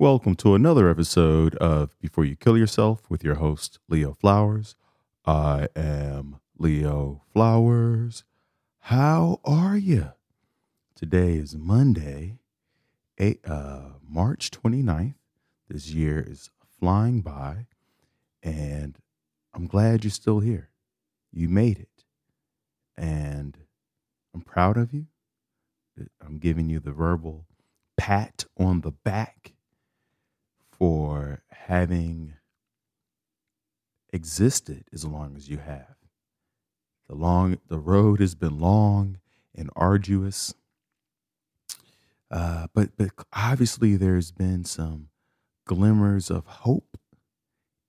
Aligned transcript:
Welcome 0.00 0.34
to 0.36 0.56
another 0.56 0.90
episode 0.90 1.54
of 1.58 1.96
Before 2.00 2.24
You 2.24 2.34
Kill 2.34 2.58
Yourself 2.58 3.08
with 3.08 3.22
your 3.22 3.36
host, 3.36 3.78
Leo 3.88 4.12
Flowers. 4.12 4.74
I 5.24 5.68
am 5.76 6.40
Leo 6.58 7.22
Flowers. 7.32 8.24
How 8.80 9.38
are 9.44 9.76
you? 9.76 10.10
Today 10.96 11.34
is 11.34 11.54
Monday, 11.54 12.40
eight, 13.18 13.38
uh, 13.46 13.90
March 14.02 14.50
29th. 14.50 15.14
This 15.68 15.90
year 15.90 16.18
is 16.26 16.50
flying 16.80 17.20
by, 17.20 17.68
and 18.42 18.98
I'm 19.54 19.68
glad 19.68 20.02
you're 20.02 20.10
still 20.10 20.40
here. 20.40 20.70
You 21.30 21.48
made 21.48 21.78
it, 21.78 22.04
and 22.96 23.56
I'm 24.34 24.40
proud 24.40 24.76
of 24.76 24.92
you. 24.92 25.06
I'm 26.20 26.38
giving 26.38 26.68
you 26.68 26.80
the 26.80 26.90
verbal 26.90 27.46
pat 27.96 28.44
on 28.58 28.80
the 28.80 28.90
back 28.90 29.53
for 30.84 31.42
having 31.50 32.34
existed 34.12 34.84
as 34.92 35.02
long 35.02 35.34
as 35.34 35.48
you 35.48 35.56
have. 35.56 35.96
The 37.08 37.14
long 37.14 37.58
the 37.68 37.78
road 37.78 38.20
has 38.20 38.34
been 38.34 38.58
long 38.60 39.16
and 39.54 39.70
arduous. 39.74 40.52
Uh, 42.30 42.66
but 42.74 42.90
but 42.98 43.12
obviously 43.32 43.96
there's 43.96 44.30
been 44.30 44.66
some 44.66 45.08
glimmers 45.66 46.30
of 46.30 46.44
hope 46.44 46.98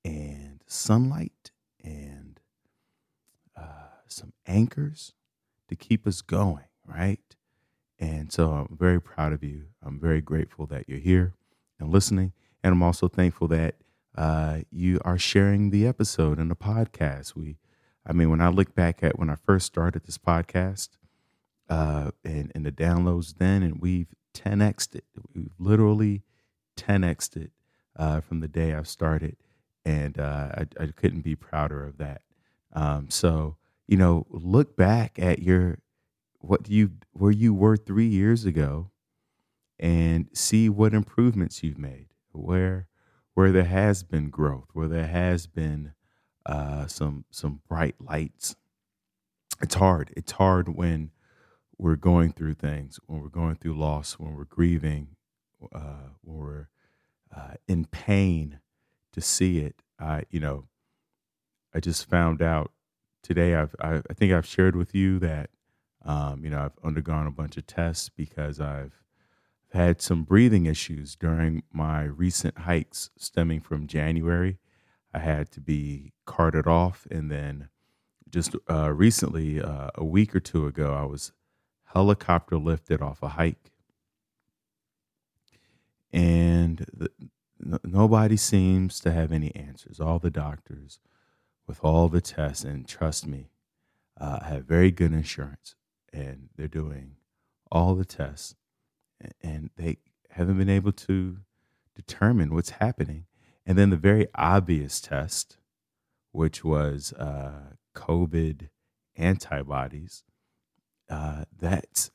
and 0.05 0.61
sunlight 0.65 1.51
and 1.83 2.39
uh, 3.57 3.89
some 4.07 4.31
anchors 4.47 5.11
to 5.67 5.75
keep 5.75 6.07
us 6.07 6.21
going, 6.21 6.69
right? 6.85 7.35
And 7.99 8.31
so 8.31 8.51
I'm 8.51 8.77
very 8.77 9.01
proud 9.01 9.33
of 9.33 9.43
you. 9.43 9.65
I'm 9.83 9.99
very 9.99 10.21
grateful 10.21 10.65
that 10.67 10.87
you're 10.87 10.99
here 10.99 11.33
and 11.77 11.89
listening. 11.89 12.31
And 12.65 12.73
I'm 12.73 12.81
also 12.81 13.07
thankful 13.07 13.47
that 13.49 13.75
uh, 14.17 14.61
you 14.71 14.99
are 15.05 15.19
sharing 15.19 15.69
the 15.69 15.85
episode 15.85 16.39
and 16.39 16.49
the 16.49 16.55
podcast. 16.55 17.35
We, 17.35 17.57
I 18.07 18.11
mean, 18.11 18.31
when 18.31 18.41
I 18.41 18.47
look 18.49 18.73
back 18.73 19.03
at 19.03 19.19
when 19.19 19.29
I 19.29 19.35
first 19.35 19.67
started 19.67 20.03
this 20.05 20.17
podcast 20.17 20.89
uh, 21.69 22.09
and, 22.23 22.51
and 22.55 22.65
the 22.65 22.71
downloads 22.71 23.37
then, 23.37 23.61
and 23.61 23.79
we've 23.79 24.07
10xed 24.33 24.95
it. 24.95 25.03
We've 25.35 25.53
literally 25.59 26.23
10xed 26.75 27.37
it 27.37 27.51
uh, 27.97 28.21
from 28.21 28.39
the 28.39 28.47
day 28.47 28.73
I 28.73 28.81
started. 28.81 29.37
And 29.85 30.19
uh, 30.19 30.49
I, 30.57 30.61
I, 30.79 30.87
couldn't 30.87 31.21
be 31.21 31.35
prouder 31.35 31.85
of 31.85 31.99
that. 31.99 32.23
Um, 32.73 33.11
so, 33.11 33.57
you 33.85 33.95
know, 33.95 34.25
look 34.31 34.75
back 34.75 35.19
at 35.19 35.43
your, 35.43 35.77
what 36.39 36.67
you, 36.67 36.93
where 37.11 37.31
you 37.31 37.53
were 37.53 37.77
three 37.77 38.07
years 38.07 38.43
ago 38.43 38.89
and 39.77 40.29
see 40.33 40.67
what 40.67 40.95
improvements 40.95 41.61
you've 41.61 41.77
made 41.77 42.07
where 42.35 42.87
where 43.33 43.51
there 43.51 43.65
has 43.65 44.03
been 44.03 44.29
growth, 44.29 44.69
where 44.73 44.87
there 44.87 45.07
has 45.07 45.47
been 45.47 45.93
uh, 46.45 46.87
some 46.87 47.25
some 47.31 47.61
bright 47.67 47.95
lights. 47.99 48.55
It's 49.61 49.75
hard. 49.75 50.11
It's 50.15 50.33
hard 50.33 50.69
when 50.69 51.11
we're 51.77 51.95
going 51.95 52.31
through 52.31 52.53
things, 52.55 52.99
when 53.07 53.21
we're 53.21 53.29
going 53.29 53.55
through 53.55 53.77
loss, 53.77 54.13
when 54.13 54.35
we're 54.35 54.45
grieving, 54.45 55.15
uh, 55.73 56.09
when 56.21 56.37
we're 56.37 56.67
uh, 57.35 57.53
in 57.67 57.85
pain 57.85 58.59
to 59.13 59.21
see 59.21 59.59
it. 59.59 59.81
I, 59.99 60.23
you 60.29 60.39
know, 60.39 60.65
I 61.73 61.79
just 61.79 62.09
found 62.09 62.41
out 62.41 62.71
today. 63.23 63.55
I've, 63.55 63.75
I, 63.81 64.01
I 64.09 64.13
think 64.13 64.31
I've 64.31 64.45
shared 64.45 64.75
with 64.75 64.93
you 64.93 65.19
that, 65.19 65.49
um, 66.05 66.43
you 66.43 66.49
know, 66.49 66.59
I've 66.59 66.85
undergone 66.85 67.27
a 67.27 67.31
bunch 67.31 67.57
of 67.57 67.65
tests 67.65 68.09
because 68.09 68.59
I've 68.59 68.93
had 69.75 70.01
some 70.01 70.23
breathing 70.23 70.65
issues 70.65 71.15
during 71.15 71.63
my 71.71 72.03
recent 72.03 72.59
hikes 72.59 73.09
stemming 73.17 73.61
from 73.61 73.87
January. 73.87 74.57
I 75.13 75.19
had 75.19 75.51
to 75.51 75.61
be 75.61 76.13
carted 76.25 76.67
off. 76.67 77.07
And 77.11 77.29
then 77.29 77.69
just 78.29 78.55
uh, 78.69 78.91
recently, 78.91 79.61
uh, 79.61 79.89
a 79.95 80.03
week 80.03 80.35
or 80.35 80.39
two 80.39 80.65
ago, 80.65 80.93
I 80.93 81.05
was 81.05 81.31
helicopter 81.93 82.57
lifted 82.57 83.01
off 83.01 83.21
a 83.21 83.29
hike. 83.29 83.71
And 86.11 86.85
the, 86.93 87.09
nobody 87.83 88.37
seems 88.37 88.99
to 89.01 89.11
have 89.11 89.31
any 89.31 89.53
answers. 89.55 89.99
All 89.99 90.19
the 90.19 90.31
doctors, 90.31 90.99
with 91.67 91.83
all 91.83 92.07
the 92.07 92.21
tests, 92.21 92.63
and 92.63 92.87
trust 92.87 93.27
me, 93.27 93.49
uh, 94.19 94.43
have 94.43 94.65
very 94.65 94.91
good 94.91 95.11
insurance, 95.11 95.75
and 96.13 96.49
they're 96.55 96.67
doing 96.67 97.15
all 97.71 97.95
the 97.95 98.05
tests 98.05 98.55
and 99.41 99.69
they 99.77 99.97
haven't 100.31 100.57
been 100.57 100.69
able 100.69 100.91
to 100.91 101.37
determine 101.95 102.53
what's 102.53 102.71
happening. 102.71 103.25
And 103.65 103.77
then 103.77 103.89
the 103.89 103.97
very 103.97 104.27
obvious 104.35 105.01
test, 105.01 105.57
which 106.31 106.63
was 106.63 107.13
uh, 107.13 107.73
COVID 107.95 108.69
antibodies, 109.15 110.23
uh, 111.09 111.45
that's 111.57 112.11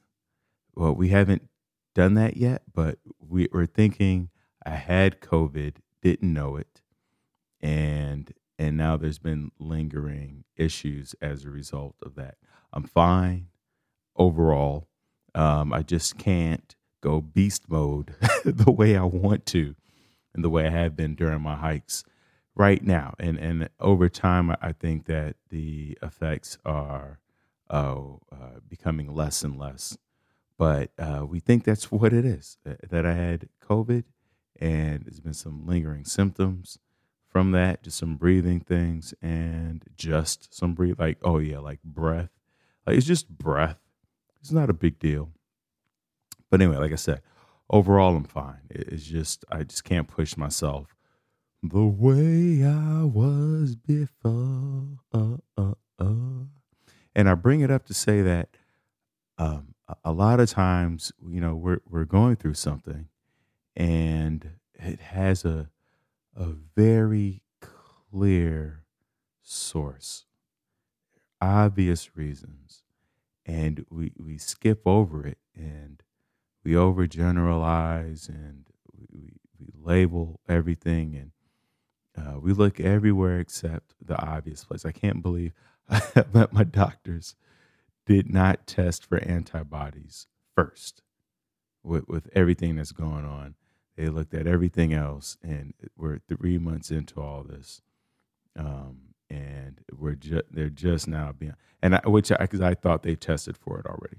well, 0.74 0.94
we 0.94 1.08
haven't 1.08 1.48
done 1.94 2.14
that 2.14 2.36
yet, 2.36 2.62
but 2.72 2.98
we 3.18 3.48
were 3.52 3.66
thinking 3.66 4.30
I 4.64 4.70
had 4.70 5.20
COVID, 5.20 5.76
didn't 6.02 6.32
know 6.32 6.56
it, 6.56 6.80
and 7.60 8.32
and 8.58 8.76
now 8.76 8.96
there's 8.96 9.18
been 9.18 9.50
lingering 9.58 10.44
issues 10.56 11.14
as 11.20 11.44
a 11.44 11.50
result 11.50 11.96
of 12.02 12.14
that. 12.16 12.36
I'm 12.72 12.84
fine 12.84 13.46
overall. 14.16 14.88
Um, 15.34 15.72
I 15.72 15.82
just 15.82 16.18
can't 16.18 16.76
go 17.00 17.20
beast 17.20 17.68
mode 17.68 18.14
the 18.44 18.70
way 18.70 18.96
I 18.96 19.04
want 19.04 19.46
to 19.46 19.74
and 20.34 20.44
the 20.44 20.50
way 20.50 20.66
I 20.66 20.70
have 20.70 20.96
been 20.96 21.14
during 21.14 21.42
my 21.42 21.56
hikes 21.56 22.04
right 22.54 22.82
now. 22.82 23.14
And 23.18 23.38
and 23.38 23.68
over 23.80 24.08
time, 24.08 24.54
I 24.60 24.72
think 24.72 25.06
that 25.06 25.36
the 25.48 25.98
effects 26.02 26.58
are 26.64 27.18
uh, 27.68 27.96
uh, 28.32 28.60
becoming 28.68 29.14
less 29.14 29.42
and 29.42 29.58
less. 29.58 29.96
But 30.58 30.90
uh, 30.98 31.24
we 31.26 31.40
think 31.40 31.64
that's 31.64 31.90
what 31.90 32.12
it 32.12 32.24
is 32.24 32.58
that 32.64 33.06
I 33.06 33.14
had 33.14 33.48
COVID, 33.66 34.04
and 34.60 35.04
there's 35.04 35.20
been 35.20 35.32
some 35.32 35.66
lingering 35.66 36.04
symptoms 36.04 36.78
from 37.26 37.52
that, 37.52 37.82
just 37.82 37.96
some 37.96 38.16
breathing 38.16 38.60
things, 38.60 39.14
and 39.22 39.82
just 39.96 40.54
some 40.54 40.74
breathe 40.74 40.98
like 40.98 41.18
oh 41.22 41.38
yeah, 41.38 41.58
like 41.58 41.82
breath. 41.82 42.30
Like 42.86 42.96
it's 42.96 43.06
just 43.06 43.28
breath. 43.28 43.78
It's 44.40 44.52
not 44.52 44.70
a 44.70 44.74
big 44.74 44.98
deal. 44.98 45.30
But 46.50 46.60
anyway, 46.60 46.78
like 46.78 46.92
I 46.92 46.96
said, 46.96 47.22
overall 47.68 48.16
I'm 48.16 48.24
fine. 48.24 48.60
It's 48.70 49.04
just 49.04 49.44
I 49.50 49.62
just 49.62 49.84
can't 49.84 50.08
push 50.08 50.36
myself 50.36 50.94
the 51.62 51.84
way 51.84 52.64
I 52.64 53.04
was 53.04 53.76
before. 53.76 54.98
Uh, 55.12 55.36
uh, 55.56 55.74
uh. 55.98 56.44
And 57.14 57.28
I 57.28 57.34
bring 57.34 57.60
it 57.60 57.70
up 57.70 57.86
to 57.86 57.94
say 57.94 58.22
that 58.22 58.56
um, 59.38 59.74
a 60.04 60.12
lot 60.12 60.40
of 60.40 60.48
times, 60.50 61.12
you 61.26 61.40
know, 61.40 61.54
we're 61.54 61.80
we're 61.88 62.04
going 62.04 62.36
through 62.36 62.54
something, 62.54 63.08
and 63.76 64.50
it 64.74 65.00
has 65.00 65.44
a 65.44 65.70
a 66.36 66.46
very 66.76 67.42
clear 67.60 68.84
source, 69.42 70.26
obvious 71.40 72.16
reasons, 72.16 72.82
and 73.44 73.84
we 73.90 74.12
we 74.18 74.38
skip 74.38 74.82
over 74.86 75.26
it 75.26 75.38
and 75.54 76.02
we 76.64 76.72
overgeneralize 76.72 78.28
and 78.28 78.66
we, 79.12 79.32
we 79.58 79.68
label 79.82 80.40
everything 80.48 81.16
and 81.16 81.30
uh, 82.16 82.38
we 82.38 82.52
look 82.52 82.80
everywhere 82.80 83.40
except 83.40 83.94
the 84.04 84.20
obvious 84.20 84.64
place. 84.64 84.84
I 84.84 84.92
can't 84.92 85.22
believe 85.22 85.52
that 85.88 86.52
my 86.52 86.64
doctors 86.64 87.36
did 88.06 88.32
not 88.32 88.66
test 88.66 89.06
for 89.06 89.18
antibodies 89.22 90.26
first 90.54 91.02
with, 91.82 92.08
with 92.08 92.28
everything 92.34 92.76
that's 92.76 92.92
going 92.92 93.24
on. 93.24 93.54
They 93.96 94.08
looked 94.08 94.34
at 94.34 94.46
everything 94.46 94.94
else, 94.94 95.36
and 95.42 95.74
we're 95.96 96.20
three 96.28 96.58
months 96.58 96.90
into 96.90 97.20
all 97.20 97.42
this, 97.44 97.82
um, 98.56 98.98
and 99.28 99.80
we're 99.92 100.16
they're 100.50 100.70
just 100.70 101.06
now 101.06 101.32
being 101.32 101.54
and 101.82 101.96
I, 101.96 102.00
which 102.06 102.30
because 102.30 102.60
I 102.62 102.74
thought 102.74 103.02
they 103.02 103.14
tested 103.14 103.56
for 103.58 103.78
it 103.78 103.86
already. 103.86 104.18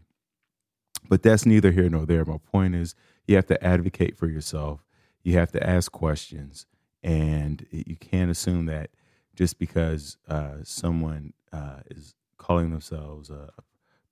But 1.10 1.24
that's 1.24 1.46
neither 1.46 1.72
here 1.72 1.90
nor 1.90 2.06
there. 2.06 2.26
My 2.26 2.38
point 2.38 2.76
is, 2.76 2.96
you 3.28 3.36
have 3.36 3.48
to 3.48 3.64
advocate 3.64 4.18
for 4.18 4.28
yourself. 4.28 4.86
You 5.24 5.34
have 5.34 5.52
to 5.52 5.68
ask 5.68 5.92
questions, 5.92 6.66
and 7.04 7.66
you 7.72 7.96
can't 7.96 8.32
assume 8.32 8.66
that 8.68 8.90
just 9.36 9.60
because 9.60 10.18
uh, 10.28 10.56
someone 10.64 11.34
uh, 11.54 11.82
is 11.90 12.16
calling 12.38 12.72
themselves 12.72 13.30
a 13.30 13.50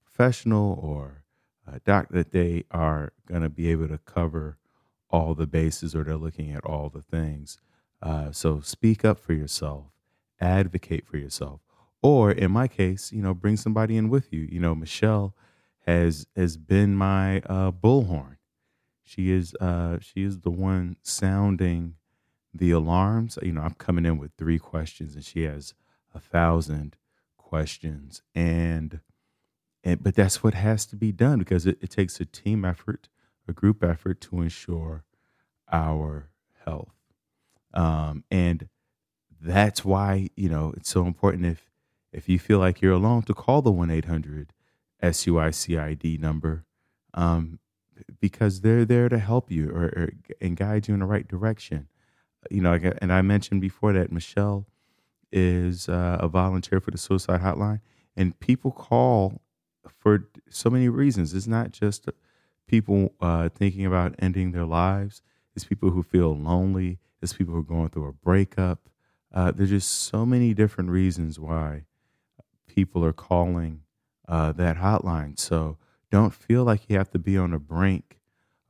professional 0.05 0.79
or 0.81 1.23
a 1.71 1.79
doctor 1.79 2.15
that 2.15 2.31
they 2.31 2.63
are 2.71 3.13
going 3.27 3.41
to 3.41 3.49
be 3.49 3.69
able 3.69 3.87
to 3.87 3.97
cover 3.99 4.57
all 5.09 5.33
the 5.33 5.47
bases 5.47 5.95
or 5.95 6.03
they're 6.03 6.17
looking 6.17 6.51
at 6.51 6.63
all 6.65 6.89
the 6.89 7.01
things. 7.01 7.59
Uh, 8.01 8.31
so 8.31 8.61
speak 8.61 9.03
up 9.03 9.19
for 9.19 9.33
yourself, 9.33 9.85
advocate 10.39 11.05
for 11.07 11.17
yourself, 11.17 11.61
or 12.01 12.31
in 12.31 12.51
my 12.51 12.67
case, 12.67 13.11
you 13.11 13.21
know, 13.21 13.33
bring 13.33 13.57
somebody 13.57 13.97
in 13.97 14.09
with 14.09 14.31
you. 14.31 14.47
You 14.51 14.59
know, 14.59 14.75
Michelle 14.75 15.35
has 15.85 16.27
has 16.35 16.57
been 16.57 16.95
my 16.95 17.39
uh, 17.47 17.71
bullhorn. 17.71 18.37
she 19.03 19.31
is 19.31 19.55
uh, 19.61 19.99
she 20.01 20.23
is 20.23 20.41
the 20.41 20.51
one 20.51 20.97
sounding 21.03 21.95
the 22.53 22.71
alarms. 22.71 23.39
You 23.41 23.53
know, 23.53 23.61
I'm 23.61 23.75
coming 23.75 24.05
in 24.05 24.17
with 24.17 24.31
three 24.37 24.59
questions, 24.59 25.15
and 25.15 25.25
she 25.25 25.43
has 25.43 25.73
a 26.13 26.19
thousand 26.19 26.97
questions, 27.37 28.21
and 28.35 28.99
and 29.83 30.03
but 30.03 30.15
that's 30.15 30.43
what 30.43 30.55
has 30.55 30.85
to 30.87 30.95
be 30.95 31.11
done 31.11 31.39
because 31.39 31.65
it, 31.67 31.77
it 31.81 31.89
takes 31.91 32.19
a 32.19 32.25
team 32.25 32.65
effort, 32.65 33.09
a 33.47 33.53
group 33.53 33.83
effort 33.83 34.21
to 34.21 34.41
ensure 34.41 35.05
our 35.71 36.29
health, 36.65 36.95
um, 37.73 38.23
and 38.31 38.69
that's 39.41 39.85
why 39.85 40.29
you 40.35 40.49
know 40.49 40.73
it's 40.77 40.89
so 40.89 41.05
important 41.05 41.45
if 41.45 41.71
if 42.11 42.29
you 42.29 42.39
feel 42.39 42.59
like 42.59 42.81
you're 42.81 42.93
alone 42.93 43.23
to 43.23 43.33
call 43.33 43.61
the 43.61 43.71
one 43.71 43.91
eight 43.91 44.05
hundred 44.05 44.53
SUICIDE 45.01 46.19
number. 46.19 46.65
Um, 47.13 47.59
because 48.19 48.61
they're 48.61 48.85
there 48.85 49.09
to 49.09 49.19
help 49.19 49.51
you 49.51 49.69
or, 49.71 49.85
or, 49.85 50.09
and 50.41 50.55
guide 50.55 50.87
you 50.87 50.93
in 50.93 50.99
the 51.01 51.05
right 51.05 51.27
direction. 51.27 51.87
You 52.49 52.61
know, 52.61 52.79
and 53.01 53.11
I 53.11 53.21
mentioned 53.21 53.61
before 53.61 53.93
that 53.93 54.11
Michelle 54.11 54.65
is 55.31 55.89
uh, 55.89 56.17
a 56.19 56.27
volunteer 56.27 56.79
for 56.79 56.91
the 56.91 56.97
suicide 56.97 57.41
hotline, 57.41 57.81
and 58.15 58.39
people 58.39 58.71
call 58.71 59.41
for 59.97 60.29
so 60.49 60.69
many 60.69 60.87
reasons. 60.89 61.33
It's 61.33 61.47
not 61.47 61.71
just 61.71 62.07
people 62.67 63.13
uh, 63.19 63.49
thinking 63.49 63.85
about 63.85 64.15
ending 64.19 64.51
their 64.51 64.65
lives. 64.65 65.21
It's 65.55 65.65
people 65.65 65.89
who 65.91 66.03
feel 66.03 66.35
lonely. 66.35 66.99
It's 67.21 67.33
people 67.33 67.53
who 67.53 67.59
are 67.59 67.63
going 67.63 67.89
through 67.89 68.07
a 68.07 68.13
breakup. 68.13 68.89
Uh, 69.33 69.51
there's 69.51 69.69
just 69.69 69.91
so 69.91 70.25
many 70.25 70.53
different 70.53 70.89
reasons 70.89 71.39
why 71.39 71.83
people 72.67 73.03
are 73.03 73.13
calling 73.13 73.81
uh, 74.29 74.53
that 74.53 74.77
hotline. 74.77 75.37
So 75.37 75.77
don't 76.09 76.33
feel 76.33 76.63
like 76.63 76.83
you 76.87 76.97
have 76.97 77.11
to 77.11 77.19
be 77.19 77.37
on 77.37 77.51
the 77.51 77.59
brink 77.59 78.19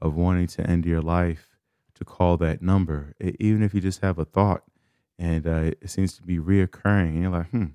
of 0.02 0.16
wanting 0.16 0.48
to 0.48 0.68
end 0.68 0.86
your 0.86 1.02
life 1.02 1.58
to 1.96 2.06
call 2.06 2.38
that 2.38 2.62
number, 2.62 3.14
even 3.20 3.62
if 3.62 3.74
you 3.74 3.82
just 3.82 4.02
have 4.02 4.18
a 4.18 4.26
thought 4.26 4.64
and 5.20 5.46
uh, 5.46 5.72
it 5.82 5.90
seems 5.90 6.14
to 6.14 6.24
be 6.24 6.38
reoccurring. 6.38 7.10
And 7.10 7.22
you're 7.22 7.32
like, 7.32 7.50
hmm, 7.50 7.66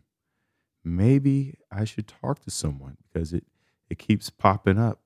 maybe 0.83 1.59
I 1.71 1.85
should 1.85 2.09
talk 2.09 2.41
to 2.41 2.51
someone 2.51 2.97
because 3.03 3.35
it, 3.35 3.45
it 3.91 3.99
keeps 3.99 4.31
popping 4.31 4.79
up. 4.79 5.03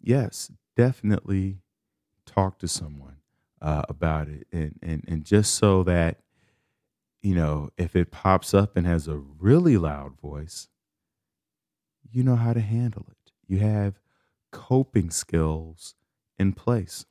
Yes, 0.00 0.52
definitely 0.76 1.58
talk 2.26 2.60
to 2.60 2.68
someone 2.68 3.16
uh, 3.60 3.82
about 3.88 4.28
it. 4.28 4.46
And, 4.52 4.78
and, 4.80 5.04
and 5.08 5.24
just 5.24 5.54
so 5.54 5.82
that, 5.82 6.20
you 7.22 7.34
know, 7.34 7.70
if 7.76 7.96
it 7.96 8.12
pops 8.12 8.54
up 8.54 8.76
and 8.76 8.86
has 8.86 9.08
a 9.08 9.16
really 9.16 9.76
loud 9.76 10.20
voice, 10.20 10.68
you 12.10 12.22
know 12.22 12.36
how 12.36 12.52
to 12.52 12.60
handle 12.60 13.06
it 13.10 13.24
you 13.46 13.58
have 13.58 14.00
coping 14.50 15.10
skills 15.10 15.94
in 16.38 16.52
place. 16.52 17.06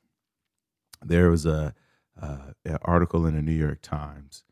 There 1.02 1.30
was 1.30 1.46
a 1.46 1.74
uh, 2.20 2.52
an 2.64 2.78
article 2.82 3.26
in 3.26 3.34
the 3.34 3.42
New 3.42 3.52
York 3.52 3.80
Times 3.82 4.44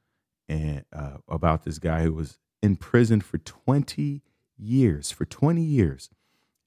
and 0.49 0.85
uh, 0.93 1.19
about 1.29 1.63
this 1.63 1.79
guy 1.79 2.03
who 2.03 2.13
was 2.13 2.39
in 2.61 2.75
prison 2.75 3.21
for 3.21 3.39
20 3.39 4.21
years. 4.59 5.13
For 5.13 5.25
20 5.25 5.63
years, 5.63 6.11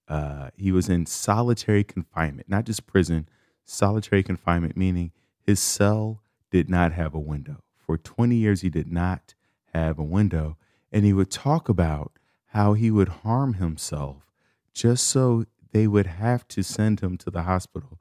uh, 0.07 0.51
he 0.55 0.71
was 0.71 0.87
in 0.87 1.05
solitary 1.05 1.83
confinement, 1.83 2.47
not 2.47 2.63
just 2.63 2.87
prison, 2.87 3.27
solitary 3.65 4.23
confinement, 4.23 4.77
meaning 4.77 5.11
his 5.41 5.59
cell 5.59 6.23
did 6.49 6.69
not 6.69 6.93
have 6.93 7.13
a 7.13 7.19
window. 7.19 7.61
For 7.77 7.97
20 7.97 8.35
years, 8.37 8.61
he 8.61 8.69
did 8.69 8.89
not 8.89 9.33
have 9.73 9.99
a 9.99 10.03
window. 10.03 10.57
And 10.93 11.03
he 11.03 11.11
would 11.11 11.29
talk 11.29 11.67
about 11.67 12.13
how 12.55 12.71
he 12.71 12.89
would 12.89 13.09
harm 13.09 13.55
himself 13.55 14.31
just 14.73 15.05
so 15.07 15.45
they 15.73 15.87
would 15.87 16.05
have 16.05 16.47
to 16.47 16.63
send 16.63 17.01
him 17.01 17.17
to 17.17 17.29
the 17.29 17.43
hospital. 17.43 17.99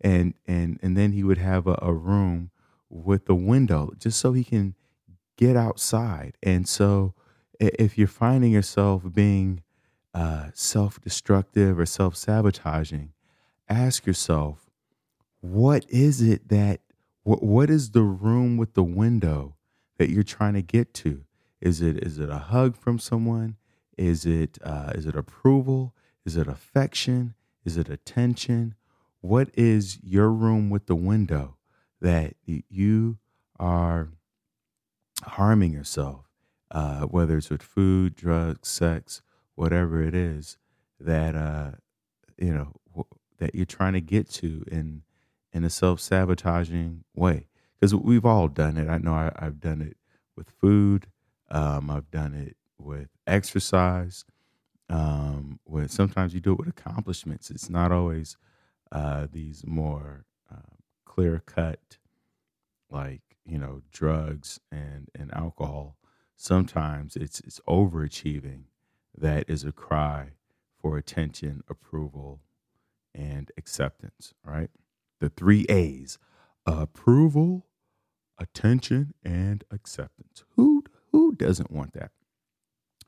And 0.00 0.34
and 0.46 0.78
and 0.80 0.96
then 0.96 1.10
he 1.10 1.24
would 1.24 1.38
have 1.38 1.66
a, 1.66 1.76
a 1.82 1.92
room 1.92 2.52
with 2.88 3.28
a 3.28 3.34
window 3.34 3.90
just 3.98 4.20
so 4.20 4.32
he 4.32 4.44
can 4.44 4.76
get 5.36 5.56
outside. 5.56 6.36
And 6.40 6.68
so 6.68 7.14
if 7.58 7.98
you're 7.98 8.06
finding 8.06 8.52
yourself 8.52 9.02
being 9.12 9.64
uh, 10.14 10.50
self-destructive 10.54 11.78
or 11.78 11.84
self-sabotaging 11.84 13.12
ask 13.68 14.06
yourself 14.06 14.70
what 15.40 15.84
is 15.90 16.22
it 16.22 16.48
that 16.48 16.80
what, 17.24 17.42
what 17.42 17.68
is 17.68 17.90
the 17.90 18.02
room 18.02 18.56
with 18.56 18.74
the 18.74 18.84
window 18.84 19.56
that 19.98 20.10
you're 20.10 20.22
trying 20.22 20.54
to 20.54 20.62
get 20.62 20.94
to? 20.94 21.24
Is 21.60 21.82
it 21.82 21.96
is 22.04 22.20
it 22.20 22.30
a 22.30 22.38
hug 22.38 22.76
from 22.76 23.00
someone 23.00 23.56
is 23.96 24.26
it 24.26 24.58
uh, 24.62 24.92
is 24.94 25.06
it 25.06 25.16
approval 25.16 25.94
is 26.26 26.36
it 26.36 26.48
affection? 26.48 27.34
Is 27.64 27.76
it 27.76 27.88
attention? 27.88 28.74
What 29.20 29.48
is 29.54 29.98
your 30.02 30.30
room 30.30 30.70
with 30.70 30.86
the 30.86 30.96
window 30.96 31.56
that 32.00 32.34
you 32.44 33.18
are 33.60 34.08
harming 35.22 35.72
yourself, 35.72 36.28
uh, 36.72 37.02
whether 37.02 37.36
it's 37.38 37.48
with 37.48 37.62
food, 37.62 38.16
drugs, 38.16 38.68
sex, 38.68 39.22
whatever 39.54 40.02
it 40.02 40.14
is 40.16 40.58
that 40.98 41.36
uh, 41.36 41.70
you 42.36 42.52
know 42.52 43.06
that 43.38 43.54
you're 43.54 43.64
trying 43.64 43.92
to 43.92 44.00
get 44.00 44.28
to 44.30 44.64
in 44.66 45.02
in 45.52 45.62
a 45.62 45.70
self 45.70 46.00
sabotaging 46.00 47.04
way? 47.14 47.46
Because 47.78 47.94
we've 47.94 48.26
all 48.26 48.48
done 48.48 48.76
it. 48.76 48.88
I 48.88 48.98
know 48.98 49.14
I, 49.14 49.32
have 49.38 49.60
done 49.60 49.80
it 49.80 49.96
with 50.36 50.50
food. 50.50 51.06
Um, 51.50 51.88
I've 51.88 52.10
done 52.10 52.34
it 52.34 52.56
with 52.78 53.08
exercise 53.26 54.24
um, 54.88 55.60
where 55.64 55.88
sometimes 55.88 56.34
you 56.34 56.40
do 56.40 56.52
it 56.52 56.58
with 56.58 56.68
accomplishments. 56.68 57.50
It's 57.50 57.70
not 57.70 57.92
always 57.92 58.36
uh, 58.92 59.26
these 59.32 59.64
more 59.66 60.26
uh, 60.52 60.76
clear 61.04 61.42
cut, 61.46 61.98
like 62.90 63.22
you 63.46 63.58
know, 63.58 63.82
drugs 63.92 64.60
and 64.70 65.08
and 65.14 65.32
alcohol. 65.34 65.96
Sometimes 66.36 67.16
it's 67.16 67.40
it's 67.40 67.60
overachieving 67.68 68.64
that 69.16 69.48
is 69.48 69.64
a 69.64 69.72
cry 69.72 70.30
for 70.80 70.98
attention, 70.98 71.62
approval, 71.68 72.40
and 73.14 73.50
acceptance. 73.58 74.34
Right, 74.44 74.70
the 75.20 75.30
three 75.30 75.66
A's: 75.68 76.18
approval, 76.66 77.66
attention, 78.38 79.14
and 79.24 79.64
acceptance. 79.70 80.44
Who 80.56 80.84
who 81.12 81.34
doesn't 81.34 81.72
want 81.72 81.94
that? 81.94 82.12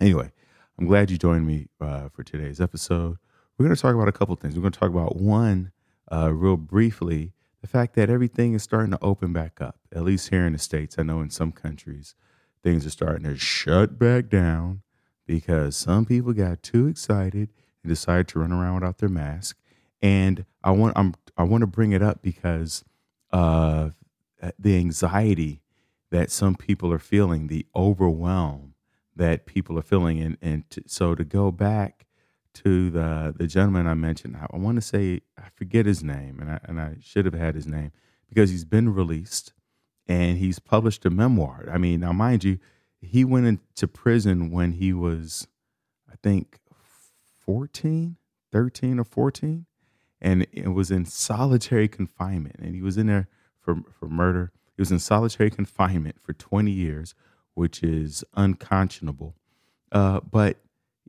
Anyway, 0.00 0.30
I'm 0.78 0.86
glad 0.86 1.10
you 1.10 1.18
joined 1.18 1.44
me 1.46 1.66
uh, 1.80 2.08
for 2.10 2.22
today's 2.22 2.60
episode. 2.60 3.18
We're 3.56 3.64
going 3.64 3.74
to 3.74 3.82
talk 3.82 3.96
about 3.96 4.06
a 4.06 4.12
couple 4.12 4.36
things. 4.36 4.54
We're 4.54 4.60
going 4.62 4.72
to 4.72 4.78
talk 4.78 4.90
about 4.90 5.16
one, 5.16 5.72
uh, 6.12 6.32
real 6.32 6.56
briefly, 6.56 7.32
the 7.62 7.66
fact 7.66 7.94
that 7.96 8.08
everything 8.08 8.54
is 8.54 8.62
starting 8.62 8.92
to 8.92 8.98
open 9.02 9.32
back 9.32 9.60
up, 9.60 9.76
at 9.92 10.04
least 10.04 10.30
here 10.30 10.46
in 10.46 10.52
the 10.52 10.58
States. 10.60 10.96
I 10.98 11.02
know 11.02 11.20
in 11.20 11.30
some 11.30 11.50
countries, 11.50 12.14
things 12.62 12.86
are 12.86 12.90
starting 12.90 13.24
to 13.24 13.36
shut 13.36 13.98
back 13.98 14.28
down 14.28 14.82
because 15.26 15.76
some 15.76 16.04
people 16.04 16.32
got 16.32 16.62
too 16.62 16.86
excited 16.86 17.50
and 17.82 17.90
decided 17.90 18.28
to 18.28 18.38
run 18.38 18.52
around 18.52 18.76
without 18.76 18.98
their 18.98 19.08
mask. 19.08 19.58
And 20.00 20.44
I 20.62 20.70
want 20.70 20.96
I'm 20.96 21.14
I 21.36 21.42
want 21.42 21.62
to 21.62 21.66
bring 21.66 21.90
it 21.90 22.02
up 22.02 22.22
because 22.22 22.84
of 23.32 23.94
the 24.56 24.76
anxiety 24.76 25.60
that 26.10 26.30
some 26.30 26.54
people 26.54 26.92
are 26.92 27.00
feeling, 27.00 27.48
the 27.48 27.66
overwhelm 27.74 28.74
that 29.18 29.46
people 29.46 29.78
are 29.78 29.82
feeling. 29.82 30.20
And, 30.20 30.38
and 30.40 30.70
to, 30.70 30.82
so 30.86 31.14
to 31.14 31.24
go 31.24 31.50
back 31.50 32.06
to 32.54 32.90
the, 32.90 33.34
the 33.36 33.46
gentleman 33.46 33.86
I 33.86 33.94
mentioned, 33.94 34.36
I, 34.36 34.46
I 34.52 34.56
want 34.56 34.76
to 34.76 34.82
say, 34.82 35.20
I 35.36 35.48
forget 35.54 35.86
his 35.86 36.02
name, 36.02 36.38
and 36.40 36.50
I, 36.50 36.60
and 36.64 36.80
I 36.80 36.96
should 37.00 37.24
have 37.26 37.34
had 37.34 37.54
his 37.54 37.66
name 37.66 37.92
because 38.28 38.50
he's 38.50 38.64
been 38.64 38.94
released 38.94 39.52
and 40.06 40.38
he's 40.38 40.58
published 40.58 41.04
a 41.04 41.10
memoir. 41.10 41.68
I 41.70 41.78
mean, 41.78 42.00
now, 42.00 42.12
mind 42.12 42.44
you, 42.44 42.58
he 43.00 43.24
went 43.24 43.46
into 43.46 43.86
prison 43.86 44.50
when 44.50 44.72
he 44.72 44.92
was, 44.92 45.46
I 46.10 46.14
think, 46.22 46.58
14, 47.44 48.16
13 48.50 48.98
or 48.98 49.04
14, 49.04 49.66
and 50.20 50.46
it 50.52 50.68
was 50.68 50.90
in 50.90 51.04
solitary 51.04 51.88
confinement. 51.88 52.56
And 52.58 52.74
he 52.74 52.82
was 52.82 52.96
in 52.96 53.06
there 53.06 53.28
for, 53.60 53.76
for 53.92 54.08
murder. 54.08 54.52
He 54.76 54.80
was 54.80 54.90
in 54.90 54.98
solitary 54.98 55.50
confinement 55.50 56.20
for 56.20 56.32
20 56.32 56.70
years 56.70 57.14
which 57.58 57.82
is 57.82 58.22
unconscionable. 58.34 59.34
Uh, 59.90 60.20
but 60.20 60.58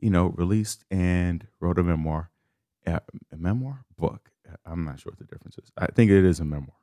you 0.00 0.10
know, 0.10 0.26
released 0.28 0.84
and 0.90 1.46
wrote 1.60 1.78
a 1.78 1.82
memoir, 1.82 2.30
a 2.86 3.00
memoir 3.36 3.84
book. 3.96 4.30
I'm 4.66 4.84
not 4.84 4.98
sure 4.98 5.12
what 5.12 5.18
the 5.18 5.32
difference 5.32 5.58
is. 5.58 5.70
I 5.78 5.86
think 5.86 6.10
it 6.10 6.24
is 6.24 6.40
a 6.40 6.44
memoir 6.44 6.74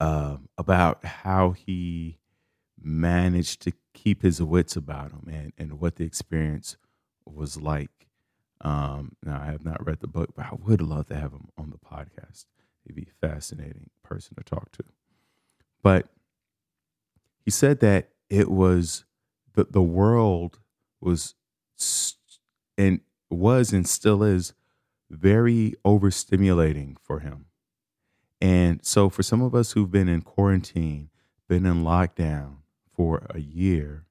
uh, 0.00 0.38
about 0.56 1.04
how 1.04 1.52
he 1.52 2.18
managed 2.80 3.62
to 3.62 3.72
keep 3.94 4.22
his 4.22 4.42
wits 4.42 4.74
about 4.74 5.12
him 5.12 5.28
and, 5.30 5.52
and 5.56 5.80
what 5.80 5.96
the 5.96 6.04
experience 6.04 6.76
was 7.24 7.56
like. 7.60 8.08
Um, 8.60 9.12
now, 9.22 9.40
I 9.40 9.46
have 9.52 9.64
not 9.64 9.86
read 9.86 10.00
the 10.00 10.08
book, 10.08 10.30
but 10.34 10.46
I 10.46 10.56
would 10.60 10.80
love 10.80 11.06
to 11.06 11.14
have 11.14 11.32
him 11.32 11.48
on 11.56 11.70
the 11.70 11.78
podcast. 11.78 12.46
He'd 12.84 12.96
be 12.96 13.06
a 13.08 13.28
fascinating 13.28 13.90
person 14.02 14.34
to 14.36 14.42
talk 14.42 14.72
to. 14.72 14.84
But 15.82 16.08
he 17.48 17.50
said 17.50 17.80
that 17.80 18.10
it 18.28 18.50
was 18.50 19.06
the 19.54 19.64
the 19.70 19.80
world 19.80 20.58
was 21.00 21.34
and 22.76 23.00
was 23.30 23.72
and 23.72 23.88
still 23.88 24.22
is 24.22 24.52
very 25.08 25.72
overstimulating 25.82 26.98
for 27.02 27.20
him. 27.20 27.46
And 28.38 28.84
so, 28.84 29.08
for 29.08 29.22
some 29.22 29.40
of 29.40 29.54
us 29.54 29.72
who've 29.72 29.90
been 29.90 30.10
in 30.10 30.20
quarantine, 30.20 31.08
been 31.48 31.64
in 31.64 31.84
lockdown 31.84 32.56
for 32.94 33.22
a 33.30 33.40
year, 33.40 34.04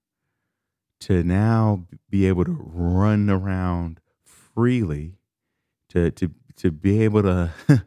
to 1.01 1.21
now 1.21 1.85
be 2.09 2.25
able 2.25 2.43
to 2.43 2.57
run 2.59 3.29
around 3.29 3.99
freely, 4.25 5.19
to 5.89 6.09
to 6.09 6.31
to 6.55 6.71
be 6.71 7.03
able 7.03 7.21
to, 7.21 7.51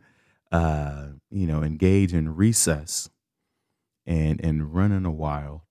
uh, 0.53 1.07
you 1.29 1.49
know, 1.49 1.65
engage 1.65 2.15
in 2.15 2.37
recess 2.37 3.11
and 4.07 4.41
and 4.45 4.75
run 4.75 4.93
in 4.93 5.05
the 5.05 5.11
wild, 5.11 5.63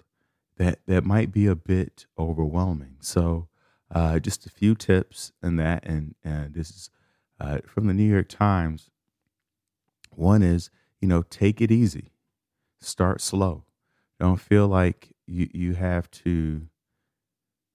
that 0.58 0.80
that 0.88 1.04
might 1.06 1.32
be 1.32 1.48
a 1.48 1.56
bit 1.56 2.06
overwhelming. 2.18 2.98
So, 3.02 3.48
uh, 3.92 4.20
just 4.20 4.46
a 4.46 4.50
few 4.50 4.76
tips 4.76 5.32
in 5.44 5.56
that, 5.58 5.86
and 5.86 6.16
and 6.24 6.54
this 6.54 6.70
is 6.70 6.90
uh, 7.40 7.60
from 7.68 7.88
the 7.88 7.94
New 7.94 8.10
York 8.10 8.30
Times. 8.30 8.90
One 10.16 10.42
is, 10.44 10.70
you 11.02 11.08
know, 11.08 11.24
take 11.24 11.62
it 11.62 11.72
easy, 11.72 12.12
start 12.82 13.22
slow. 13.22 13.66
Don't 14.20 14.42
feel 14.42 14.68
like 14.68 15.14
you 15.28 15.50
you 15.54 15.74
have 15.76 16.12
to 16.12 16.70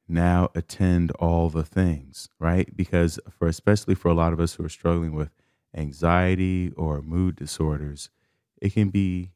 now 0.08 0.50
attend 0.54 1.11
all 1.12 1.49
the 1.50 1.64
things, 1.64 2.28
right? 2.38 2.75
Because 2.76 3.18
for 3.30 3.49
especially 3.49 3.94
for 3.94 4.08
a 4.08 4.14
lot 4.14 4.32
of 4.32 4.40
us 4.40 4.54
who 4.54 4.64
are 4.64 4.68
struggling 4.70 5.14
with 5.14 5.30
anxiety 5.75 6.73
or 6.76 7.02
mood 7.02 7.37
disorders, 7.37 8.11
it 8.61 8.73
can 8.75 8.90
be 8.90 9.32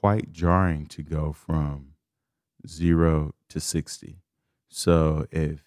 quite 0.00 0.32
jarring 0.32 0.86
to 0.86 1.02
go 1.02 1.30
from 1.30 1.92
zero 2.66 3.34
to 3.50 3.60
60. 3.60 4.22
So 4.68 5.26
if 5.30 5.62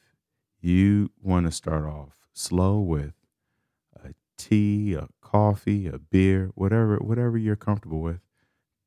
you 0.60 1.12
want 1.22 1.46
to 1.46 1.52
start 1.52 1.86
off 1.86 2.28
slow 2.34 2.80
with 2.80 3.14
a 4.04 4.14
tea, 4.40 4.96
a 4.96 5.08
coffee, 5.22 5.88
a 5.88 6.00
beer, 6.00 6.52
whatever 6.56 6.98
whatever 6.98 7.38
you're 7.38 7.56
comfortable 7.56 8.02
with, 8.02 8.22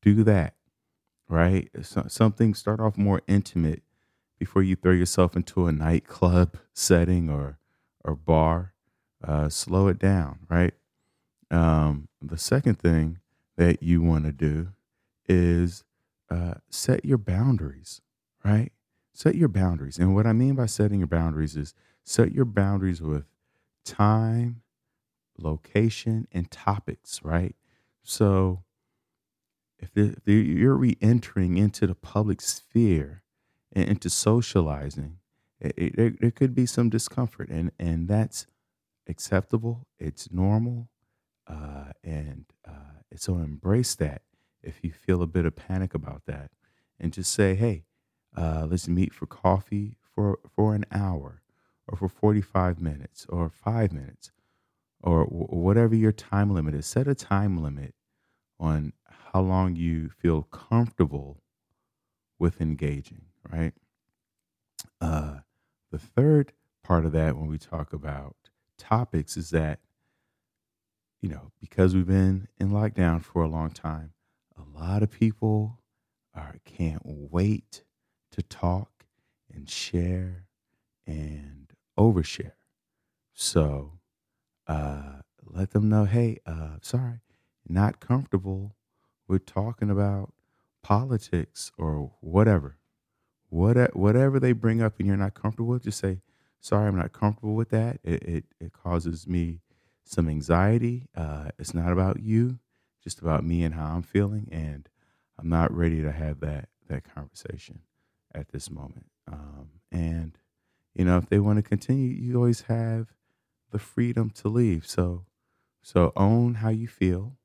do 0.01 0.23
that. 0.25 0.55
Right? 1.29 1.69
So, 1.81 2.05
something 2.07 2.53
start 2.53 2.79
off 2.81 2.97
more 2.97 3.21
intimate 3.27 3.83
before 4.39 4.63
you 4.63 4.75
throw 4.75 4.91
yourself 4.91 5.35
into 5.35 5.67
a 5.67 5.71
nightclub 5.71 6.57
setting 6.73 7.29
or 7.29 7.57
or 8.03 8.15
bar. 8.15 8.73
Uh, 9.23 9.49
slow 9.49 9.87
it 9.87 9.97
down, 9.97 10.39
right? 10.49 10.73
Um, 11.49 12.07
the 12.21 12.37
second 12.37 12.79
thing 12.79 13.19
that 13.55 13.81
you 13.81 14.01
want 14.01 14.25
to 14.25 14.31
do 14.31 14.69
is 15.27 15.83
uh, 16.29 16.55
set 16.69 17.05
your 17.05 17.17
boundaries, 17.17 18.01
right? 18.43 18.71
Set 19.13 19.35
your 19.35 19.49
boundaries. 19.49 19.97
And 19.97 20.13
what 20.13 20.27
I 20.27 20.33
mean 20.33 20.55
by 20.55 20.65
setting 20.65 20.99
your 20.99 21.07
boundaries 21.07 21.55
is 21.55 21.73
set 22.03 22.31
your 22.31 22.45
boundaries 22.45 23.01
with 23.01 23.25
time, 23.85 24.61
location, 25.37 26.27
and 26.31 26.49
topics, 26.51 27.21
right? 27.23 27.55
So 28.03 28.63
if, 29.79 29.91
you're 30.25 30.75
re 30.75 30.97
entering 31.01 31.57
into 31.57 31.87
the 31.87 31.95
public 31.95 32.41
sphere 32.41 33.23
and 33.73 33.89
into 33.89 34.09
socializing, 34.09 35.17
it, 35.59 35.73
it, 35.77 36.21
there 36.21 36.31
could 36.31 36.53
be 36.53 36.65
some 36.65 36.89
discomfort, 36.89 37.49
and, 37.49 37.71
and 37.79 38.07
that's 38.07 38.45
acceptable, 39.07 39.87
it's 39.99 40.31
normal, 40.31 40.89
uh, 41.47 41.91
and 42.03 42.45
uh, 42.67 43.01
so 43.15 43.35
embrace 43.35 43.95
that 43.95 44.21
if 44.67 44.83
you 44.83 44.91
feel 44.91 45.21
a 45.21 45.27
bit 45.27 45.45
of 45.45 45.55
panic 45.55 45.93
about 45.93 46.23
that, 46.25 46.51
and 46.99 47.13
just 47.13 47.31
say, 47.31 47.55
hey, 47.55 47.85
uh, 48.35 48.67
let's 48.69 48.87
meet 48.87 49.13
for 49.13 49.25
coffee 49.25 49.97
for, 50.01 50.39
for 50.55 50.75
an 50.75 50.85
hour 50.91 51.41
or 51.87 51.97
for 51.97 52.09
45 52.09 52.81
minutes 52.81 53.25
or 53.29 53.49
five 53.49 53.91
minutes 53.91 54.31
or 55.01 55.25
w- 55.25 55.45
whatever 55.45 55.95
your 55.95 56.11
time 56.11 56.53
limit 56.53 56.75
is. 56.75 56.85
Set 56.85 57.07
a 57.07 57.15
time 57.15 57.61
limit 57.61 57.93
on 58.59 58.93
how 59.33 59.41
long 59.41 59.75
you 59.75 60.09
feel 60.09 60.43
comfortable 60.43 61.41
with 62.39 62.61
engaging, 62.61 63.23
right? 63.51 63.73
Uh, 65.01 65.37
the 65.91 65.99
third 65.99 66.53
part 66.83 67.05
of 67.05 67.11
that, 67.13 67.37
when 67.37 67.47
we 67.47 67.57
talk 67.57 67.93
about 67.93 68.35
topics, 68.77 69.37
is 69.37 69.49
that, 69.51 69.79
you 71.21 71.29
know, 71.29 71.51
because 71.59 71.95
we've 71.95 72.07
been 72.07 72.47
in 72.59 72.69
lockdown 72.69 73.23
for 73.23 73.43
a 73.43 73.47
long 73.47 73.71
time, 73.71 74.11
a 74.57 74.79
lot 74.79 75.03
of 75.03 75.11
people 75.11 75.79
are, 76.33 76.55
can't 76.65 77.01
wait 77.03 77.83
to 78.31 78.41
talk 78.41 79.05
and 79.53 79.69
share 79.69 80.45
and 81.05 81.71
overshare. 81.97 82.53
So 83.33 83.99
uh, 84.67 85.21
let 85.43 85.71
them 85.71 85.89
know, 85.89 86.05
hey, 86.05 86.39
uh, 86.45 86.77
sorry, 86.81 87.21
not 87.67 87.99
comfortable 87.99 88.75
with 89.27 89.45
talking 89.45 89.89
about 89.89 90.33
politics 90.83 91.71
or 91.77 92.11
whatever. 92.21 92.77
What, 93.49 93.95
whatever 93.95 94.39
they 94.39 94.51
bring 94.51 94.81
up 94.81 94.99
and 94.99 95.07
you're 95.07 95.17
not 95.17 95.33
comfortable 95.33 95.69
with, 95.69 95.83
just 95.83 95.99
say, 95.99 96.21
sorry, 96.59 96.87
I'm 96.87 96.97
not 96.97 97.13
comfortable 97.13 97.55
with 97.55 97.69
that. 97.69 97.99
It, 98.03 98.23
it, 98.23 98.45
it 98.59 98.73
causes 98.73 99.27
me 99.27 99.61
some 100.03 100.27
anxiety. 100.27 101.07
Uh, 101.15 101.49
it's 101.57 101.73
not 101.73 101.91
about 101.91 102.19
you, 102.21 102.59
just 103.07 103.21
about 103.21 103.45
me 103.45 103.63
and 103.63 103.73
how 103.73 103.85
I'm 103.95 104.01
feeling. 104.01 104.49
And 104.51 104.89
I'm 105.39 105.47
not 105.47 105.73
ready 105.73 106.01
to 106.01 106.11
have 106.11 106.41
that, 106.41 106.67
that 106.89 107.05
conversation 107.15 107.79
at 108.35 108.49
this 108.49 108.69
moment. 108.69 109.05
Um, 109.31 109.69
and, 109.93 110.37
you 110.93 111.05
know, 111.05 111.17
if 111.17 111.29
they 111.29 111.39
want 111.39 111.55
to 111.55 111.63
continue, 111.63 112.09
you 112.09 112.35
always 112.35 112.63
have 112.63 113.13
the 113.71 113.79
freedom 113.79 114.29
to 114.31 114.49
leave. 114.49 114.85
So, 114.85 115.23
so 115.81 116.11
own 116.17 116.55
how 116.55 116.67
you 116.67 116.89
feel 116.89 117.37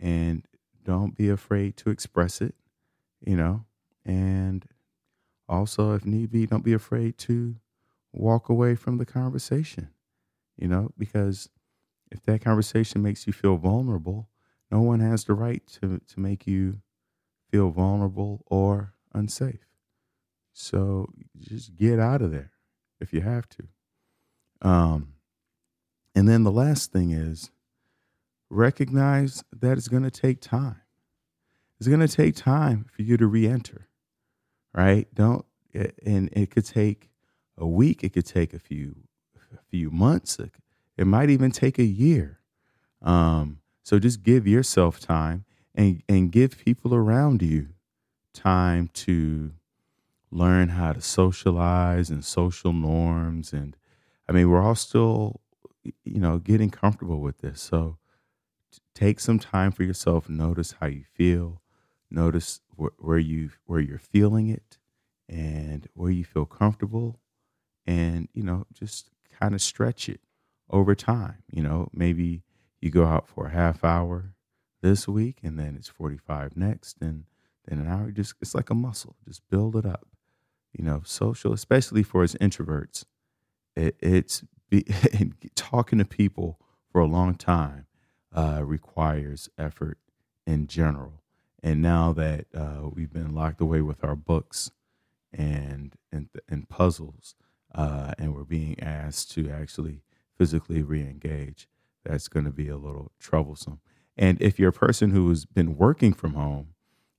and 0.00 0.44
don't 0.82 1.16
be 1.16 1.28
afraid 1.28 1.76
to 1.76 1.90
express 1.90 2.40
it, 2.40 2.56
you 3.24 3.36
know, 3.36 3.66
and 4.04 4.64
also, 5.48 5.94
if 5.94 6.04
need 6.04 6.32
be, 6.32 6.46
don't 6.46 6.64
be 6.64 6.72
afraid 6.72 7.16
to 7.18 7.54
walk 8.12 8.48
away 8.48 8.74
from 8.74 8.98
the 8.98 9.06
conversation, 9.06 9.90
you 10.56 10.66
know, 10.66 10.90
because 10.98 11.48
if 12.10 12.24
that 12.24 12.40
conversation 12.40 13.02
makes 13.02 13.28
you 13.28 13.32
feel 13.32 13.56
vulnerable, 13.56 14.28
no 14.70 14.80
one 14.80 15.00
has 15.00 15.24
the 15.24 15.34
right 15.34 15.66
to, 15.80 16.00
to 16.06 16.20
make 16.20 16.46
you 16.46 16.80
feel 17.50 17.70
vulnerable 17.70 18.44
or 18.46 18.94
unsafe. 19.12 19.66
So 20.52 21.08
just 21.38 21.76
get 21.76 21.98
out 21.98 22.22
of 22.22 22.30
there 22.30 22.52
if 23.00 23.12
you 23.12 23.20
have 23.20 23.48
to. 23.50 23.64
Um, 24.62 25.14
and 26.14 26.28
then 26.28 26.44
the 26.44 26.52
last 26.52 26.92
thing 26.92 27.12
is 27.12 27.50
recognize 28.50 29.42
that 29.52 29.78
it's 29.78 29.88
going 29.88 30.02
to 30.02 30.10
take 30.10 30.40
time. 30.40 30.82
It's 31.78 31.88
going 31.88 32.00
to 32.00 32.08
take 32.08 32.36
time 32.36 32.84
for 32.94 33.02
you 33.02 33.16
to 33.16 33.26
re 33.26 33.46
enter, 33.46 33.88
right? 34.74 35.08
Don't, 35.14 35.46
and 35.72 36.28
it 36.32 36.50
could 36.50 36.66
take 36.66 37.08
a 37.56 37.66
week, 37.66 38.04
it 38.04 38.12
could 38.12 38.26
take 38.26 38.52
a 38.52 38.58
few, 38.58 38.96
a 39.54 39.62
few 39.70 39.90
months, 39.90 40.38
it 40.96 41.06
might 41.06 41.30
even 41.30 41.50
take 41.50 41.78
a 41.78 41.84
year. 41.84 42.40
Um, 43.00 43.59
so 43.90 43.98
just 43.98 44.22
give 44.22 44.46
yourself 44.46 45.00
time 45.00 45.44
and, 45.74 46.00
and 46.08 46.30
give 46.30 46.64
people 46.64 46.94
around 46.94 47.42
you 47.42 47.70
time 48.32 48.88
to 48.94 49.50
learn 50.30 50.68
how 50.68 50.92
to 50.92 51.00
socialize 51.00 52.08
and 52.08 52.24
social 52.24 52.72
norms. 52.72 53.52
And 53.52 53.76
I 54.28 54.32
mean, 54.32 54.48
we're 54.48 54.62
all 54.62 54.76
still, 54.76 55.40
you 55.82 56.20
know, 56.20 56.38
getting 56.38 56.70
comfortable 56.70 57.18
with 57.18 57.38
this. 57.38 57.60
So 57.60 57.98
take 58.94 59.18
some 59.18 59.40
time 59.40 59.72
for 59.72 59.82
yourself. 59.82 60.28
Notice 60.28 60.76
how 60.78 60.86
you 60.86 61.02
feel. 61.12 61.60
Notice 62.12 62.60
wh- 62.78 62.94
where 63.04 63.18
you 63.18 63.50
where 63.66 63.80
you're 63.80 63.98
feeling 63.98 64.46
it, 64.46 64.78
and 65.28 65.88
where 65.94 66.12
you 66.12 66.24
feel 66.24 66.46
comfortable, 66.46 67.18
and 67.88 68.28
you 68.34 68.44
know, 68.44 68.68
just 68.72 69.10
kind 69.40 69.52
of 69.52 69.60
stretch 69.60 70.08
it 70.08 70.20
over 70.70 70.94
time. 70.94 71.42
You 71.50 71.64
know, 71.64 71.88
maybe 71.92 72.44
you 72.80 72.90
go 72.90 73.04
out 73.04 73.28
for 73.28 73.46
a 73.46 73.50
half 73.50 73.84
hour 73.84 74.34
this 74.82 75.06
week, 75.06 75.38
and 75.42 75.58
then 75.58 75.76
it's 75.76 75.88
45 75.88 76.56
next, 76.56 76.96
and 77.00 77.24
then 77.66 77.78
an 77.78 77.88
hour. 77.88 78.10
Just 78.10 78.34
it's 78.40 78.54
like 78.54 78.70
a 78.70 78.74
muscle. 78.74 79.16
Just 79.26 79.42
build 79.50 79.76
it 79.76 79.86
up 79.86 80.06
you 80.72 80.84
know, 80.84 81.02
social, 81.04 81.52
especially 81.52 82.02
for 82.02 82.22
us 82.22 82.34
introverts, 82.34 83.04
it, 83.76 83.96
it's 84.00 84.44
be, 84.68 84.84
talking 85.54 85.98
to 85.98 86.04
people 86.04 86.60
for 86.90 87.00
a 87.00 87.06
long 87.06 87.34
time 87.34 87.86
uh, 88.34 88.62
requires 88.64 89.48
effort 89.58 89.98
in 90.46 90.66
general. 90.66 91.22
And 91.62 91.82
now 91.82 92.12
that 92.14 92.46
uh, 92.54 92.88
we've 92.92 93.12
been 93.12 93.34
locked 93.34 93.60
away 93.60 93.82
with 93.82 94.02
our 94.04 94.16
books 94.16 94.70
and 95.32 95.94
and, 96.10 96.28
and 96.48 96.68
puzzles, 96.68 97.34
uh, 97.74 98.12
and 98.18 98.34
we're 98.34 98.44
being 98.44 98.80
asked 98.80 99.30
to 99.32 99.50
actually 99.50 100.02
physically 100.36 100.82
re-engage, 100.82 101.68
that's 102.04 102.28
going 102.28 102.44
to 102.44 102.50
be 102.52 102.68
a 102.68 102.76
little 102.76 103.12
troublesome. 103.18 103.80
And 104.16 104.40
if 104.40 104.58
you're 104.58 104.70
a 104.70 104.72
person 104.72 105.10
who 105.10 105.28
has 105.28 105.44
been 105.46 105.76
working 105.76 106.12
from 106.12 106.34
home 106.34 106.74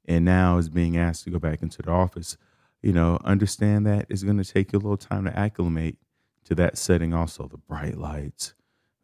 and 0.06 0.26
now 0.26 0.58
is 0.58 0.70
being 0.70 0.98
asked 0.98 1.24
to 1.24 1.30
go 1.30 1.40
back 1.40 1.62
into 1.62 1.82
the 1.82 1.92
office, 1.92 2.38
you 2.82 2.94
know, 2.94 3.20
understand 3.24 3.86
that 3.86 4.06
it's 4.10 4.24
going 4.24 4.38
to 4.38 4.54
take 4.54 4.74
you 4.74 4.80
a 4.80 4.82
little 4.82 4.98
time 4.98 5.26
to 5.26 5.38
acclimate 5.38 5.98
to 6.46 6.56
that 6.56 6.78
setting. 6.78 7.14
Also, 7.14 7.48
the 7.48 7.58
bright 7.58 7.98
lights, 7.98 8.54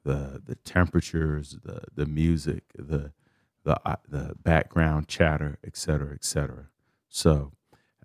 the 0.04 0.42
the 0.44 0.56
temperatures, 0.56 1.58
the 1.64 1.82
the 1.94 2.06
music, 2.06 2.64
the 2.76 3.12
the 3.64 3.80
uh, 3.86 3.98
the 4.08 4.36
background 4.44 5.08
chatter, 5.08 5.60
et 5.64 5.78
cetera, 5.78 6.14
et 6.14 6.24
cetera. 6.24 6.70
So 7.10 7.52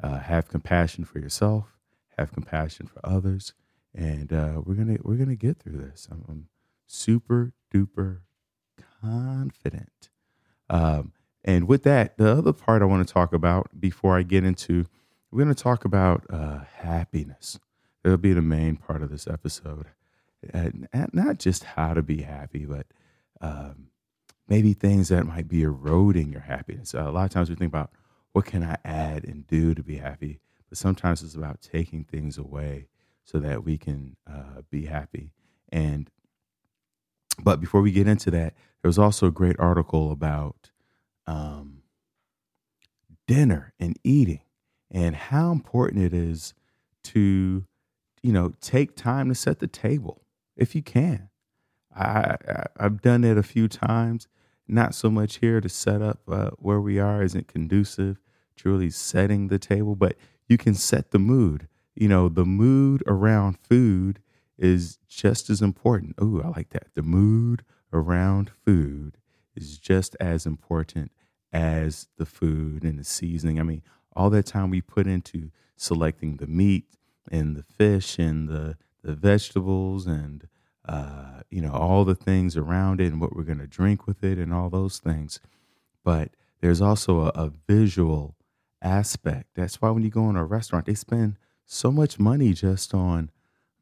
uh, 0.03 0.19
have 0.19 0.49
compassion 0.49 1.05
for 1.05 1.19
yourself, 1.19 1.77
have 2.19 2.33
compassion 2.33 2.87
for 2.87 3.01
others, 3.05 3.55
and 3.95 4.33
uh, 4.33 4.61
we're 4.65 4.75
gonna 4.75 4.99
we're 5.03 5.17
gonna 5.17 5.37
get 5.37 5.59
through 5.59 5.79
this. 5.79 6.09
I'm, 6.11 6.25
I'm 6.29 6.49
super 6.87 7.53
duper 7.73 8.21
confident. 9.01 10.11
Um, 10.69 11.13
and 11.45 11.67
with 11.67 11.83
that, 11.85 12.17
the 12.19 12.31
other 12.31 12.53
part 12.53 12.83
I 12.83 12.87
want 12.87 13.07
to 13.07 13.13
talk 13.13 13.33
about 13.33 13.81
before 13.81 14.17
I 14.17 14.23
get 14.23 14.45
into, 14.45 14.87
we're 15.31 15.43
going 15.43 15.55
to 15.55 15.63
talk 15.63 15.85
about 15.85 16.25
uh, 16.31 16.61
happiness. 16.77 17.59
It'll 18.05 18.17
be 18.17 18.33
the 18.33 18.43
main 18.43 18.77
part 18.77 19.03
of 19.03 19.11
this 19.11 19.27
episode. 19.27 19.87
Not 21.13 21.39
just 21.39 21.65
how 21.65 21.95
to 21.95 22.03
be 22.03 22.23
happy, 22.23 22.65
but 22.65 22.87
um, 23.41 23.89
maybe 24.49 24.73
things 24.73 25.09
that 25.09 25.27
might 25.27 25.49
be 25.49 25.63
eroding 25.63 26.33
your 26.33 26.43
happiness. 26.43 26.95
Uh, 26.95 27.09
a 27.09 27.11
lot 27.11 27.25
of 27.25 27.31
times 27.31 27.49
we 27.49 27.57
think 27.57 27.71
about 27.71 27.91
what 28.33 28.45
can 28.45 28.63
I 28.63 28.77
add 28.85 29.25
and 29.25 29.47
do 29.47 29.75
to 29.75 29.83
be 29.83 29.97
happy, 29.97 30.41
but 30.69 30.79
sometimes 30.79 31.23
it's 31.23 31.35
about 31.35 31.61
taking 31.61 32.05
things 32.05 32.39
away 32.39 32.89
so 33.25 33.39
that 33.39 33.65
we 33.65 33.79
can 33.79 34.17
uh, 34.29 34.63
be 34.71 34.87
happy. 34.87 35.33
And 35.71 36.11
but 37.43 37.61
before 37.61 37.83
we 37.83 37.93
get 37.93 38.09
into 38.09 38.31
that, 38.31 38.55
there 38.83 38.89
was 38.89 38.99
also 38.99 39.27
a 39.27 39.33
great 39.33 39.59
article 39.59 40.11
about 40.11 40.71
um, 41.27 41.83
dinner 43.27 43.73
and 43.79 43.99
eating 44.05 44.41
and 44.91 45.17
how 45.17 45.53
important 45.53 46.03
it 46.03 46.13
is 46.13 46.55
to, 47.05 47.65
you 48.23 48.33
know, 48.33 48.53
take 48.61 48.97
time 48.97 49.29
to 49.29 49.35
set 49.35 49.59
the 49.59 49.67
table 49.67 50.23
if 50.57 50.75
you 50.75 50.83
can. 50.83 51.29
I, 51.95 52.37
I 52.79 52.83
have 52.83 53.03
done 53.03 53.25
it 53.25 53.39
a 53.39 53.43
few 53.43 53.69
times. 53.69 54.29
Not 54.69 54.95
so 54.95 55.11
much 55.11 55.39
here 55.39 55.61
to 55.61 55.69
set 55.69 56.01
up 56.01 56.21
uh, 56.29 56.51
where 56.59 56.81
we 56.81 56.99
are 56.99 57.23
isn't 57.23 57.49
conducive 57.49 58.19
to 58.57 58.71
really 58.71 58.91
setting 58.91 59.49
the 59.49 59.59
table, 59.59 59.97
but 59.97 60.17
you 60.49 60.57
can 60.57 60.75
set 60.75 61.11
the 61.11 61.19
mood. 61.19 61.69
You 61.95 62.09
know, 62.09 62.29
the 62.29 62.45
mood 62.45 63.03
around 63.07 63.59
food 63.59 64.21
is 64.63 64.99
just 65.09 65.51
as 65.51 65.61
important. 65.63 66.15
Oh, 66.19 66.41
I 66.43 66.49
like 66.49 66.71
that. 66.71 66.89
The 66.95 67.03
mood 67.03 67.65
around 67.93 68.51
food 68.65 69.19
is 69.57 69.79
just 69.79 70.17
as 70.21 70.47
important 70.47 71.13
as 71.53 72.09
the 72.17 72.27
food 72.27 72.85
and 72.85 72.99
the 72.99 73.05
seasoning. 73.05 73.61
I 73.61 73.65
mean, 73.65 73.83
all 74.15 74.31
that 74.31 74.47
time 74.47 74.71
we 74.71 74.81
put 74.81 75.07
into 75.07 75.51
selecting 75.77 76.37
the 76.37 76.47
meat 76.47 76.87
and 77.31 77.57
the 77.57 77.63
fish 77.63 78.19
and 78.19 78.49
the 78.49 78.77
the 79.03 79.15
vegetables 79.15 80.07
and 80.07 80.47
uh, 80.85 81.43
you 81.51 81.61
know 81.61 81.73
all 81.73 82.05
the 82.05 82.15
things 82.15 82.57
around 82.57 83.01
it 83.01 83.07
and 83.13 83.21
what 83.21 83.35
we're 83.35 83.43
going 83.43 83.59
to 83.59 83.67
drink 83.67 84.07
with 84.07 84.23
it 84.23 84.39
and 84.39 84.55
all 84.55 84.71
those 84.71 84.99
things. 84.99 85.41
But 86.05 86.31
there's 86.61 86.81
also 86.81 87.21
a, 87.23 87.29
a 87.35 87.53
visual 87.69 88.37
aspect. 88.81 89.51
That's 89.55 89.81
why 89.81 89.91
when 89.91 90.03
you 90.03 90.11
go 90.11 90.29
in 90.31 90.37
a 90.37 90.45
restaurant, 90.45 90.87
they 90.87 90.95
spend 90.95 91.39
so 91.65 91.91
much 91.93 92.19
money 92.19 92.53
just 92.53 92.95
on 92.95 93.31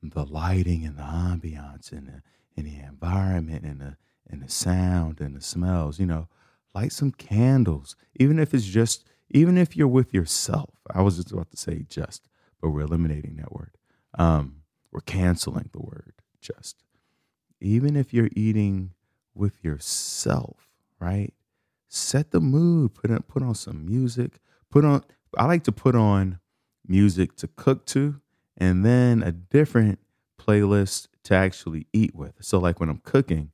the 0.02 0.24
lighting 0.24 0.84
and 0.84 0.96
the 0.96 1.02
ambiance 1.02 1.92
and 1.92 2.06
the, 2.06 2.22
and 2.56 2.66
the 2.66 2.78
environment 2.78 3.64
and 3.64 3.80
the 3.80 3.96
and 4.28 4.42
the 4.42 4.48
sound 4.48 5.20
and 5.20 5.34
the 5.36 5.40
smells. 5.40 5.98
You 5.98 6.06
know, 6.06 6.28
light 6.74 6.92
some 6.92 7.10
candles, 7.10 7.96
even 8.16 8.38
if 8.38 8.54
it's 8.54 8.64
just, 8.64 9.04
even 9.30 9.58
if 9.58 9.76
you're 9.76 9.88
with 9.88 10.14
yourself. 10.14 10.70
I 10.92 11.02
was 11.02 11.16
just 11.16 11.32
about 11.32 11.50
to 11.50 11.56
say 11.56 11.84
just, 11.88 12.28
but 12.60 12.70
we're 12.70 12.82
eliminating 12.82 13.36
that 13.36 13.52
word. 13.52 13.76
Um, 14.18 14.62
we're 14.92 15.00
canceling 15.00 15.70
the 15.72 15.80
word 15.80 16.14
just. 16.40 16.82
Even 17.60 17.96
if 17.96 18.14
you're 18.14 18.30
eating 18.34 18.92
with 19.34 19.62
yourself, 19.62 20.68
right? 20.98 21.34
Set 21.88 22.30
the 22.30 22.40
mood. 22.40 22.94
Put 22.94 23.10
on, 23.10 23.22
put 23.22 23.42
on 23.42 23.54
some 23.54 23.84
music. 23.84 24.38
Put 24.70 24.84
on. 24.84 25.04
I 25.36 25.44
like 25.46 25.64
to 25.64 25.72
put 25.72 25.94
on 25.94 26.38
music 26.86 27.36
to 27.36 27.48
cook 27.48 27.86
to, 27.86 28.20
and 28.56 28.84
then 28.84 29.22
a 29.22 29.32
different 29.32 29.98
playlist 30.38 31.08
to 31.24 31.34
actually 31.34 31.86
eat 31.92 32.14
with. 32.14 32.34
So, 32.40 32.58
like 32.58 32.80
when 32.80 32.88
I'm 32.88 33.00
cooking, 33.04 33.50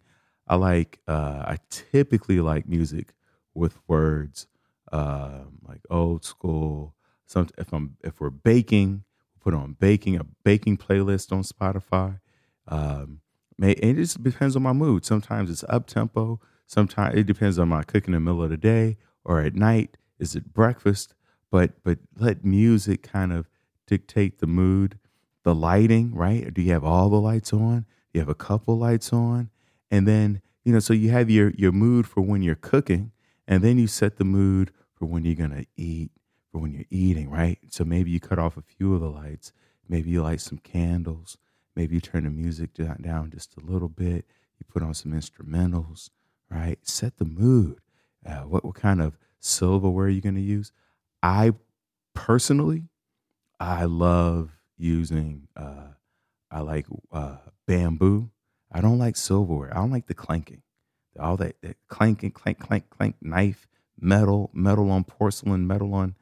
I 0.47 0.57
like 0.57 1.01
uh, 1.09 1.45
I 1.47 1.59
typically 1.71 2.41
like 2.41 2.69
music 2.69 3.13
with 3.55 3.79
words 3.89 4.47
um, 4.93 5.59
like 5.67 5.81
old 5.91 6.25
school. 6.25 6.95
Some 7.27 7.49
if 7.59 7.73
I'm 7.73 7.97
if 8.05 8.21
we're 8.21 8.31
baking, 8.31 9.05
put 9.41 9.55
on 9.55 9.77
baking 9.79 10.17
a 10.17 10.25
baking 10.45 10.77
playlist 10.79 11.33
on 11.33 11.43
Spotify. 11.43 12.21
Um, 12.69 13.21
may, 13.59 13.73
it 13.73 13.95
just 13.95 14.23
depends 14.23 14.57
on 14.57 14.63
my 14.63 14.73
mood. 14.73 15.05
Sometimes 15.05 15.51
it's 15.51 15.65
up 15.69 15.87
tempo. 15.87 16.41
Sometimes 16.67 17.17
it 17.17 17.27
depends 17.27 17.59
on 17.59 17.69
my 17.69 17.83
cooking 17.83 18.15
in 18.15 18.25
the 18.25 18.31
middle 18.31 18.43
of 18.43 18.51
the 18.51 18.57
day 18.57 18.97
or 19.25 19.41
at 19.41 19.55
night. 19.55 19.97
Is 20.19 20.35
it 20.35 20.53
breakfast? 20.53 21.15
But 21.51 21.73
but 21.83 21.99
let 22.17 22.45
music 22.45 23.03
kind 23.03 23.33
of 23.33 23.49
dictate 23.87 24.39
the 24.39 24.47
mood. 24.47 24.99
The 25.45 25.55
lighting, 25.55 26.15
right? 26.15 26.53
Do 26.53 26.61
you 26.61 26.73
have 26.73 26.85
all 26.85 27.09
the 27.09 27.21
lights 27.21 27.53
on? 27.53 27.87
You 28.13 28.21
have 28.21 28.29
a 28.29 28.35
couple 28.35 28.77
lights 28.79 29.13
on? 29.13 29.51
and 29.91 30.07
then 30.07 30.41
you 30.65 30.73
know 30.73 30.81
so 30.81 30.93
you 30.93 31.11
have 31.11 31.31
your 31.31 31.51
your 31.51 31.73
mood 31.73 32.07
for 32.07 32.21
when 32.21 32.43
you're 32.43 32.55
cooking 32.55 33.13
and 33.47 33.63
then 33.63 33.79
you 33.79 33.87
set 33.87 34.17
the 34.17 34.25
mood 34.25 34.71
for 34.95 35.07
when 35.07 35.25
you're 35.25 35.35
going 35.35 35.51
to 35.51 35.67
eat 35.77 36.11
for 36.51 36.59
when 36.59 36.73
you're 36.73 36.85
eating 36.91 37.31
right 37.31 37.59
so 37.71 37.85
maybe 37.85 38.11
you 38.11 38.21
cut 38.21 38.39
off 38.39 38.57
a 38.57 38.63
few 38.63 38.95
of 38.95 39.01
the 39.01 39.09
lights 39.11 39.53
maybe 39.89 40.11
you 40.11 40.23
light 40.23 40.41
some 40.41 40.59
candles 40.59 41.39
maybe 41.75 41.95
you 41.95 42.01
turn 42.01 42.25
the 42.25 42.31
music 42.31 42.71
down 43.01 43.31
just 43.31 43.57
a 43.57 43.61
little 43.61 43.89
bit 43.89 44.25
you 44.59 44.67
put 44.69 44.83
on 44.83 44.95
some 44.95 45.13
instrumentals 45.13 46.11
right 46.51 46.79
set 46.83 47.17
the 47.19 47.25
mood 47.25 47.81
uh, 48.27 48.41
what, 48.41 48.65
what 48.65 48.75
kind 48.75 49.01
of 49.01 49.17
silverware 49.39 50.07
are 50.07 50.11
you 50.11 50.21
going 50.21 50.35
to 50.35 50.41
use 50.41 50.73
i 51.23 51.53
personally 52.15 52.85
i 53.61 53.85
love 53.85 54.51
using 54.77 55.49
uh, 55.57 55.89
i 56.51 56.61
like 56.61 56.87
uh, 57.13 57.37
bamboo 57.67 58.31
I 58.77 58.81
don't 58.81 58.99
like 58.99 59.17
silverware. 59.17 59.73
I 59.73 59.81
don't 59.81 59.91
like 59.91 60.07
the 60.07 60.15
clanking. 60.15 60.63
All 61.19 61.37
that, 61.39 61.57
that 61.63 61.77
clanking, 61.89 62.33
clank, 62.33 62.59
clank, 62.59 62.91
clank, 62.91 63.17
knife, 63.23 63.67
metal, 63.99 64.51
metal 64.53 64.91
on 64.91 65.05
porcelain, 65.05 65.67
metal 65.67 65.95
on 65.95 66.15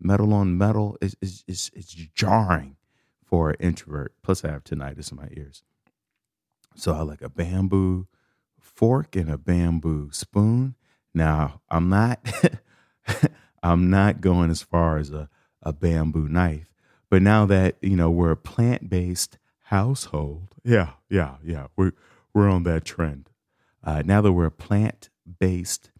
metal 0.00 0.32
on 0.32 0.58
metal 0.58 0.96
is 1.00 1.14
is 1.20 1.44
it's 1.46 1.92
jarring 1.92 2.76
for 3.24 3.50
an 3.50 3.56
introvert. 3.60 4.14
Plus, 4.22 4.44
I 4.44 4.50
have 4.50 4.64
tinnitus 4.64 5.12
in 5.12 5.18
my 5.18 5.28
ears, 5.36 5.62
so 6.74 6.94
I 6.94 7.02
like 7.02 7.22
a 7.22 7.28
bamboo 7.28 8.08
fork 8.58 9.14
and 9.14 9.30
a 9.30 9.38
bamboo 9.38 10.10
spoon. 10.10 10.74
Now, 11.14 11.60
I'm 11.70 11.88
not 11.88 12.18
I'm 13.62 13.88
not 13.88 14.20
going 14.20 14.50
as 14.50 14.62
far 14.62 14.98
as 14.98 15.10
a, 15.12 15.28
a 15.62 15.72
bamboo 15.72 16.28
knife, 16.28 16.69
but 17.10 17.22
now 17.22 17.44
that 17.46 17.76
you 17.82 17.96
know 17.96 18.10
we're 18.10 18.30
a 18.30 18.36
plant 18.36 18.88
based 18.88 19.38
household. 19.64 20.54
Yeah, 20.64 20.92
yeah, 21.10 21.36
yeah. 21.44 21.66
We're 21.76 21.92
we're 22.32 22.48
on 22.48 22.62
that 22.62 22.84
trend. 22.84 23.28
Uh, 23.82 24.02
now 24.04 24.20
that 24.20 24.32
we're 24.32 24.46
a 24.46 24.50
plant 24.50 25.10
based 25.38 25.90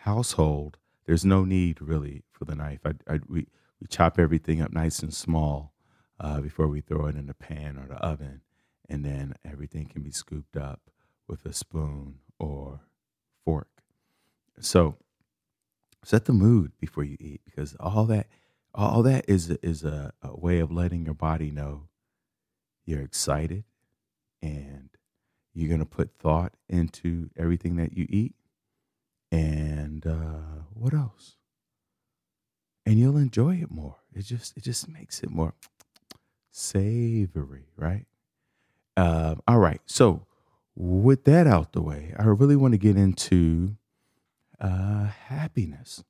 household, 0.00 0.78
there's 1.06 1.24
no 1.24 1.44
need 1.44 1.80
really 1.80 2.22
for 2.32 2.44
the 2.44 2.54
knife. 2.54 2.80
I, 2.84 2.92
I, 3.12 3.20
we 3.28 3.46
we 3.80 3.86
chop 3.88 4.18
everything 4.18 4.62
up 4.62 4.72
nice 4.72 5.00
and 5.00 5.12
small 5.12 5.74
uh, 6.18 6.40
before 6.40 6.66
we 6.68 6.80
throw 6.80 7.06
it 7.06 7.16
in 7.16 7.26
the 7.26 7.34
pan 7.34 7.76
or 7.76 7.86
the 7.86 7.96
oven, 7.96 8.40
and 8.88 9.04
then 9.04 9.34
everything 9.44 9.86
can 9.86 10.02
be 10.02 10.10
scooped 10.10 10.56
up 10.56 10.80
with 11.28 11.44
a 11.44 11.52
spoon 11.52 12.20
or 12.38 12.80
fork. 13.44 13.68
So 14.60 14.96
set 16.04 16.24
the 16.24 16.32
mood 16.32 16.72
before 16.78 17.04
you 17.04 17.16
eat 17.18 17.42
because 17.44 17.74
all 17.80 18.04
that 18.06 18.28
all 18.74 19.02
that 19.04 19.24
is 19.28 19.50
is 19.50 19.84
a, 19.84 20.12
a 20.22 20.36
way 20.36 20.58
of 20.58 20.70
letting 20.72 21.04
your 21.04 21.14
body 21.14 21.50
know 21.50 21.88
you're 22.84 23.02
excited 23.02 23.64
and 24.42 24.90
you're 25.54 25.68
going 25.68 25.80
to 25.80 25.86
put 25.86 26.18
thought 26.18 26.54
into 26.68 27.30
everything 27.36 27.76
that 27.76 27.96
you 27.96 28.06
eat. 28.08 28.34
And 29.30 30.06
uh, 30.06 30.64
what 30.74 30.92
else? 30.92 31.36
And 32.84 32.98
you'll 32.98 33.16
enjoy 33.16 33.56
it 33.56 33.70
more. 33.70 33.96
It 34.12 34.22
just 34.22 34.56
it 34.56 34.62
just 34.62 34.88
makes 34.88 35.22
it 35.22 35.30
more 35.30 35.54
savory, 36.50 37.68
right? 37.76 38.06
Uh, 38.96 39.36
all 39.48 39.58
right. 39.58 39.80
So 39.86 40.26
with 40.76 41.24
that 41.24 41.46
out 41.46 41.72
the 41.72 41.82
way, 41.82 42.14
I 42.18 42.24
really 42.24 42.56
want 42.56 42.72
to 42.72 42.78
get 42.78 42.96
into 42.96 43.76
uh, 44.60 45.06
happiness, 45.06 46.04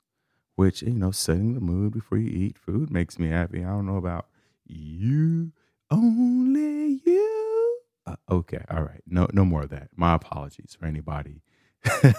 which 0.55 0.81
you 0.81 0.93
know, 0.93 1.11
setting 1.11 1.53
the 1.53 1.61
mood 1.61 1.93
before 1.93 2.17
you 2.17 2.29
eat 2.29 2.57
food 2.57 2.89
makes 2.91 3.19
me 3.19 3.29
happy. 3.29 3.63
I 3.63 3.69
don't 3.69 3.85
know 3.85 3.97
about 3.97 4.27
you, 4.65 5.51
only 5.91 7.01
you. 7.05 7.79
Uh, 8.05 8.15
okay, 8.29 8.63
all 8.69 8.83
right. 8.83 9.01
No, 9.07 9.27
no 9.33 9.45
more 9.45 9.63
of 9.63 9.69
that. 9.69 9.89
My 9.95 10.13
apologies 10.15 10.77
for 10.79 10.85
anybody 10.85 11.41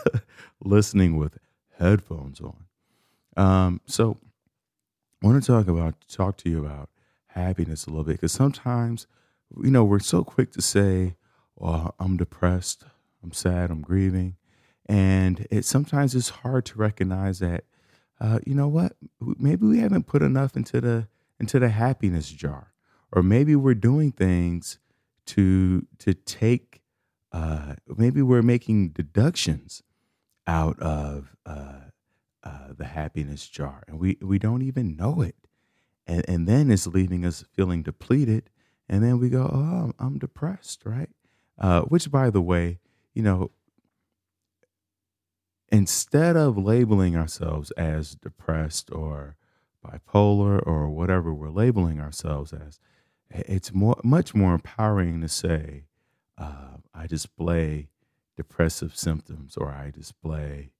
listening 0.64 1.16
with 1.16 1.38
headphones 1.78 2.40
on. 2.40 2.64
Um, 3.36 3.80
so, 3.86 4.16
I 5.22 5.26
want 5.26 5.42
to 5.42 5.46
talk 5.46 5.68
about 5.68 5.94
talk 6.08 6.36
to 6.38 6.50
you 6.50 6.64
about 6.64 6.90
happiness 7.28 7.86
a 7.86 7.90
little 7.90 8.04
bit 8.04 8.12
because 8.12 8.32
sometimes, 8.32 9.06
you 9.62 9.70
know, 9.70 9.84
we're 9.84 9.98
so 9.98 10.24
quick 10.24 10.52
to 10.52 10.62
say, 10.62 11.16
"Well, 11.56 11.94
I'm 11.98 12.16
depressed, 12.16 12.84
I'm 13.22 13.32
sad, 13.32 13.70
I'm 13.70 13.82
grieving," 13.82 14.36
And 14.86 15.46
it 15.50 15.64
sometimes 15.64 16.14
it's 16.14 16.28
hard 16.28 16.64
to 16.66 16.78
recognize 16.78 17.40
that, 17.40 17.64
uh, 18.20 18.38
you 18.46 18.54
know 18.54 18.68
what? 18.68 18.96
Maybe 19.20 19.66
we 19.66 19.78
haven't 19.78 20.06
put 20.06 20.22
enough 20.22 20.56
into 20.56 20.80
the 20.80 21.08
into 21.38 21.58
the 21.58 21.68
happiness 21.68 22.30
jar, 22.30 22.72
or 23.12 23.22
maybe 23.22 23.54
we're 23.56 23.74
doing 23.74 24.12
things 24.12 24.78
to 25.26 25.86
to 25.98 26.14
take. 26.14 26.82
Uh, 27.32 27.74
maybe 27.96 28.22
we're 28.22 28.42
making 28.42 28.90
deductions 28.90 29.82
out 30.46 30.78
of 30.80 31.36
uh, 31.44 31.80
uh, 32.42 32.72
the 32.76 32.86
happiness 32.86 33.46
jar, 33.48 33.82
and 33.86 33.98
we 33.98 34.16
we 34.22 34.38
don't 34.38 34.62
even 34.62 34.96
know 34.96 35.20
it, 35.20 35.36
and 36.06 36.24
and 36.28 36.48
then 36.48 36.70
it's 36.70 36.86
leaving 36.86 37.26
us 37.26 37.44
feeling 37.52 37.82
depleted, 37.82 38.50
and 38.88 39.02
then 39.02 39.18
we 39.18 39.28
go, 39.28 39.50
oh, 39.52 39.84
I'm, 39.84 39.94
I'm 39.98 40.18
depressed, 40.18 40.82
right? 40.84 41.10
Uh, 41.58 41.82
which, 41.82 42.10
by 42.10 42.30
the 42.30 42.40
way, 42.40 42.78
you 43.14 43.22
know, 43.22 43.50
instead 45.70 46.36
of 46.36 46.56
labeling 46.56 47.16
ourselves 47.16 47.70
as 47.72 48.14
depressed 48.14 48.90
or 48.92 49.36
bipolar 49.84 50.64
or 50.66 50.88
whatever 50.88 51.32
we're 51.32 51.50
labeling 51.50 52.00
ourselves 52.00 52.52
as, 52.52 52.78
it's 53.30 53.72
more 53.72 54.00
much 54.04 54.34
more 54.34 54.54
empowering 54.54 55.20
to 55.20 55.28
say, 55.28 55.84
uh, 56.38 56.76
I 56.94 57.06
display 57.06 57.88
depressive 58.36 58.96
symptoms 58.96 59.56
or 59.56 59.70
I 59.70 59.90
display 59.90 60.70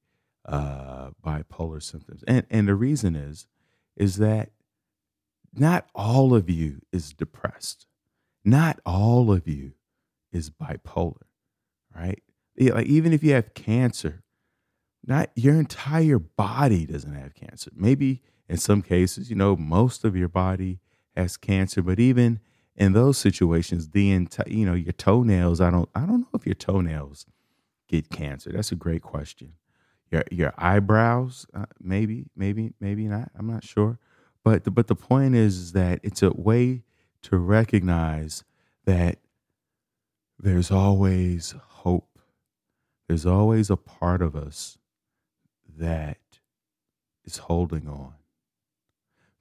uh, 0.45 1.11
bipolar 1.25 1.83
symptoms. 1.83 2.23
And 2.29 2.47
and 2.51 2.69
the 2.69 2.75
reason 2.75 3.17
is 3.17 3.47
is 3.97 4.17
that 4.17 4.51
not 5.53 5.87
all 5.95 6.35
of 6.35 6.49
you 6.51 6.83
is 6.93 7.13
depressed. 7.13 7.87
Not 8.45 8.79
all 8.87 9.33
of 9.33 9.49
you 9.49 9.73
is 10.31 10.51
bipolar, 10.51 11.23
right? 11.95 12.23
Yeah, 12.55 12.75
like 12.75 12.87
even 12.87 13.13
if 13.13 13.25
you 13.25 13.33
have 13.33 13.55
cancer, 13.55 14.23
not 15.07 15.31
your 15.35 15.55
entire 15.55 16.19
body 16.19 16.87
doesn't 16.87 17.15
have 17.15 17.35
cancer. 17.35 17.71
Maybe 17.75 18.23
in 18.49 18.57
some 18.57 18.83
cases, 18.83 19.31
you 19.31 19.37
know, 19.37 19.57
most 19.57 20.05
of 20.05 20.17
your 20.17 20.29
body 20.29 20.81
has 21.17 21.37
cancer, 21.37 21.83
but 21.83 21.99
even 22.01 22.41
in 22.75 22.93
those 22.93 23.17
situations, 23.17 23.91
the 23.91 24.11
entire, 24.11 24.49
you 24.49 24.67
know, 24.67 24.75
your 24.75 24.93
toenails, 24.93 25.61
I 25.61 25.71
don't 25.71 25.89
I 25.95 26.01
don't 26.01 26.21
know 26.21 26.29
if 26.35 26.47
your 26.47 26.55
toenails 26.55 27.27
get 27.89 28.11
cancer. 28.11 28.51
That's 28.53 28.73
a 28.73 28.77
great 28.77 29.03
question. 29.03 29.53
Your 30.11 30.25
your 30.31 30.53
eyebrows, 30.59 31.47
uh, 31.55 31.67
maybe, 31.81 32.27
maybe, 32.37 32.75
maybe 32.81 33.09
not. 33.09 33.31
I'm 33.37 33.47
not 33.47 33.65
sure. 33.65 33.99
But 34.45 34.65
the, 34.65 34.71
but 34.71 34.87
the 34.87 34.95
point 34.95 35.35
is, 35.35 35.57
is 35.57 35.73
that 35.73 36.01
it's 36.03 36.23
a 36.23 36.31
way 36.31 36.83
to 37.23 37.37
recognize 37.37 38.45
that 38.85 39.19
there's 40.39 40.71
always 40.71 41.55
hope. 41.69 42.21
There's 43.09 43.27
always 43.27 43.71
a 43.71 43.77
part 43.77 44.23
of 44.23 44.37
us 44.37 44.79
that 45.79 46.19
is 47.25 47.39
holding 47.39 47.89
on. 47.89 48.15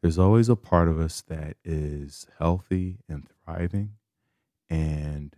There's 0.02 0.20
always 0.20 0.50
a 0.50 0.56
part 0.56 0.88
of 0.88 1.00
us 1.00 1.22
that 1.22 1.58
is 1.64 2.28
healthy 2.38 3.00
and 3.10 3.28
thriving 3.44 3.94
and 4.70 5.36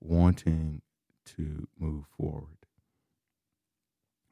wanting 0.00 0.82
to 1.36 1.68
move 1.78 2.04
forward. 2.16 2.56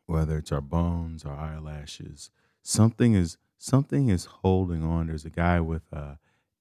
Whether 0.06 0.38
it's 0.38 0.52
our 0.52 0.60
bones, 0.60 1.24
our 1.24 1.36
eyelashes, 1.36 2.30
something 2.62 3.14
is 3.14 3.36
something 3.58 4.08
is 4.08 4.26
holding 4.26 4.82
on. 4.82 5.08
There's 5.08 5.24
a 5.24 5.30
guy 5.30 5.60
with 5.60 5.82
uh, 5.92 6.14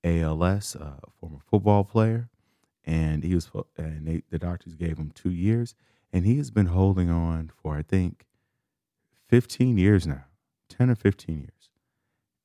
ALS, 0.04 0.76
a 0.76 1.00
former 1.20 1.40
football 1.50 1.84
player, 1.84 2.30
and 2.84 3.24
he 3.24 3.36
was 3.36 3.50
and 3.78 4.08
they, 4.08 4.24
the 4.30 4.40
doctors 4.40 4.76
gave 4.76 4.98
him 4.98 5.12
two 5.13 5.32
years, 5.32 5.76
and 6.12 6.26
he 6.26 6.38
has 6.38 6.52
been 6.52 6.68
holding 6.68 7.10
on 7.10 7.52
for 7.62 7.78
I 7.78 7.84
think 7.84 8.27
15 9.30 9.78
years 9.78 10.08
now, 10.08 10.26
10 10.70 10.90
or 10.90 10.96
15 10.96 11.38
years, 11.40 11.70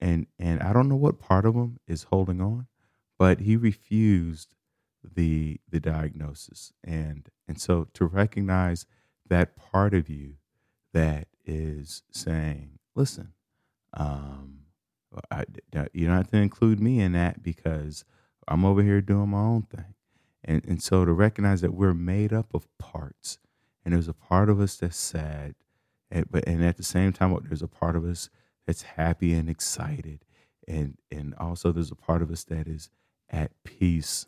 and 0.00 0.26
and 0.38 0.60
I 0.62 0.72
don't 0.72 0.88
know 0.88 0.96
what 0.96 1.18
part 1.18 1.46
of 1.46 1.54
him 1.54 1.78
is 1.86 2.04
holding 2.04 2.40
on, 2.40 2.66
but 3.18 3.40
he 3.40 3.56
refused 3.56 4.54
the 5.04 5.60
the 5.68 5.80
diagnosis, 5.80 6.72
and 6.82 7.28
and 7.46 7.60
so 7.60 7.88
to 7.94 8.06
recognize 8.06 8.86
that 9.28 9.56
part 9.56 9.94
of 9.94 10.08
you 10.08 10.34
that 10.92 11.28
is 11.44 12.02
saying, 12.10 12.78
listen, 12.94 13.32
um, 13.94 14.62
I, 15.30 15.44
you 15.92 16.06
don't 16.06 16.16
have 16.16 16.30
to 16.30 16.36
include 16.36 16.80
me 16.80 17.00
in 17.00 17.12
that 17.12 17.42
because 17.42 18.04
I'm 18.48 18.64
over 18.64 18.82
here 18.82 19.00
doing 19.00 19.30
my 19.30 19.38
own 19.40 19.62
thing. 19.62 19.94
And, 20.44 20.64
and 20.66 20.82
so 20.82 21.04
to 21.04 21.12
recognize 21.12 21.60
that 21.60 21.74
we're 21.74 21.94
made 21.94 22.32
up 22.32 22.54
of 22.54 22.66
parts, 22.78 23.38
and 23.84 23.94
there's 23.94 24.08
a 24.08 24.14
part 24.14 24.48
of 24.48 24.60
us 24.60 24.76
that's 24.76 24.96
sad, 24.96 25.54
and, 26.12 26.30
but 26.30 26.46
and 26.46 26.64
at 26.64 26.76
the 26.76 26.82
same 26.82 27.12
time, 27.12 27.36
there's 27.48 27.62
a 27.62 27.68
part 27.68 27.96
of 27.96 28.04
us 28.04 28.30
that's 28.66 28.82
happy 28.82 29.32
and 29.32 29.48
excited, 29.48 30.24
and 30.68 30.98
and 31.10 31.34
also 31.36 31.72
there's 31.72 31.90
a 31.90 31.96
part 31.96 32.22
of 32.22 32.30
us 32.30 32.44
that 32.44 32.68
is 32.68 32.90
at 33.30 33.50
peace. 33.64 34.26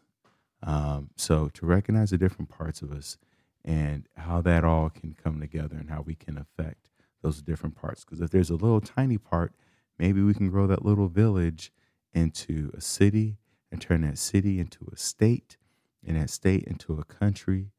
Um, 0.63 1.11
so 1.15 1.51
to 1.51 1.67
recognize 1.67 2.11
the 2.11 2.19
different 2.19 2.49
parts 2.49 2.81
of 2.81 2.91
us 2.91 3.19
and 3.65 4.09
how 4.17 4.41
that 4.41 4.65
all 4.65 4.89
can 4.89 5.15
come 5.15 5.39
together 5.41 5.77
and 5.77 5.91
how 5.91 6.01
we 6.01 6.15
can 6.15 6.39
affect 6.39 6.89
those 7.23 7.43
different 7.43 7.75
parts. 7.75 8.03
Because 8.03 8.23
if 8.23 8.31
there's 8.31 8.51
a 8.51 8.55
little 8.55 8.81
tiny 8.81 9.19
part, 9.19 9.53
maybe 9.99 10.23
we 10.23 10.33
can 10.33 10.51
grow 10.51 10.67
that 10.67 10.85
little 10.85 11.09
village 11.09 11.71
into 12.15 12.71
a 12.75 12.81
city 12.81 13.37
and 13.71 13.81
turn 13.81 14.03
that 14.03 14.17
city 14.19 14.59
into 14.59 14.89
a 14.91 14.97
state 14.97 15.59
and 16.07 16.17
that 16.17 16.31
state 16.31 16.65
into 16.65 16.95
a 16.95 17.05
country 17.05 17.71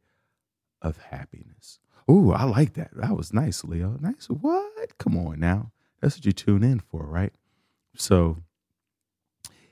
of 0.82 0.98
happiness. 1.10 1.80
Ooh, 2.10 2.32
I 2.32 2.44
like 2.44 2.74
that. 2.74 2.92
That 2.96 3.18
was 3.18 3.34
nice, 3.34 3.64
Leo. 3.64 3.98
Nice. 4.00 4.28
What? 4.28 4.98
Come 4.98 5.18
on 5.18 5.40
now. 5.40 5.72
That's 6.02 6.18
what 6.18 6.26
you 6.26 6.32
tune 6.32 6.64
in 6.64 6.80
for, 6.80 7.06
right? 7.06 7.34
So, 7.96 8.44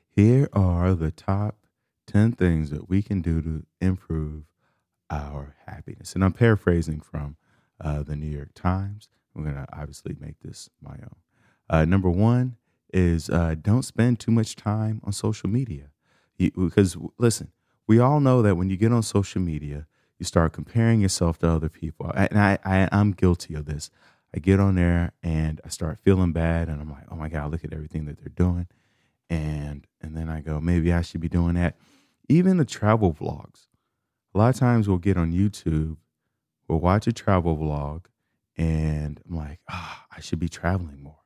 here 0.10 0.50
are 0.54 0.96
the 0.96 1.12
top 1.12 1.58
10 2.08 2.34
things 2.34 2.70
that 2.72 2.90
we 2.90 3.02
can 3.02 3.22
do 3.22 3.42
to 3.42 3.66
improve 3.82 4.44
our 5.10 5.56
happiness. 5.68 6.16
And 6.16 6.24
I'm 6.24 6.34
paraphrasing 6.34 7.02
from 7.02 7.38
uh, 7.80 8.04
the 8.04 8.16
New 8.16 8.30
York 8.30 8.52
Times. 8.56 9.10
I'm 9.36 9.44
going 9.44 9.56
to 9.56 9.66
obviously 9.74 10.16
make 10.20 10.40
this 10.42 10.70
my 10.82 10.94
own. 10.94 11.16
Uh, 11.70 11.86
number 11.86 12.10
one 12.10 12.58
is 12.94 13.30
uh, 13.30 13.56
don't 13.60 13.84
spend 13.84 14.20
too 14.20 14.32
much 14.32 14.56
time 14.56 15.02
on 15.04 15.14
social 15.14 15.50
media. 15.50 15.90
You, 16.38 16.52
because, 16.52 16.98
listen, 17.18 17.52
we 17.88 18.00
all 18.00 18.20
know 18.20 18.42
that 18.42 18.56
when 18.56 18.70
you 18.70 18.78
get 18.78 18.92
on 18.92 19.04
social 19.04 19.42
media, 19.42 19.88
you 20.24 20.26
start 20.26 20.54
comparing 20.54 21.02
yourself 21.02 21.38
to 21.40 21.50
other 21.50 21.68
people. 21.68 22.10
And 22.16 22.40
I, 22.40 22.58
I, 22.64 22.88
I'm 22.94 23.12
guilty 23.12 23.56
of 23.56 23.66
this. 23.66 23.92
I 24.34 24.40
get 24.40 24.58
on 24.58 24.76
there 24.76 25.12
and 25.22 25.60
I 25.66 25.68
start 25.68 26.00
feeling 26.02 26.32
bad, 26.32 26.70
and 26.70 26.80
I'm 26.80 26.90
like, 26.90 27.04
oh 27.12 27.16
my 27.18 27.28
God, 27.28 27.52
look 27.52 27.66
at 27.66 27.74
everything 27.74 28.06
that 28.06 28.20
they're 28.20 28.30
doing. 28.30 28.68
And, 29.30 29.86
and 30.02 30.16
then 30.16 30.30
I 30.30 30.40
go, 30.40 30.62
maybe 30.62 30.94
I 30.94 31.02
should 31.02 31.20
be 31.20 31.28
doing 31.28 31.56
that. 31.56 31.76
Even 32.30 32.56
the 32.56 32.64
travel 32.64 33.14
vlogs. 33.14 33.68
A 34.34 34.38
lot 34.38 34.48
of 34.48 34.56
times 34.56 34.88
we'll 34.88 34.98
get 34.98 35.18
on 35.18 35.34
YouTube, 35.34 35.98
we'll 36.70 36.80
watch 36.80 37.06
a 37.06 37.12
travel 37.12 37.58
vlog, 37.58 38.06
and 38.58 39.20
I'm 39.28 39.36
like, 39.36 39.60
ah, 39.70 40.04
oh, 40.04 40.16
I 40.16 40.22
should 40.22 40.40
be 40.40 40.48
traveling 40.48 41.04
more. 41.04 41.20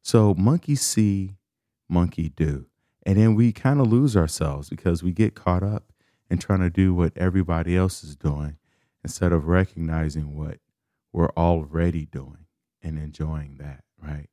So 0.00 0.34
monkey 0.34 0.74
see, 0.74 1.36
monkey 1.86 2.30
do. 2.30 2.64
And 3.04 3.18
then 3.18 3.34
we 3.34 3.52
kind 3.52 3.78
of 3.78 3.88
lose 3.88 4.16
ourselves 4.16 4.70
because 4.70 5.02
we 5.02 5.12
get 5.12 5.34
caught 5.34 5.62
up 5.62 5.87
in 6.30 6.38
trying 6.38 6.60
to 6.60 6.70
do 6.70 6.94
what 6.94 7.16
everybody 7.16 7.76
else 7.76 8.04
is 8.04 8.16
doing 8.16 8.56
instead 9.02 9.32
of 9.32 9.46
recognizing 9.46 10.36
what 10.36 10.58
we're 11.12 11.30
already 11.36 12.06
doing 12.06 12.46
and 12.82 12.98
enjoying 12.98 13.56
that, 13.58 13.84
right? 14.02 14.28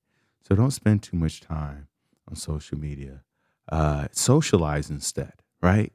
So 0.47 0.55
don't 0.55 0.71
spend 0.71 1.03
too 1.03 1.17
much 1.17 1.41
time 1.41 1.87
on 2.27 2.35
social 2.35 2.77
media. 2.77 3.23
Uh, 3.71 4.07
socialize 4.11 4.89
instead, 4.89 5.33
right? 5.61 5.91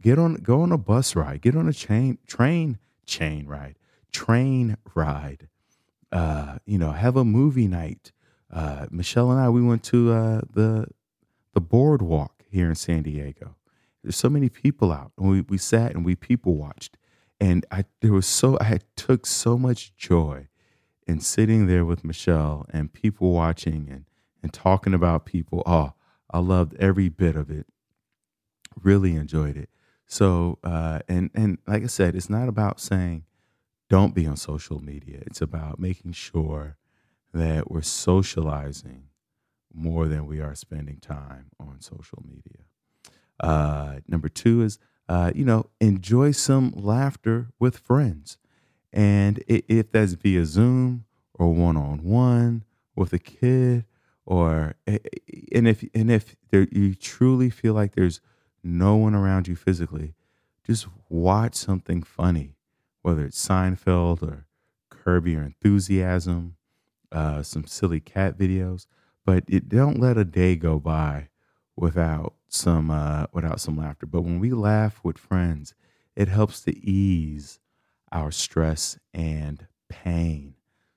Get 0.00 0.18
on, 0.18 0.34
go 0.36 0.62
on 0.62 0.72
a 0.72 0.78
bus 0.78 1.14
ride, 1.14 1.42
get 1.42 1.56
on 1.56 1.68
a 1.68 1.72
chain, 1.72 2.18
train, 2.26 2.78
chain 3.06 3.46
ride, 3.46 3.76
train 4.12 4.76
ride. 4.94 5.48
Uh, 6.10 6.58
you 6.64 6.78
know, 6.78 6.92
have 6.92 7.16
a 7.16 7.24
movie 7.24 7.68
night. 7.68 8.12
Uh, 8.52 8.86
Michelle 8.90 9.30
and 9.30 9.40
I, 9.40 9.48
we 9.48 9.62
went 9.62 9.82
to 9.84 10.12
uh, 10.12 10.40
the 10.52 10.86
the 11.54 11.60
boardwalk 11.60 12.44
here 12.48 12.68
in 12.68 12.74
San 12.74 13.02
Diego. 13.02 13.56
There's 14.04 14.16
so 14.16 14.28
many 14.28 14.50
people 14.50 14.92
out, 14.92 15.12
and 15.18 15.30
we, 15.30 15.40
we 15.40 15.58
sat 15.58 15.94
and 15.94 16.04
we 16.04 16.14
people 16.14 16.56
watched, 16.56 16.98
and 17.40 17.64
I 17.70 17.86
there 18.02 18.12
was 18.12 18.26
so 18.26 18.58
I 18.60 18.80
took 18.96 19.24
so 19.24 19.56
much 19.56 19.96
joy 19.96 20.48
in 21.06 21.20
sitting 21.20 21.66
there 21.66 21.86
with 21.86 22.04
Michelle 22.04 22.66
and 22.70 22.92
people 22.92 23.32
watching 23.32 23.88
and 23.90 24.04
and 24.42 24.52
talking 24.52 24.92
about 24.92 25.24
people. 25.24 25.62
Oh, 25.64 25.94
I 26.30 26.38
loved 26.40 26.74
every 26.76 27.08
bit 27.08 27.34
of 27.34 27.50
it. 27.50 27.66
Really 28.82 29.16
enjoyed 29.16 29.56
it. 29.56 29.70
So 30.06 30.58
uh, 30.62 31.00
and 31.08 31.30
and 31.34 31.58
like 31.66 31.82
I 31.82 31.86
said, 31.86 32.14
it's 32.14 32.28
not 32.28 32.48
about 32.48 32.80
saying 32.80 33.24
don't 33.88 34.14
be 34.14 34.26
on 34.26 34.36
social 34.36 34.80
media. 34.80 35.20
It's 35.22 35.40
about 35.40 35.78
making 35.78 36.12
sure 36.12 36.76
that 37.32 37.70
we're 37.70 37.82
socializing 37.82 39.04
more 39.72 40.08
than 40.08 40.26
we 40.26 40.40
are 40.40 40.54
spending 40.54 40.98
time 40.98 41.46
on 41.58 41.80
social 41.80 42.22
media. 42.26 42.63
Uh, 43.44 44.00
number 44.08 44.30
two 44.30 44.62
is, 44.62 44.78
uh, 45.06 45.30
you 45.34 45.44
know, 45.44 45.66
enjoy 45.78 46.30
some 46.30 46.72
laughter 46.74 47.48
with 47.58 47.76
friends. 47.76 48.38
And 48.90 49.44
if 49.46 49.92
that's 49.92 50.14
via 50.14 50.46
Zoom 50.46 51.04
or 51.34 51.52
one 51.52 51.76
on 51.76 52.02
one 52.04 52.64
with 52.96 53.12
a 53.12 53.18
kid, 53.18 53.84
or 54.24 54.76
and 54.86 55.68
if 55.68 55.84
and 55.94 56.10
if 56.10 56.36
there, 56.50 56.66
you 56.70 56.94
truly 56.94 57.50
feel 57.50 57.74
like 57.74 57.94
there's 57.94 58.22
no 58.62 58.96
one 58.96 59.14
around 59.14 59.46
you 59.46 59.56
physically, 59.56 60.14
just 60.66 60.86
watch 61.10 61.54
something 61.54 62.02
funny, 62.02 62.56
whether 63.02 63.26
it's 63.26 63.46
Seinfeld 63.46 64.22
or 64.22 64.46
Curb 64.88 65.26
Your 65.26 65.42
Enthusiasm, 65.42 66.56
uh, 67.12 67.42
some 67.42 67.66
silly 67.66 68.00
cat 68.00 68.38
videos. 68.38 68.86
But 69.26 69.44
it, 69.48 69.68
don't 69.68 70.00
let 70.00 70.16
a 70.16 70.24
day 70.24 70.56
go 70.56 70.78
by 70.78 71.28
without 71.76 72.34
some 72.54 72.90
uh, 72.90 73.26
without 73.32 73.60
some 73.60 73.76
laughter. 73.76 74.06
But 74.06 74.22
when 74.22 74.40
we 74.40 74.52
laugh 74.52 75.00
with 75.02 75.18
friends, 75.18 75.74
it 76.16 76.28
helps 76.28 76.60
to 76.62 76.76
ease 76.78 77.60
our 78.12 78.30
stress 78.30 78.98
and 79.12 79.66
pain. 79.88 80.54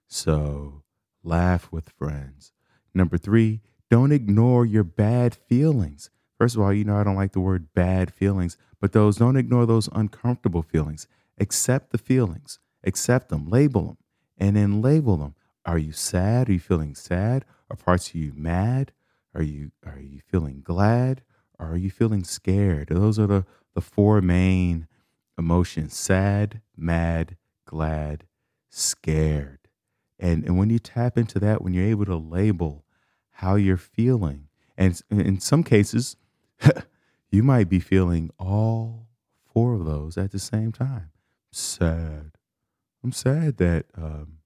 So 0.07 0.83
laugh 1.23 1.71
with 1.71 1.89
friends. 1.89 2.53
Number 2.93 3.17
three, 3.17 3.61
don't 3.89 4.11
ignore 4.11 4.65
your 4.65 4.83
bad 4.83 5.35
feelings. 5.35 6.09
First 6.37 6.55
of 6.55 6.61
all, 6.61 6.73
you 6.73 6.83
know 6.83 6.97
I 6.97 7.03
don't 7.03 7.15
like 7.15 7.31
the 7.33 7.39
word 7.39 7.73
bad 7.73 8.13
feelings, 8.13 8.57
but 8.79 8.91
those 8.91 9.17
don't 9.17 9.37
ignore 9.37 9.65
those 9.65 9.89
uncomfortable 9.91 10.61
feelings. 10.61 11.07
Accept 11.39 11.91
the 11.91 11.97
feelings, 11.97 12.59
accept 12.83 13.29
them, 13.29 13.49
label 13.49 13.81
them, 13.83 13.97
and 14.37 14.55
then 14.55 14.81
label 14.81 15.17
them. 15.17 15.35
Are 15.65 15.77
you 15.77 15.91
sad? 15.91 16.49
Are 16.49 16.53
you 16.53 16.59
feeling 16.59 16.95
sad? 16.95 17.45
Are 17.69 17.75
parts 17.75 18.09
of 18.09 18.15
you 18.15 18.33
mad? 18.35 18.91
Are 19.33 19.41
you 19.41 19.71
are 19.85 19.99
you 19.99 20.21
feeling 20.25 20.61
glad? 20.63 21.23
Or 21.59 21.71
are 21.71 21.77
you 21.77 21.89
feeling 21.89 22.23
scared? 22.23 22.89
Those 22.89 23.17
are 23.19 23.27
the, 23.27 23.45
the 23.73 23.81
four 23.81 24.21
main 24.21 24.87
emotions 25.37 25.95
sad, 25.95 26.61
mad, 26.75 27.37
glad, 27.65 28.25
scared. 28.69 29.59
And, 30.19 30.43
and 30.45 30.57
when 30.57 30.69
you 30.69 30.79
tap 30.79 31.17
into 31.17 31.39
that, 31.39 31.61
when 31.61 31.73
you're 31.73 31.85
able 31.85 32.05
to 32.05 32.15
label 32.15 32.83
how 33.31 33.55
you're 33.55 33.77
feeling, 33.77 34.47
and 34.77 34.99
in 35.11 35.39
some 35.39 35.63
cases, 35.63 36.15
you 37.29 37.43
might 37.43 37.69
be 37.69 37.79
feeling 37.79 38.31
all 38.39 39.07
four 39.45 39.73
of 39.73 39.85
those 39.85 40.17
at 40.17 40.31
the 40.31 40.39
same 40.39 40.71
time. 40.71 41.11
Sad. 41.51 42.31
I'm 43.03 43.11
sad 43.11 43.57
that 43.57 43.85
um, 43.95 44.39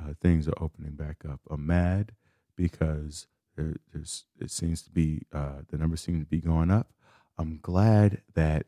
uh, 0.00 0.14
things 0.20 0.46
are 0.46 0.54
opening 0.60 0.92
back 0.92 1.24
up. 1.28 1.40
I'm 1.50 1.66
mad 1.66 2.12
because 2.56 3.26
there, 3.56 3.74
there's 3.92 4.24
it 4.40 4.50
seems 4.50 4.82
to 4.82 4.90
be 4.90 5.22
uh, 5.32 5.62
the 5.68 5.78
numbers 5.78 6.00
seem 6.00 6.20
to 6.20 6.26
be 6.26 6.40
going 6.40 6.70
up. 6.70 6.90
I'm 7.38 7.58
glad 7.62 8.22
that 8.34 8.66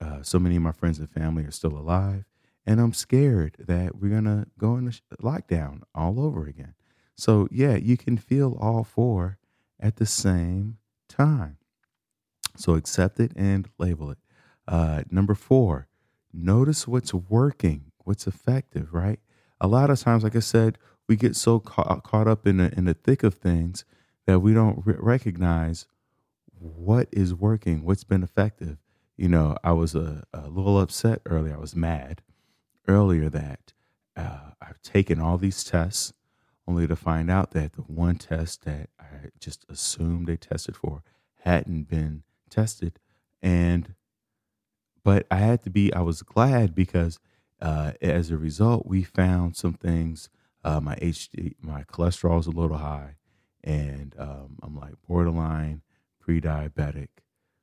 uh, 0.00 0.22
so 0.22 0.38
many 0.38 0.56
of 0.56 0.62
my 0.62 0.72
friends 0.72 0.98
and 0.98 1.10
family 1.10 1.44
are 1.44 1.50
still 1.50 1.76
alive, 1.76 2.24
and 2.66 2.80
I'm 2.80 2.92
scared 2.92 3.56
that 3.58 3.96
we're 3.96 4.14
gonna 4.14 4.46
go 4.58 4.76
into 4.76 5.00
lockdown 5.22 5.82
all 5.94 6.20
over 6.20 6.46
again. 6.46 6.74
So 7.14 7.48
yeah, 7.50 7.76
you 7.76 7.96
can 7.96 8.16
feel 8.16 8.56
all 8.60 8.84
four 8.84 9.38
at 9.80 9.96
the 9.96 10.06
same 10.06 10.78
time. 11.08 11.56
So 12.56 12.74
accept 12.74 13.20
it 13.20 13.32
and 13.36 13.68
label 13.78 14.10
it. 14.10 14.18
Uh, 14.66 15.02
number 15.10 15.34
four, 15.34 15.88
notice 16.32 16.86
what's 16.86 17.14
working, 17.14 17.92
what's 18.04 18.26
effective. 18.26 18.92
Right. 18.92 19.20
A 19.60 19.68
lot 19.68 19.90
of 19.90 20.00
times, 20.00 20.22
like 20.22 20.36
I 20.36 20.40
said, 20.40 20.78
we 21.08 21.16
get 21.16 21.34
so 21.36 21.58
caught, 21.58 22.02
caught 22.04 22.28
up 22.28 22.46
in 22.46 22.58
the, 22.58 22.72
in 22.76 22.84
the 22.84 22.94
thick 22.94 23.22
of 23.22 23.34
things 23.34 23.84
that 24.28 24.40
we 24.40 24.52
don't 24.52 24.82
re- 24.84 24.94
recognize 24.98 25.86
what 26.58 27.08
is 27.10 27.32
working, 27.32 27.82
what's 27.82 28.04
been 28.04 28.22
effective. 28.22 28.76
You 29.16 29.26
know, 29.26 29.56
I 29.64 29.72
was 29.72 29.94
a, 29.94 30.22
a 30.34 30.48
little 30.48 30.78
upset 30.78 31.22
earlier. 31.24 31.54
I 31.54 31.58
was 31.58 31.74
mad 31.74 32.20
earlier 32.86 33.30
that 33.30 33.72
uh, 34.14 34.50
I've 34.60 34.82
taken 34.82 35.18
all 35.18 35.38
these 35.38 35.64
tests 35.64 36.12
only 36.66 36.86
to 36.86 36.94
find 36.94 37.30
out 37.30 37.52
that 37.52 37.72
the 37.72 37.80
one 37.80 38.16
test 38.16 38.66
that 38.66 38.90
I 39.00 39.30
just 39.40 39.64
assumed 39.70 40.26
they 40.26 40.36
tested 40.36 40.76
for 40.76 41.02
hadn't 41.44 41.88
been 41.88 42.22
tested. 42.50 42.98
And, 43.40 43.94
but 45.02 45.26
I 45.30 45.36
had 45.36 45.62
to 45.62 45.70
be, 45.70 45.90
I 45.94 46.02
was 46.02 46.20
glad 46.20 46.74
because 46.74 47.18
uh, 47.62 47.92
as 48.02 48.30
a 48.30 48.36
result, 48.36 48.84
we 48.84 49.04
found 49.04 49.56
some 49.56 49.72
things. 49.72 50.28
Uh, 50.62 50.80
my 50.80 50.96
HD, 50.96 51.54
my 51.62 51.84
cholesterol 51.84 52.40
is 52.40 52.46
a 52.46 52.50
little 52.50 52.76
high 52.76 53.14
and 53.64 54.14
um, 54.18 54.56
I'm 54.62 54.76
like 54.76 54.94
borderline 55.06 55.82
pre-diabetic. 56.20 57.08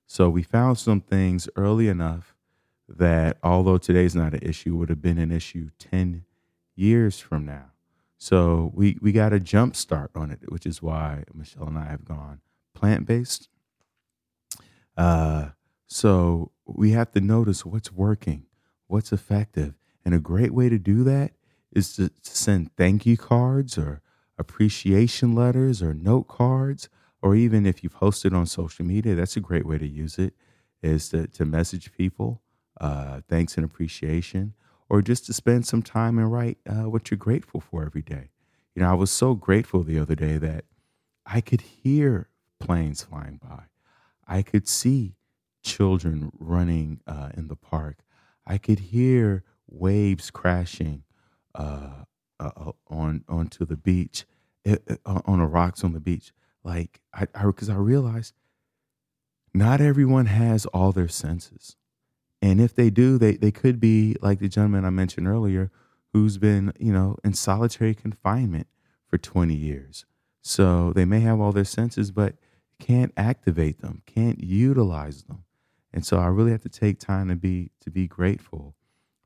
So 0.08 0.30
we 0.30 0.44
found 0.44 0.78
some 0.78 1.02
things 1.02 1.50
early 1.56 1.88
enough 1.88 2.36
that 2.88 3.38
although 3.44 3.78
today's 3.78 4.16
not 4.16 4.34
an 4.34 4.42
issue, 4.42 4.76
would 4.76 4.90
have 4.90 5.02
been 5.02 5.18
an 5.18 5.32
issue 5.32 5.70
10 5.80 6.26
years 6.76 7.20
from 7.20 7.46
now. 7.46 7.72
So 8.18 8.72
we, 8.74 8.98
we 9.02 9.12
got 9.12 9.34
a 9.34 9.40
jump 9.40 9.76
start 9.76 10.12
on 10.16 10.32
it, 10.32 10.40
which 10.52 10.66
is 10.66 10.82
why 10.82 11.24
Michelle 11.34 11.68
and 11.68 11.78
I 11.78 11.86
have 11.86 12.06
gone 12.06 12.42
plant 12.74 13.06
based. 13.06 13.50
Uh, 14.96 15.50
so 15.88 16.52
we 16.66 16.92
have 16.92 17.12
to 17.12 17.22
notice 17.22 17.66
what's 17.66 17.92
working, 17.92 18.46
what's 18.88 19.12
effective. 19.12 19.74
And 20.04 20.14
a 20.14 20.20
great 20.20 20.54
way 20.54 20.70
to 20.70 20.78
do 20.78 21.04
that 21.04 21.32
is 21.72 21.96
to 21.96 22.12
send 22.22 22.76
thank 22.76 23.06
you 23.06 23.18
cards 23.18 23.78
or 23.78 24.02
appreciation 24.38 25.34
letters 25.34 25.82
or 25.82 25.94
note 25.94 26.28
cards, 26.28 26.90
or 27.22 27.36
even 27.36 27.66
if 27.66 27.84
you've 27.84 27.94
posted 27.94 28.34
on 28.34 28.46
social 28.46 28.86
media, 28.86 29.16
that's 29.16 29.38
a 29.38 29.42
great 29.42 29.66
way 29.66 29.78
to 29.78 29.88
use 29.88 30.18
it, 30.18 30.34
is 30.84 31.10
to, 31.10 31.28
to 31.28 31.46
message 31.46 31.92
people 31.94 32.42
uh, 32.82 33.22
thanks 33.28 33.56
and 33.56 33.66
appreciation, 33.66 34.54
or 34.90 35.02
just 35.02 35.26
to 35.26 35.34
spend 35.34 35.66
some 35.66 35.82
time 35.82 36.20
and 36.20 36.32
write 36.32 36.58
uh, 36.70 36.90
what 36.90 37.10
you're 37.10 37.18
grateful 37.18 37.60
for 37.60 37.84
every 37.84 38.02
day. 38.02 38.30
You 38.76 38.82
know, 38.82 38.92
I 38.92 38.94
was 38.94 39.10
so 39.12 39.34
grateful 39.34 39.84
the 39.84 39.98
other 39.98 40.16
day 40.16 40.38
that 40.38 40.66
I 41.26 41.42
could 41.42 41.62
hear 41.62 42.30
planes 42.60 43.04
flying 43.04 43.40
by. 43.42 43.64
I 44.28 44.42
could 44.42 44.68
see 44.68 45.16
children 45.64 46.32
running 46.38 47.00
uh, 47.08 47.30
in 47.36 47.48
the 47.48 47.56
park. 47.56 48.00
I 48.46 48.58
could 48.58 48.80
hear 48.80 49.44
waves 49.68 50.30
crashing 50.30 51.04
uh, 52.40 52.52
uh, 52.56 52.72
on 52.88 53.24
onto 53.28 53.66
the 53.66 53.78
beach, 53.78 54.26
it, 54.64 54.84
eh, 54.88 54.96
eh, 55.06 55.20
on 55.26 55.40
the 55.40 55.46
rocks 55.46 55.84
on 55.84 55.94
the 55.94 56.00
beach. 56.00 56.32
Like 56.64 57.00
I, 57.14 57.26
because 57.44 57.70
I, 57.70 57.74
I 57.74 57.78
realized 57.78 58.34
not 59.54 59.82
everyone 59.82 60.26
has 60.26 60.66
all 60.68 60.92
their 60.92 61.08
senses, 61.08 61.76
and 62.42 62.60
if 62.60 62.76
they 62.76 62.90
do, 62.90 63.18
they 63.18 63.34
they 63.36 63.52
could 63.52 63.80
be 63.80 64.16
like 64.22 64.40
the 64.40 64.50
gentleman 64.50 64.86
I 64.86 64.90
mentioned 64.90 65.28
earlier, 65.28 65.72
who's 66.14 66.38
been 66.38 66.74
you 66.80 66.94
know 66.94 67.18
in 67.24 67.34
solitary 67.34 67.96
confinement 67.96 68.68
for 69.08 69.18
twenty 69.18 69.56
years. 69.56 70.06
So 70.42 70.94
they 70.94 71.06
may 71.06 71.22
have 71.22 71.40
all 71.40 71.52
their 71.52 71.66
senses, 71.66 72.12
but 72.12 72.36
can't 72.80 73.12
activate 73.18 73.82
them, 73.82 74.02
can't 74.06 74.44
utilize 74.44 75.24
them. 75.24 75.44
And 75.94 76.06
so 76.06 76.20
I 76.20 76.28
really 76.28 76.52
have 76.52 76.62
to 76.64 76.70
take 76.70 77.00
time 77.00 77.30
to 77.30 77.36
be 77.36 77.72
to 77.82 77.90
be 77.90 78.08
grateful 78.08 78.76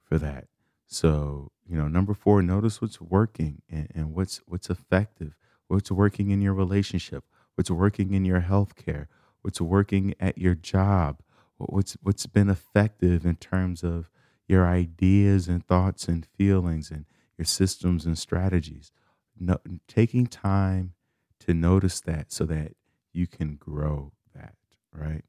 for 0.04 0.18
that. 0.20 0.46
So 0.90 1.52
you 1.70 1.78
know 1.78 1.88
number 1.88 2.14
four 2.14 2.42
notice 2.42 2.82
what's 2.82 3.00
working 3.00 3.62
and, 3.70 3.88
and 3.96 4.14
what's 4.14 4.42
what's 4.48 4.70
effective 4.70 5.36
what's 5.68 5.92
working 5.92 6.32
in 6.32 6.42
your 6.42 6.54
relationship 6.54 7.24
what's 7.56 7.70
working 7.70 8.14
in 8.16 8.26
your 8.26 8.40
health 8.40 8.76
care 8.76 9.08
what's 9.44 9.62
working 9.62 10.16
at 10.20 10.40
your 10.40 10.56
job 10.56 11.22
what's 11.58 11.96
what's 12.02 12.26
been 12.26 12.50
effective 12.50 13.26
in 13.26 13.36
terms 13.36 13.84
of 13.84 14.10
your 14.48 14.68
ideas 14.68 15.48
and 15.48 15.66
thoughts 15.66 16.08
and 16.08 16.26
feelings 16.26 16.90
and 16.90 17.06
your 17.38 17.46
systems 17.46 18.06
and 18.06 18.18
strategies. 18.18 18.92
No, 19.40 19.60
taking 19.88 20.28
time 20.28 20.94
to 21.42 21.54
notice 21.54 22.02
that 22.02 22.34
so 22.34 22.46
that 22.46 22.74
you 23.14 23.28
can 23.28 23.56
grow 23.56 24.12
that 24.36 24.56
right? 24.94 25.24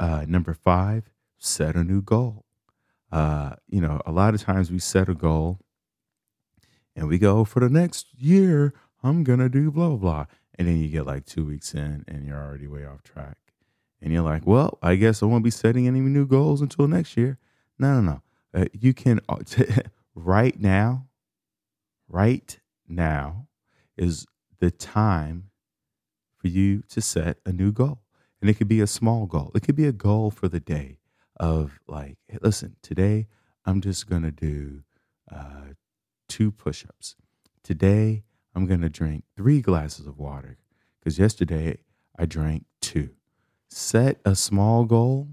Uh, 0.00 0.24
number 0.26 0.54
five 0.54 1.10
set 1.38 1.76
a 1.76 1.84
new 1.84 2.00
goal 2.02 2.46
uh, 3.12 3.50
you 3.68 3.80
know, 3.80 4.00
a 4.06 4.10
lot 4.10 4.34
of 4.34 4.42
times 4.42 4.72
we 4.72 4.78
set 4.78 5.08
a 5.08 5.14
goal 5.14 5.60
and 6.96 7.08
we 7.08 7.18
go 7.18 7.44
for 7.44 7.60
the 7.60 7.68
next 7.68 8.06
year, 8.18 8.72
I'm 9.02 9.22
to 9.24 9.48
do 9.48 9.70
blah, 9.70 9.88
blah, 9.90 9.96
blah. 9.96 10.26
And 10.58 10.66
then 10.66 10.78
you 10.78 10.88
get 10.88 11.06
like 11.06 11.26
two 11.26 11.44
weeks 11.44 11.74
in 11.74 12.04
and 12.08 12.26
you're 12.26 12.42
already 12.42 12.66
way 12.66 12.86
off 12.86 13.02
track. 13.02 13.36
And 14.00 14.12
you're 14.12 14.22
like, 14.22 14.46
well, 14.46 14.78
I 14.82 14.96
guess 14.96 15.22
I 15.22 15.26
won't 15.26 15.44
be 15.44 15.50
setting 15.50 15.86
any 15.86 16.00
new 16.00 16.26
goals 16.26 16.60
until 16.60 16.88
next 16.88 17.16
year. 17.16 17.38
No, 17.78 18.00
no, 18.00 18.12
no. 18.54 18.60
Uh, 18.62 18.66
you 18.72 18.94
can, 18.94 19.20
right 20.14 20.58
now, 20.58 21.06
right 22.08 22.58
now 22.88 23.46
is 23.96 24.26
the 24.58 24.70
time 24.70 25.50
for 26.36 26.48
you 26.48 26.82
to 26.88 27.00
set 27.00 27.38
a 27.46 27.52
new 27.52 27.72
goal. 27.72 28.00
And 28.40 28.50
it 28.50 28.54
could 28.54 28.68
be 28.68 28.80
a 28.80 28.86
small 28.86 29.26
goal, 29.26 29.52
it 29.54 29.60
could 29.60 29.76
be 29.76 29.86
a 29.86 29.92
goal 29.92 30.30
for 30.30 30.48
the 30.48 30.60
day 30.60 30.98
of 31.42 31.80
like, 31.88 32.16
hey, 32.28 32.38
listen, 32.40 32.76
today 32.82 33.26
I'm 33.66 33.80
just 33.80 34.08
going 34.08 34.22
to 34.22 34.30
do 34.30 34.84
uh, 35.30 35.74
two 36.28 36.52
push 36.52 36.84
ups. 36.88 37.16
Today 37.64 38.22
I'm 38.54 38.66
going 38.66 38.80
to 38.80 38.88
drink 38.88 39.24
three 39.36 39.60
glasses 39.60 40.06
of 40.06 40.18
water 40.18 40.56
because 40.98 41.18
yesterday 41.18 41.78
I 42.16 42.26
drank 42.26 42.64
two. 42.80 43.10
Set 43.68 44.20
a 44.24 44.36
small 44.36 44.84
goal 44.84 45.28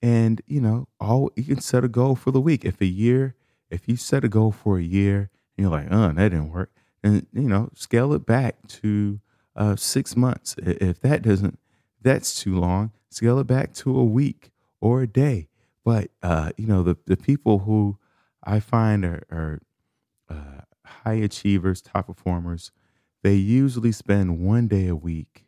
and, 0.00 0.40
you 0.46 0.60
know, 0.60 0.88
all 0.98 1.30
you 1.36 1.44
can 1.44 1.60
set 1.60 1.84
a 1.84 1.88
goal 1.88 2.16
for 2.16 2.30
the 2.30 2.40
week. 2.40 2.64
If 2.64 2.80
a 2.80 2.86
year 2.86 3.36
if 3.72 3.88
you 3.88 3.96
set 3.96 4.24
a 4.24 4.28
goal 4.28 4.52
for 4.52 4.78
a 4.78 4.82
year 4.82 5.30
and 5.56 5.64
you're 5.64 5.70
like, 5.70 5.88
oh, 5.90 6.12
that 6.12 6.28
didn't 6.28 6.50
work, 6.50 6.70
and 7.02 7.26
you 7.32 7.48
know, 7.48 7.70
scale 7.74 8.12
it 8.12 8.24
back 8.24 8.56
to 8.68 9.20
uh, 9.56 9.76
six 9.76 10.14
months. 10.14 10.54
If 10.58 11.00
that 11.00 11.22
doesn't, 11.22 11.58
that's 12.00 12.40
too 12.40 12.58
long. 12.58 12.92
Scale 13.10 13.38
it 13.38 13.46
back 13.46 13.72
to 13.74 13.98
a 13.98 14.04
week 14.04 14.51
or 14.82 15.02
a 15.02 15.06
day. 15.06 15.48
But 15.84 16.10
uh, 16.22 16.50
you 16.58 16.66
know, 16.66 16.82
the 16.82 16.96
the 17.06 17.16
people 17.16 17.60
who 17.60 17.98
I 18.44 18.60
find 18.60 19.04
are, 19.04 19.22
are 19.30 19.62
uh, 20.28 20.62
high 20.84 21.14
achievers, 21.14 21.80
top 21.80 22.08
performers, 22.08 22.72
they 23.22 23.34
usually 23.34 23.92
spend 23.92 24.40
one 24.40 24.68
day 24.68 24.88
a 24.88 24.96
week 24.96 25.46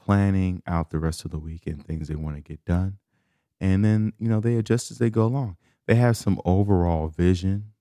planning 0.00 0.62
out 0.66 0.90
the 0.90 0.98
rest 0.98 1.24
of 1.24 1.30
the 1.30 1.38
week 1.38 1.66
and 1.66 1.84
things 1.84 2.08
they 2.08 2.14
want 2.14 2.36
to 2.36 2.42
get 2.42 2.64
done. 2.66 2.98
And 3.60 3.84
then, 3.84 4.12
you 4.18 4.28
know, 4.28 4.40
they 4.40 4.56
adjust 4.56 4.90
as 4.90 4.98
they 4.98 5.10
go 5.10 5.24
along. 5.24 5.56
They 5.86 5.94
have 5.94 6.16
some 6.16 6.40
overall 6.44 7.08
vision 7.08 7.72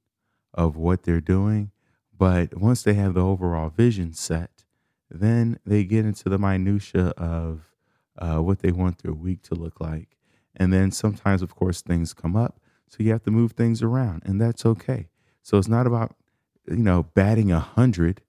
of 0.54 0.78
what 0.78 1.04
they're 1.04 1.22
doing. 1.22 1.72
But 2.18 2.58
once 2.58 2.84
they 2.84 2.94
have 2.94 3.16
the 3.16 3.26
overall 3.26 3.70
vision 3.70 4.13
set, 4.13 4.66
then 5.10 5.60
they 5.66 5.84
get 5.84 6.06
into 6.06 6.30
the 6.30 6.39
minutia 6.39 7.08
of 7.18 7.74
uh, 8.18 8.39
what 8.39 8.60
they 8.60 8.72
want 8.72 9.00
their 9.00 9.13
week 9.13 9.42
to 9.44 9.56
look 9.56 9.82
like. 9.82 10.18
And 10.56 10.72
then 10.72 10.92
sometimes, 10.92 11.42
of 11.42 11.56
course, 11.56 11.82
things 11.82 12.13
come 12.13 12.36
up. 12.36 12.60
So 12.88 12.98
you 13.00 13.12
have 13.12 13.24
to 13.24 13.32
move 13.32 13.54
things 13.54 13.82
around, 13.82 14.22
and 14.26 14.39
that's 14.39 14.66
okay. 14.66 15.08
So 15.42 15.58
it's 15.58 15.68
not 15.68 15.88
about, 15.88 16.16
you 16.68 16.78
know, 16.78 17.04
batting 17.04 17.52
a 17.52 17.56
100. 17.56 18.22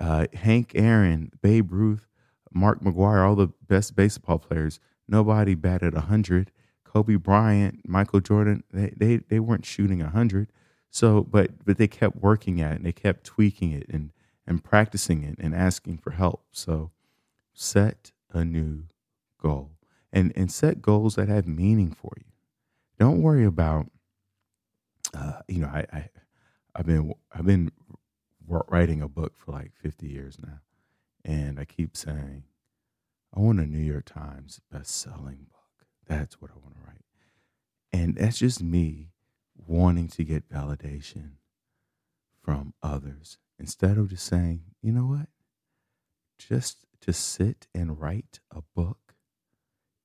Uh, 0.00 0.26
Hank 0.32 0.72
Aaron, 0.74 1.32
Babe 1.42 1.70
Ruth, 1.72 2.06
Mark 2.52 2.80
McGwire, 2.80 3.26
all 3.26 3.34
the 3.34 3.48
best 3.68 3.94
baseball 3.94 4.38
players, 4.38 4.80
nobody 5.08 5.54
batted 5.54 5.94
100. 5.94 6.50
Kobe 6.84 7.16
Bryant, 7.16 7.88
Michael 7.88 8.20
Jordan, 8.20 8.64
they, 8.72 8.92
they, 8.96 9.16
they 9.16 9.40
weren't 9.40 9.64
shooting 9.64 10.00
100. 10.00 10.48
So, 10.90 11.22
but 11.22 11.64
but 11.64 11.78
they 11.78 11.88
kept 11.88 12.16
working 12.16 12.60
at 12.60 12.72
it 12.72 12.76
and 12.76 12.84
they 12.84 12.92
kept 12.92 13.24
tweaking 13.24 13.72
it 13.72 13.86
and 13.88 14.12
and 14.46 14.62
practicing 14.62 15.22
it 15.22 15.38
and 15.38 15.54
asking 15.54 15.98
for 15.98 16.10
help. 16.10 16.44
So, 16.52 16.90
set 17.54 18.12
a 18.30 18.44
new 18.44 18.84
goal 19.40 19.70
and 20.12 20.32
and 20.36 20.50
set 20.50 20.82
goals 20.82 21.14
that 21.16 21.28
have 21.28 21.46
meaning 21.46 21.92
for 21.92 22.12
you. 22.16 22.30
Don't 22.98 23.22
worry 23.22 23.44
about 23.44 23.86
uh, 25.14 25.40
you 25.48 25.60
know 25.60 25.68
I, 25.68 25.86
I 25.92 26.08
I've 26.74 26.86
been 26.86 27.14
I've 27.32 27.46
been 27.46 27.70
writing 28.46 29.00
a 29.00 29.08
book 29.08 29.36
for 29.36 29.52
like 29.52 29.72
50 29.74 30.06
years 30.06 30.36
now, 30.44 30.60
and 31.24 31.58
I 31.58 31.64
keep 31.64 31.96
saying 31.96 32.44
I 33.34 33.40
want 33.40 33.60
a 33.60 33.66
New 33.66 33.78
York 33.78 34.04
Times 34.04 34.60
best-selling 34.70 35.46
book. 35.50 35.86
That's 36.06 36.40
what 36.40 36.50
I 36.50 36.58
want 36.62 36.74
to 36.74 36.80
write, 36.86 37.04
and 37.92 38.16
that's 38.16 38.38
just 38.38 38.62
me 38.62 39.12
wanting 39.56 40.08
to 40.08 40.24
get 40.24 40.50
validation 40.50 41.32
from 42.42 42.74
others 42.82 43.38
instead 43.58 43.96
of 43.96 44.10
just 44.10 44.26
saying, 44.26 44.62
you 44.82 44.92
know 44.92 45.06
what? 45.06 45.28
Just 46.38 46.84
to 47.00 47.12
sit 47.12 47.68
and 47.74 48.00
write 48.00 48.40
a 48.50 48.62
book 48.74 49.11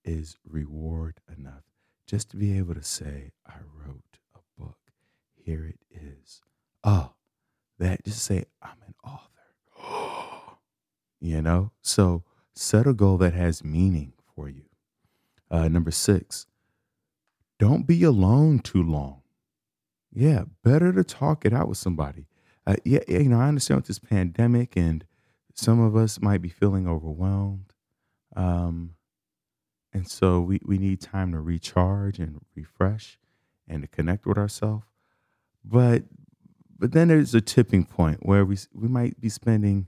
is 0.07 0.37
reward 0.47 1.19
enough. 1.37 1.63
Just 2.05 2.31
to 2.31 2.37
be 2.37 2.57
able 2.57 2.73
to 2.75 2.83
say, 2.83 3.31
I 3.45 3.55
wrote 3.75 4.19
a 4.35 4.39
book. 4.61 4.77
Here 5.35 5.65
it 5.65 5.79
is. 5.91 6.41
Oh, 6.83 7.11
that 7.79 8.05
just 8.05 8.23
say, 8.23 8.45
I'm 8.61 8.77
an 8.87 8.95
author. 9.03 10.57
you 11.19 11.41
know? 11.41 11.71
So 11.81 12.23
set 12.53 12.87
a 12.87 12.93
goal 12.93 13.17
that 13.17 13.33
has 13.33 13.63
meaning 13.63 14.13
for 14.35 14.49
you. 14.49 14.63
Uh, 15.51 15.67
number 15.67 15.91
six, 15.91 16.47
don't 17.59 17.87
be 17.87 18.03
alone 18.03 18.59
too 18.59 18.83
long. 18.83 19.21
Yeah, 20.13 20.45
better 20.63 20.91
to 20.93 21.03
talk 21.03 21.45
it 21.45 21.53
out 21.53 21.67
with 21.67 21.77
somebody. 21.77 22.27
Uh, 22.65 22.75
yeah, 22.83 22.99
you 23.07 23.29
know, 23.29 23.39
I 23.39 23.47
understand 23.47 23.79
with 23.79 23.87
this 23.87 23.99
pandemic, 23.99 24.75
and 24.75 25.05
some 25.53 25.79
of 25.79 25.95
us 25.95 26.19
might 26.21 26.41
be 26.41 26.49
feeling 26.49 26.87
overwhelmed. 26.87 27.73
Um, 28.35 28.95
and 29.97 30.07
so 30.07 30.39
we, 30.41 30.61
we 30.63 30.77
need 30.77 31.01
time 31.01 31.31
to 31.31 31.39
recharge 31.39 32.19
and 32.19 32.39
refresh 32.53 33.17
and 33.67 33.81
to 33.81 33.87
connect 33.87 34.27
with 34.27 34.37
ourselves. 34.37 34.85
But 35.65 36.03
but 36.77 36.91
then 36.91 37.07
there's 37.07 37.33
a 37.33 37.41
tipping 37.41 37.83
point 37.83 38.23
where 38.23 38.45
we 38.45 38.57
we 38.75 38.87
might 38.87 39.19
be 39.19 39.29
spending 39.29 39.87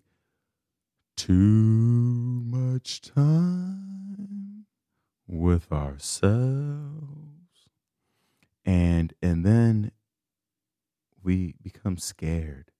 too 1.15 2.41
much 2.43 3.02
time 3.02 4.65
with 5.28 5.72
ourselves 5.72 6.39
and 8.65 9.13
and 9.22 9.45
then 9.45 9.91
we 11.24 11.54
become 11.62 12.00
scared 12.00 12.72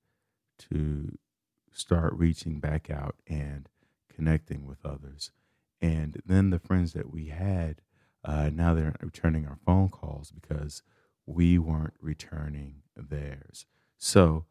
to 0.72 1.16
start 1.72 2.12
reaching 2.14 2.60
back 2.60 2.90
out 2.90 3.18
and 3.28 3.70
connecting 4.12 4.66
with 4.66 4.84
others. 4.84 5.30
And 5.82 6.22
then 6.26 6.50
the 6.50 6.60
friends 6.60 6.94
that 6.94 7.12
we 7.12 7.28
had, 7.28 7.82
uh, 8.24 8.50
now 8.54 8.74
they're 8.74 8.96
returning 9.02 9.46
our 9.46 9.58
phone 9.66 9.90
calls 9.90 10.32
because 10.32 10.84
we 11.26 11.58
weren't 11.58 11.94
returning 12.02 12.82
theirs. 12.96 13.66
So 13.98 14.46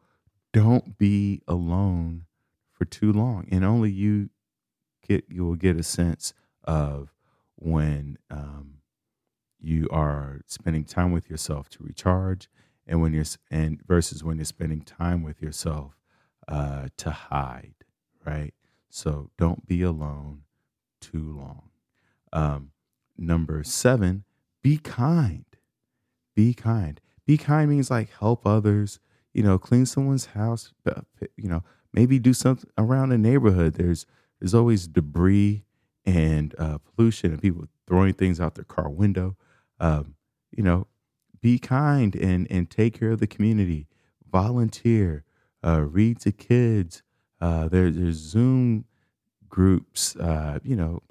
don't 0.53 0.97
be 0.97 1.41
alone 1.47 2.25
for 2.71 2.85
too 2.85 3.11
long. 3.11 3.47
And 3.51 3.63
only 3.63 3.91
you 3.91 4.29
get 5.07 5.25
you 5.29 5.45
will 5.45 5.55
get 5.55 5.77
a 5.77 5.83
sense 5.83 6.33
of 6.63 7.13
when 7.55 8.17
um, 8.31 8.75
you 9.59 9.87
are 9.91 10.41
spending 10.47 10.85
time 10.85 11.11
with 11.11 11.29
yourself 11.29 11.69
to 11.69 11.83
recharge 11.83 12.49
and 12.87 13.01
when 13.01 13.13
you're 13.13 13.25
and 13.51 13.81
versus 13.85 14.23
when 14.23 14.37
you're 14.37 14.45
spending 14.45 14.81
time 14.81 15.21
with 15.21 15.41
yourself 15.41 15.97
uh, 16.47 16.87
to 16.97 17.11
hide, 17.11 17.75
right? 18.25 18.53
So 18.89 19.29
don't 19.37 19.67
be 19.67 19.83
alone 19.83 20.43
too 20.99 21.35
long. 21.37 21.69
Um, 22.31 22.71
number 23.17 23.63
seven, 23.63 24.23
be 24.61 24.77
kind. 24.77 25.45
Be 26.35 26.53
kind. 26.53 26.99
Be 27.25 27.37
kind 27.37 27.69
means 27.69 27.91
like 27.91 28.09
help 28.19 28.45
others. 28.45 28.99
You 29.33 29.43
know, 29.43 29.57
clean 29.57 29.85
someone's 29.85 30.27
house. 30.27 30.73
You 31.37 31.49
know, 31.49 31.63
maybe 31.93 32.19
do 32.19 32.33
something 32.33 32.69
around 32.77 33.09
the 33.09 33.17
neighborhood. 33.17 33.73
There's 33.75 34.05
there's 34.39 34.53
always 34.53 34.87
debris 34.87 35.65
and 36.05 36.55
uh, 36.57 36.77
pollution 36.79 37.31
and 37.31 37.41
people 37.41 37.67
throwing 37.87 38.13
things 38.13 38.39
out 38.39 38.55
their 38.55 38.63
car 38.63 38.89
window. 38.89 39.35
Um, 39.79 40.15
you 40.51 40.63
know, 40.63 40.87
be 41.41 41.59
kind 41.59 42.15
and 42.15 42.47
and 42.49 42.69
take 42.69 42.99
care 42.99 43.11
of 43.11 43.19
the 43.19 43.27
community. 43.27 43.87
Volunteer, 44.31 45.23
uh, 45.63 45.81
read 45.81 46.19
to 46.21 46.31
kids. 46.31 47.03
Uh, 47.41 47.67
there, 47.67 47.89
there's 47.89 48.17
Zoom 48.17 48.85
groups. 49.49 50.15
Uh, 50.15 50.59
you 50.63 50.75
know, 50.75 51.01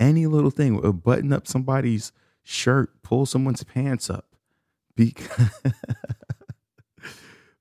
any 0.00 0.26
little 0.26 0.50
thing. 0.50 0.84
Uh, 0.84 0.92
button 0.92 1.32
up 1.32 1.46
somebody's 1.46 2.12
shirt. 2.42 3.02
Pull 3.02 3.26
someone's 3.26 3.64
pants 3.64 4.10
up. 4.10 4.26
Because 4.94 5.62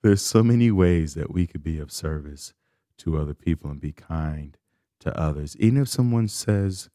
there's 0.02 0.22
so 0.22 0.44
many 0.44 0.72
ways 0.72 1.14
that 1.14 1.32
we 1.32 1.46
could 1.46 1.64
be 1.64 1.80
of 1.80 1.92
service 1.92 2.54
to 2.98 3.18
other 3.18 3.36
people 3.36 3.70
and 3.70 3.80
be 3.80 3.92
kind 3.92 4.58
to 5.00 5.18
others. 5.20 5.56
Even 5.58 5.82
if 5.82 5.88
someone 5.88 6.28
says 6.28 6.90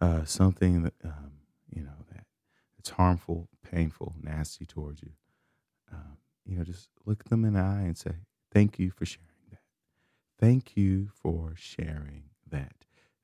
uh, 0.00 0.24
something 0.24 0.82
that 0.82 0.94
um, 1.04 1.32
you 1.68 1.82
know 1.82 2.06
that 2.12 2.24
it's 2.78 2.90
harmful, 2.90 3.48
painful, 3.70 4.14
nasty 4.22 4.64
towards 4.64 5.02
you, 5.02 5.10
um, 5.92 6.16
you 6.46 6.56
know, 6.56 6.64
just 6.64 6.88
look 7.04 7.24
them 7.24 7.44
in 7.44 7.52
the 7.52 7.60
eye 7.60 7.82
and 7.82 7.96
say, 7.96 8.12
Thank 8.50 8.78
you 8.78 8.90
for 8.90 9.06
sharing. 9.06 9.31
Thank 10.42 10.76
you 10.76 11.08
for 11.14 11.52
sharing 11.54 12.24
that. 12.50 12.74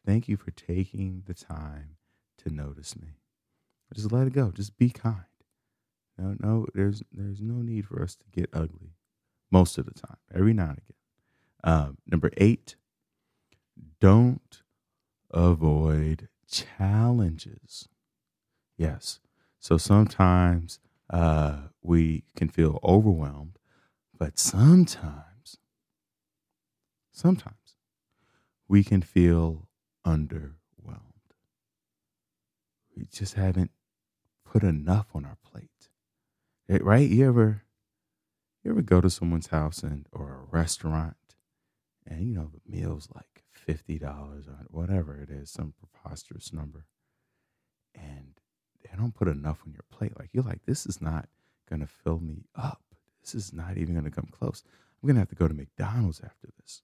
Thank 0.07 0.29
you 0.29 0.37
for 0.37 0.53
taking 0.53 1.25
the 1.27 1.35
time 1.35 1.97
to 2.45 2.49
notice 2.49 2.97
me. 2.97 3.19
Just 3.93 4.13
let 4.13 4.29
it 4.29 4.33
go. 4.35 4.53
Just 4.53 4.79
be 4.79 4.89
kind. 4.91 5.25
No, 6.17 6.37
no, 6.39 6.67
there's 6.75 7.03
there's 7.11 7.43
no 7.43 7.55
need 7.55 7.87
for 7.89 8.01
us 8.01 8.15
to 8.15 8.25
get 8.31 8.49
ugly 8.53 8.95
most 9.51 9.79
of 9.79 9.87
the 9.87 9.95
time, 9.95 10.19
every 10.33 10.53
now 10.53 10.69
and 10.69 10.79
again. 10.79 10.97
Um, 11.65 11.99
number 12.07 12.31
eight, 12.37 12.77
don't 14.01 14.63
avoid 15.33 16.29
challenges. 16.49 17.89
Yes, 18.77 19.19
so 19.59 19.77
sometimes 19.77 20.79
uh, 21.11 21.63
we 21.83 22.23
can 22.37 22.49
feel 22.49 22.79
overwhelmed, 22.85 23.59
but 24.17 24.39
sometimes, 24.39 25.28
sometimes 27.19 27.75
we 28.69 28.85
can 28.85 29.03
feel 29.03 29.69
underwhelmed. 30.07 30.55
We 32.97 33.07
just 33.13 33.35
haven't 33.35 33.71
put 34.45 34.63
enough 34.63 35.07
on 35.15 35.25
our 35.25 35.37
plate, 35.43 35.89
right? 36.69 37.09
You 37.09 37.29
ever, 37.29 37.63
you 38.63 38.71
ever 38.71 38.83
go 38.83 39.01
to 39.01 39.11
someone's 39.11 39.49
house 39.49 39.83
and 39.83 40.07
or 40.13 40.35
a 40.35 40.57
restaurant, 40.57 41.17
and 42.07 42.23
you 42.23 42.35
know 42.35 42.51
the 42.53 42.61
meal's 42.71 43.09
like 43.15 43.45
fifty 43.51 43.99
dollars 43.99 44.47
or 44.47 44.67
whatever 44.69 45.21
it 45.21 45.31
is, 45.31 45.51
some 45.51 45.75
preposterous 45.79 46.53
number, 46.53 46.87
and 47.95 48.35
they 48.83 48.97
don't 48.97 49.15
put 49.15 49.29
enough 49.29 49.59
on 49.67 49.73
your 49.73 49.85
plate. 49.91 50.19
Like 50.19 50.31
you're 50.33 50.45
like, 50.45 50.65
this 50.67 50.87
is 50.87 51.01
not 51.01 51.29
gonna 51.69 51.87
fill 51.87 52.21
me 52.21 52.45
up. 52.55 52.83
this 53.21 53.35
is 53.35 53.53
not 53.53 53.77
even 53.77 53.95
to 54.05 54.11
come 54.11 54.29
close. 54.31 54.63
I'm 55.03 55.09
to 55.15 55.21
have 55.21 55.29
to 55.29 55.35
go 55.35 55.47
to 55.47 55.55
McDonald's 55.55 56.21
after 56.25 56.49
this. 56.61 56.83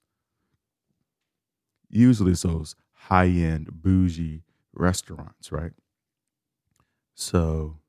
Usually 1.95 2.33
it's 2.33 2.43
those 2.43 2.77
high 2.93 3.29
end, 3.29 3.83
bougie 3.83 4.43
restaurants, 4.75 5.53
right? 5.53 5.73
So 7.15 7.81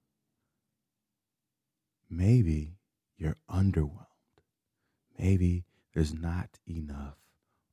maybe 2.10 2.78
you're 3.18 3.38
underwhelmed. 3.50 4.06
Maybe 5.18 5.66
there's 5.94 6.14
not 6.14 6.60
enough 6.68 7.18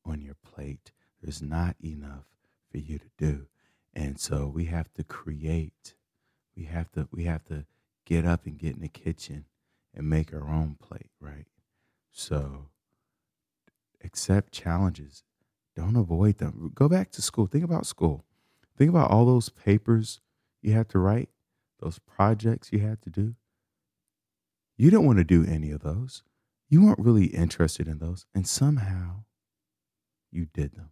on 0.04 0.20
your 0.20 0.36
plate. 0.36 0.92
There's 1.22 1.42
not 1.42 1.76
enough 1.84 2.26
for 2.70 2.78
you 2.78 2.98
to 2.98 3.10
do. 3.18 3.46
And 3.94 4.18
so 4.18 4.46
we 4.46 4.66
have 4.66 4.92
to 4.94 5.04
create. 5.04 5.94
We 6.56 6.64
have 6.64 6.90
to 6.92 7.08
we 7.12 7.24
have 7.24 7.44
to 7.46 7.66
get 8.04 8.24
up 8.24 8.46
and 8.46 8.58
get 8.58 8.74
in 8.76 8.82
the 8.82 8.88
kitchen 8.88 9.46
and 9.94 10.08
make 10.08 10.32
our 10.32 10.48
own 10.48 10.76
plate, 10.80 11.10
right? 11.20 11.46
So 12.12 12.68
accept 14.04 14.52
challenges. 14.52 15.24
Don't 15.74 15.96
avoid 15.96 16.38
them. 16.38 16.72
Go 16.74 16.88
back 16.88 17.10
to 17.12 17.22
school. 17.22 17.46
Think 17.46 17.64
about 17.64 17.86
school. 17.86 18.24
Think 18.76 18.90
about 18.90 19.10
all 19.10 19.24
those 19.24 19.48
papers 19.48 20.20
you 20.60 20.72
had 20.72 20.88
to 20.90 20.98
write, 20.98 21.28
those 21.80 21.98
projects 21.98 22.72
you 22.72 22.80
had 22.80 23.02
to 23.02 23.10
do. 23.10 23.34
You 24.76 24.90
don't 24.90 25.06
want 25.06 25.18
to 25.18 25.24
do 25.24 25.44
any 25.44 25.70
of 25.70 25.82
those. 25.82 26.22
You 26.68 26.84
weren't 26.84 26.98
really 26.98 27.26
interested 27.26 27.86
in 27.86 27.98
those. 27.98 28.26
And 28.34 28.46
somehow 28.46 29.24
you 30.30 30.46
did 30.46 30.74
them. 30.74 30.90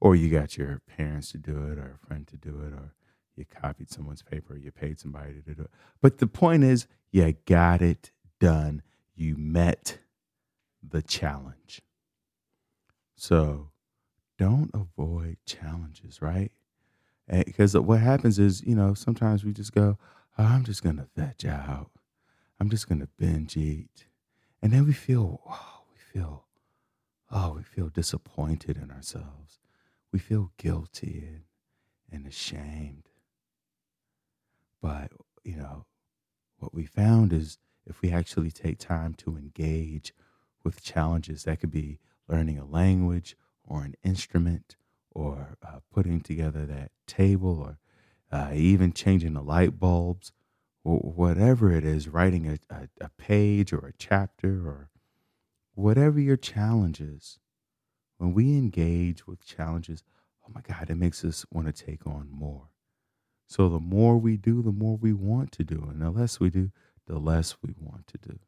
Or 0.00 0.14
you 0.14 0.28
got 0.28 0.58
your 0.58 0.82
parents 0.86 1.32
to 1.32 1.38
do 1.38 1.70
it, 1.70 1.78
or 1.78 1.98
a 2.02 2.06
friend 2.06 2.26
to 2.26 2.36
do 2.36 2.60
it, 2.60 2.72
or 2.72 2.94
you 3.34 3.44
copied 3.44 3.90
someone's 3.90 4.22
paper, 4.22 4.54
or 4.54 4.56
you 4.56 4.70
paid 4.70 4.98
somebody 4.98 5.34
to 5.34 5.54
do 5.54 5.62
it. 5.62 5.70
But 6.02 6.18
the 6.18 6.26
point 6.26 6.64
is, 6.64 6.86
you 7.10 7.34
got 7.46 7.80
it 7.80 8.10
done. 8.40 8.82
You 9.14 9.36
met 9.36 9.98
the 10.82 11.00
challenge. 11.00 11.80
So 13.16 13.70
don't 14.38 14.70
avoid 14.74 15.38
challenges, 15.46 16.20
right? 16.20 16.52
Because 17.28 17.76
what 17.76 18.00
happens 18.00 18.38
is, 18.38 18.62
you 18.62 18.74
know, 18.74 18.94
sometimes 18.94 19.44
we 19.44 19.52
just 19.52 19.72
go, 19.74 19.98
oh, 20.38 20.44
I'm 20.44 20.64
just 20.64 20.82
going 20.82 20.96
to 20.96 21.08
veg 21.16 21.46
out. 21.46 21.90
I'm 22.60 22.70
just 22.70 22.88
going 22.88 23.00
to 23.00 23.08
binge 23.18 23.56
eat. 23.56 24.06
And 24.62 24.72
then 24.72 24.86
we 24.86 24.92
feel, 24.92 25.40
oh, 25.48 25.82
we 25.90 25.98
feel, 25.98 26.44
oh, 27.30 27.54
we 27.56 27.62
feel 27.62 27.88
disappointed 27.88 28.76
in 28.76 28.90
ourselves. 28.90 29.58
We 30.12 30.18
feel 30.18 30.52
guilty 30.56 31.24
and, 31.26 31.42
and 32.12 32.26
ashamed. 32.26 33.08
But, 34.80 35.10
you 35.42 35.56
know, 35.56 35.86
what 36.58 36.74
we 36.74 36.86
found 36.86 37.32
is 37.32 37.58
if 37.86 38.02
we 38.02 38.10
actually 38.10 38.50
take 38.50 38.78
time 38.78 39.14
to 39.14 39.36
engage 39.36 40.14
with 40.62 40.82
challenges, 40.82 41.44
that 41.44 41.60
could 41.60 41.70
be 41.70 41.98
learning 42.28 42.58
a 42.58 42.64
language 42.64 43.36
or 43.64 43.82
an 43.82 43.94
instrument 44.02 44.76
or 45.10 45.56
uh, 45.66 45.78
putting 45.92 46.20
together 46.20 46.66
that 46.66 46.90
table 47.06 47.58
or 47.58 47.78
uh, 48.30 48.50
even 48.54 48.92
changing 48.92 49.34
the 49.34 49.42
light 49.42 49.78
bulbs 49.78 50.32
or 50.84 50.98
whatever 50.98 51.72
it 51.72 51.84
is, 51.84 52.08
writing 52.08 52.46
a, 52.46 52.74
a, 52.74 52.88
a 53.00 53.08
page 53.18 53.72
or 53.72 53.86
a 53.86 53.92
chapter 53.98 54.68
or 54.68 54.90
whatever 55.74 56.20
your 56.20 56.36
challenge 56.36 57.00
is. 57.00 57.38
When 58.18 58.32
we 58.32 58.56
engage 58.56 59.26
with 59.26 59.44
challenges, 59.44 60.02
oh 60.46 60.52
my 60.54 60.60
God, 60.62 60.88
it 60.90 60.96
makes 60.96 61.24
us 61.24 61.44
want 61.50 61.66
to 61.66 61.84
take 61.84 62.06
on 62.06 62.28
more. 62.30 62.68
So 63.46 63.68
the 63.68 63.80
more 63.80 64.18
we 64.18 64.36
do, 64.36 64.62
the 64.62 64.72
more 64.72 64.96
we 64.96 65.12
want 65.12 65.52
to 65.52 65.64
do. 65.64 65.86
And 65.90 66.00
the 66.00 66.10
less 66.10 66.40
we 66.40 66.50
do, 66.50 66.70
the 67.06 67.18
less 67.18 67.56
we 67.62 67.74
want 67.78 68.06
to 68.08 68.18
do. 68.18 68.38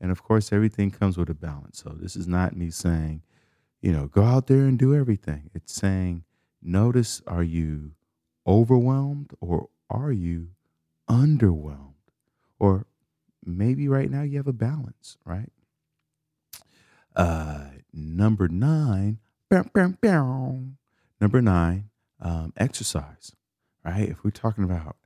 And 0.00 0.10
of 0.10 0.22
course, 0.22 0.52
everything 0.52 0.90
comes 0.90 1.16
with 1.16 1.28
a 1.28 1.34
balance. 1.34 1.82
So 1.82 1.90
this 1.90 2.14
is 2.16 2.28
not 2.28 2.56
me 2.56 2.70
saying, 2.70 3.22
you 3.80 3.92
know, 3.92 4.06
go 4.06 4.22
out 4.22 4.46
there 4.46 4.64
and 4.64 4.78
do 4.78 4.94
everything. 4.94 5.50
It's 5.54 5.72
saying, 5.72 6.24
notice 6.62 7.20
are 7.26 7.42
you 7.42 7.92
overwhelmed 8.46 9.32
or 9.40 9.68
are 9.90 10.12
you 10.12 10.48
underwhelmed? 11.08 11.94
Or 12.58 12.86
maybe 13.44 13.88
right 13.88 14.10
now 14.10 14.22
you 14.22 14.36
have 14.36 14.46
a 14.46 14.52
balance, 14.52 15.16
right? 15.24 15.50
Uh, 17.16 17.70
number 17.92 18.46
nine, 18.48 19.18
number 21.20 21.42
nine, 21.42 21.90
um, 22.20 22.52
exercise, 22.56 23.32
right? 23.84 24.08
If 24.08 24.22
we're 24.22 24.30
talking 24.30 24.62
about 24.62 24.96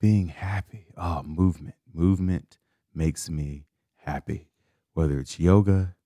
being 0.00 0.28
happy, 0.28 0.86
oh, 0.96 1.22
movement, 1.22 1.76
movement 1.94 2.58
makes 2.94 3.30
me 3.30 3.64
happy. 4.04 4.48
Whether 4.94 5.18
it's 5.18 5.40
yoga, 5.40 5.96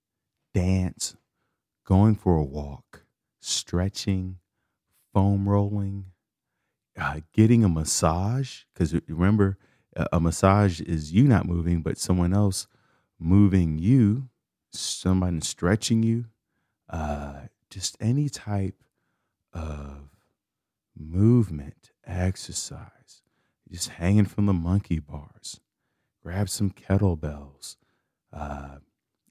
dance, 0.55 1.16
going 1.84 2.14
for 2.14 2.36
a 2.36 2.44
walk, 2.44 3.03
stretching, 3.40 4.38
foam 5.12 5.49
rolling, 5.49 6.07
uh, 6.99 7.20
getting 7.32 7.64
a 7.64 7.68
massage. 7.68 8.62
Because 8.72 8.94
remember, 9.09 9.59
a 10.12 10.20
massage 10.20 10.80
is 10.80 11.12
you 11.12 11.24
not 11.24 11.47
moving, 11.47 11.82
but 11.82 11.99
someone 11.99 12.34
else 12.34 12.66
moving 13.18 13.78
you, 13.78 14.28
someone 14.70 15.40
stretching 15.40 16.03
you. 16.03 16.26
Uh, 16.88 17.47
just 17.70 17.97
any 18.01 18.28
type 18.28 18.82
of 19.53 20.11
movement, 20.97 21.90
exercise, 22.07 23.22
just 23.70 23.88
hanging 23.88 24.26
from 24.26 24.47
the 24.47 24.53
monkey 24.53 24.99
bars, 24.99 25.61
grab 26.22 26.49
some 26.49 26.70
kettlebells, 26.70 27.76
uh, 28.37 28.78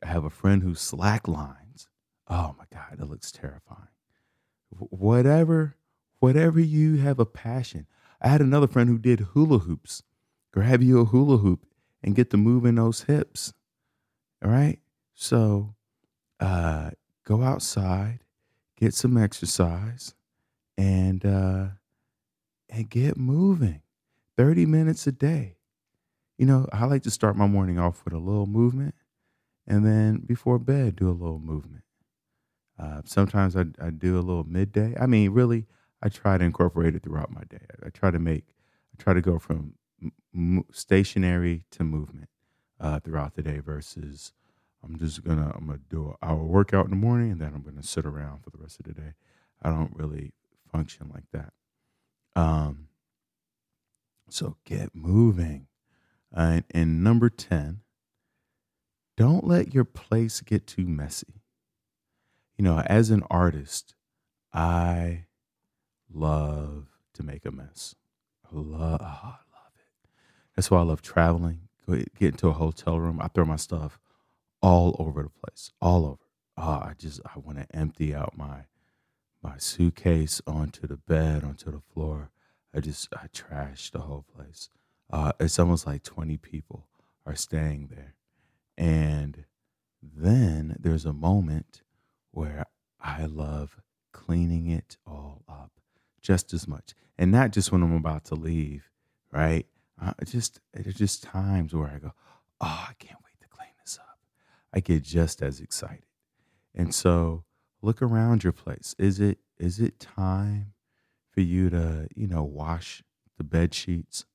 I 0.04 0.08
have 0.08 0.26
a 0.26 0.30
friend 0.30 0.64
who 0.64 0.76
slack 0.76 1.28
lines. 1.28 1.88
Oh 2.28 2.56
my 2.58 2.66
God, 2.74 2.98
that 2.98 3.10
looks 3.10 3.32
terrifying. 3.32 3.90
whatever, 4.70 5.76
whatever 6.20 6.60
you 6.60 6.98
have 6.98 7.20
a 7.20 7.26
passion. 7.26 7.88
I 8.22 8.30
had 8.30 8.42
another 8.42 8.68
friend 8.68 8.90
who 8.90 8.98
did 8.98 9.20
hula 9.22 9.60
hoops. 9.60 10.04
Grab 10.52 10.82
you 10.82 11.00
a 11.02 11.06
hula 11.06 11.38
hoop 11.38 11.66
and 12.04 12.16
get 12.16 12.30
to 12.32 12.38
move 12.38 12.66
in 12.66 12.76
those 12.76 13.04
hips. 13.04 13.54
All 14.44 14.52
right. 14.52 14.80
So 15.14 15.76
uh, 16.40 16.92
go 17.26 17.44
outside, 17.44 18.20
get 18.78 18.94
some 18.94 19.18
exercise, 19.18 20.14
and 20.78 21.26
uh, 21.26 21.68
and 22.70 22.90
get 22.90 23.18
moving. 23.18 23.82
30 24.38 24.66
minutes 24.66 25.08
a 25.08 25.14
day. 25.14 25.55
You 26.38 26.46
know, 26.46 26.68
I 26.74 26.86
like 26.86 27.04
to 27.04 27.12
start 27.12 27.36
my 27.38 27.48
morning 27.48 27.80
off 27.80 28.04
with 28.04 28.14
a 28.14 28.18
little 28.20 28.46
movement 28.46 28.96
and 29.68 29.86
then 29.86 30.20
before 30.26 30.60
bed, 30.60 30.96
do 30.96 31.10
a 31.10 31.12
little 31.12 31.40
movement. 31.40 31.84
Uh, 32.78 33.02
sometimes 33.06 33.56
I, 33.56 33.66
I 33.82 33.90
do 33.90 34.16
a 34.18 34.22
little 34.22 34.44
midday. 34.44 34.96
I 35.00 35.06
mean, 35.06 35.32
really, 35.32 35.66
I 36.02 36.10
try 36.10 36.38
to 36.38 36.44
incorporate 36.44 36.96
it 36.96 37.04
throughout 37.04 37.32
my 37.32 37.44
day. 37.50 37.66
I, 37.84 37.88
I 37.88 37.90
try 37.90 38.12
to 38.12 38.20
make, 38.20 38.46
I 38.94 39.02
try 39.02 39.14
to 39.14 39.22
go 39.22 39.40
from 39.40 39.76
m- 40.34 40.66
stationary 40.72 41.64
to 41.72 41.84
movement 41.84 42.30
uh, 42.80 43.00
throughout 43.00 43.36
the 43.36 43.42
day 43.42 43.60
versus 43.60 44.34
I'm 44.84 44.98
just 45.00 45.24
gonna 45.24 45.52
I'm 45.56 45.68
gonna 45.68 45.80
do 45.90 46.10
an 46.10 46.16
hour 46.22 46.44
workout 46.44 46.86
in 46.86 46.92
the 46.92 46.98
morning 46.98 47.32
and 47.32 47.42
then 47.42 47.54
I'm 47.56 47.64
gonna 47.64 47.82
sit 47.82 48.06
around 48.06 48.44
for 48.44 48.52
the 48.52 48.58
rest 48.60 48.80
of 48.80 48.86
the 48.86 48.94
day. 48.94 49.14
I 49.64 49.70
don't 49.70 49.96
really 49.96 50.34
function 50.72 51.10
like 51.14 51.24
that. 51.32 51.54
Um, 52.36 52.90
so 54.30 54.58
get 54.66 54.96
moving. 54.96 55.68
Uh, 56.36 56.62
and 56.72 57.04
number 57.04 57.30
ten, 57.30 57.80
don't 59.16 59.48
let 59.48 59.74
your 59.74 59.86
place 59.86 60.42
get 60.42 60.68
too 60.68 60.86
messy. 60.86 61.42
You 62.58 62.64
know, 62.66 62.80
as 62.80 63.10
an 63.10 63.24
artist, 63.30 63.96
I 64.54 65.26
love 66.14 66.88
to 67.14 67.24
make 67.24 67.46
a 67.46 67.52
mess. 67.52 67.96
I 68.46 68.50
love, 68.56 69.00
oh, 69.02 69.06
I 69.06 69.28
love 69.28 69.74
it. 69.78 70.10
That's 70.56 70.70
why 70.70 70.80
I 70.80 70.84
love 70.84 71.02
traveling. 71.02 71.62
Get 71.90 72.10
into 72.20 72.50
a 72.50 72.54
hotel 72.54 73.00
room. 73.00 73.22
I 73.22 73.28
throw 73.28 73.46
my 73.46 73.58
stuff 73.58 74.00
all 74.62 74.96
over 75.00 75.24
the 75.24 75.30
place, 75.30 75.72
all 75.82 76.06
over. 76.06 76.18
Oh, 76.58 76.82
I 76.84 76.94
just 76.98 77.22
I 77.26 77.40
want 77.40 77.60
to 77.60 77.76
empty 77.76 78.16
out 78.16 78.38
my 78.38 78.66
my 79.44 79.58
suitcase 79.58 80.42
onto 80.48 80.88
the 80.88 80.98
bed, 80.98 81.44
onto 81.44 81.72
the 81.72 81.82
floor. 81.94 82.32
I 82.74 82.80
just 82.80 83.08
I 83.14 83.28
trash 83.34 83.92
the 83.92 84.00
whole 84.00 84.26
place. 84.36 84.70
Uh, 85.12 85.32
it's 85.40 85.60
almost 85.60 85.86
like 85.86 86.04
twenty 86.04 86.38
people 86.38 86.88
are 87.26 87.36
staying 87.36 87.90
there, 87.92 88.16
and 88.78 89.46
then 90.02 90.76
there's 90.80 91.06
a 91.06 91.14
moment 91.14 91.82
where 92.32 92.66
I 93.00 93.26
love 93.26 93.80
cleaning 94.12 94.68
it 94.68 94.98
all 95.06 95.44
up 95.48 95.72
just 96.22 96.54
as 96.54 96.68
much. 96.68 96.94
And 97.18 97.32
not 97.32 97.52
just 97.52 97.72
when 97.72 97.84
I'm 97.84 97.96
about 97.96 98.26
to 98.26 98.36
leave, 98.36 98.90
right? 99.32 99.66
Uh, 100.02 100.14
just 100.26 100.60
there's 100.74 100.96
just 100.96 101.24
times 101.24 101.74
where 101.74 101.88
I 101.88 102.00
go, 102.00 102.12
oh, 102.62 102.86
I 102.90 102.94
can't 103.00 103.20
wait 103.24 103.40
to 103.42 103.48
clean 103.48 103.70
this 103.82 103.98
up. 104.00 104.20
I 104.74 104.80
get 104.80 105.04
just 105.04 105.42
as 105.42 105.60
excited. 105.60 106.06
And 106.74 106.94
so 106.94 107.46
look 107.82 108.02
around 108.02 108.44
your 108.44 108.54
place. 108.54 108.96
Is 108.98 109.20
it 109.20 109.38
is 109.58 109.80
it 109.80 110.00
time 110.00 110.74
for 111.32 111.42
you 111.42 111.70
to, 111.70 112.08
you 112.16 112.28
know, 112.28 112.44
wash 112.44 113.04
the 113.38 113.44
bed 113.44 113.74
sheets, 113.74 114.26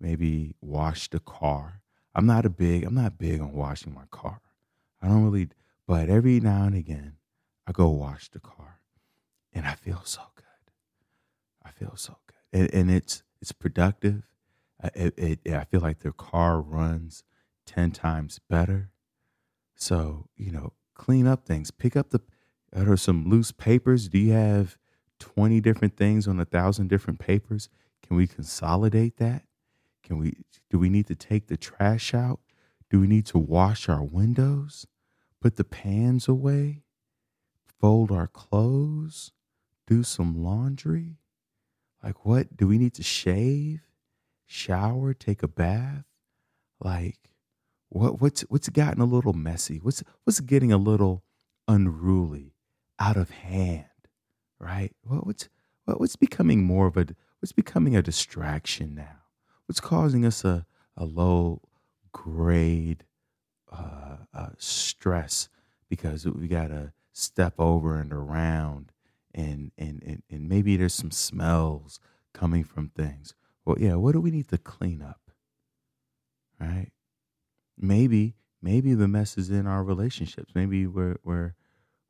maybe 0.00 0.54
wash 0.60 1.08
the 1.08 1.20
car? 1.20 1.82
I'm 2.14 2.26
not 2.26 2.46
a 2.46 2.50
big, 2.50 2.84
I'm 2.84 2.94
not 2.94 3.18
big 3.18 3.40
on 3.40 3.52
washing 3.52 3.94
my 3.94 4.06
car. 4.10 4.40
I 5.00 5.08
don't 5.08 5.24
really, 5.24 5.48
but 5.86 6.08
every 6.08 6.40
now 6.40 6.64
and 6.64 6.74
again, 6.74 7.14
I 7.66 7.72
go 7.72 7.88
wash 7.88 8.28
the 8.30 8.40
car, 8.40 8.80
and 9.52 9.66
I 9.66 9.74
feel 9.74 10.00
so 10.04 10.22
good. 10.34 10.44
I 11.64 11.70
feel 11.70 11.94
so 11.96 12.16
good, 12.26 12.60
and, 12.60 12.74
and 12.74 12.90
it's 12.90 13.22
it's 13.40 13.52
productive. 13.52 14.22
It, 14.94 15.14
it, 15.16 15.52
I 15.52 15.64
feel 15.64 15.80
like 15.80 16.00
the 16.00 16.12
car 16.12 16.60
runs 16.60 17.24
ten 17.66 17.90
times 17.90 18.40
better. 18.48 18.90
So 19.76 20.28
you 20.36 20.50
know, 20.50 20.72
clean 20.94 21.26
up 21.26 21.44
things. 21.44 21.70
Pick 21.70 21.96
up 21.96 22.10
the. 22.10 22.20
Are 22.76 22.96
some 22.96 23.28
loose 23.30 23.52
papers? 23.52 24.08
Do 24.08 24.18
you 24.18 24.32
have 24.32 24.76
twenty 25.18 25.60
different 25.60 25.96
things 25.96 26.26
on 26.26 26.40
a 26.40 26.44
thousand 26.44 26.88
different 26.88 27.18
papers? 27.18 27.68
Can 28.06 28.16
we 28.16 28.26
consolidate 28.26 29.16
that? 29.18 29.44
Can 30.08 30.18
we? 30.18 30.38
Do 30.70 30.78
we 30.78 30.88
need 30.88 31.06
to 31.06 31.14
take 31.14 31.46
the 31.46 31.56
trash 31.56 32.14
out? 32.14 32.40
Do 32.90 33.00
we 33.00 33.06
need 33.06 33.26
to 33.26 33.38
wash 33.38 33.88
our 33.88 34.02
windows? 34.02 34.86
Put 35.40 35.56
the 35.56 35.64
pans 35.64 36.26
away? 36.26 36.82
fold 37.80 38.10
our 38.10 38.26
clothes, 38.26 39.32
do 39.86 40.02
some 40.02 40.42
laundry? 40.42 41.18
Like, 42.02 42.24
what? 42.24 42.56
Do 42.56 42.66
we 42.66 42.78
need 42.78 42.94
to 42.94 43.02
shave, 43.02 43.82
shower, 44.46 45.14
take 45.14 45.42
a 45.42 45.48
bath? 45.48 46.04
Like, 46.80 47.30
what, 47.88 48.20
what's, 48.20 48.42
what's 48.42 48.68
gotten 48.68 49.00
a 49.00 49.06
little 49.06 49.32
messy? 49.32 49.78
What's, 49.78 50.02
what's 50.24 50.40
getting 50.40 50.72
a 50.72 50.76
little 50.76 51.24
unruly, 51.66 52.54
out 52.98 53.16
of 53.16 53.30
hand, 53.30 53.84
right? 54.58 54.92
What, 55.02 55.26
what's, 55.26 55.48
what, 55.84 56.00
what's 56.00 56.16
becoming 56.16 56.64
more 56.64 56.86
of 56.86 56.96
a, 56.96 57.06
what's 57.40 57.52
becoming 57.52 57.96
a 57.96 58.02
distraction 58.02 58.94
now? 58.94 59.16
What's 59.68 59.80
causing 59.80 60.24
us 60.24 60.46
a, 60.46 60.64
a 60.96 61.04
low 61.04 61.60
grade 62.10 63.04
uh, 63.70 64.16
uh, 64.32 64.48
stress 64.56 65.50
because 65.90 66.24
we 66.24 66.48
got 66.48 66.68
to 66.68 66.92
step 67.12 67.52
over 67.58 68.00
and 68.00 68.10
around 68.10 68.92
and, 69.34 69.70
and, 69.76 70.02
and, 70.06 70.22
and 70.30 70.48
maybe 70.48 70.78
there's 70.78 70.94
some 70.94 71.10
smells 71.10 72.00
coming 72.32 72.64
from 72.64 72.88
things. 72.88 73.34
Well, 73.66 73.76
yeah, 73.78 73.96
what 73.96 74.12
do 74.12 74.22
we 74.22 74.30
need 74.30 74.48
to 74.48 74.56
clean 74.56 75.02
up? 75.02 75.20
Right? 76.58 76.92
Maybe, 77.76 78.36
maybe 78.62 78.94
the 78.94 79.06
mess 79.06 79.36
is 79.36 79.50
in 79.50 79.66
our 79.66 79.84
relationships. 79.84 80.52
Maybe 80.54 80.86
we're, 80.86 81.18
we're, 81.22 81.54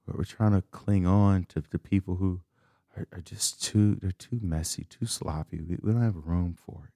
we're 0.06 0.22
trying 0.22 0.52
to 0.52 0.62
cling 0.70 1.08
on 1.08 1.44
to, 1.46 1.62
to 1.62 1.78
people 1.80 2.14
who 2.14 2.42
are, 2.96 3.08
are 3.12 3.20
just 3.20 3.60
too, 3.60 3.96
they're 3.96 4.12
too 4.12 4.38
messy, 4.40 4.84
too 4.84 5.06
sloppy. 5.06 5.60
We, 5.60 5.76
we 5.82 5.90
don't 5.90 6.02
have 6.02 6.14
room 6.14 6.56
for 6.56 6.84
it. 6.86 6.92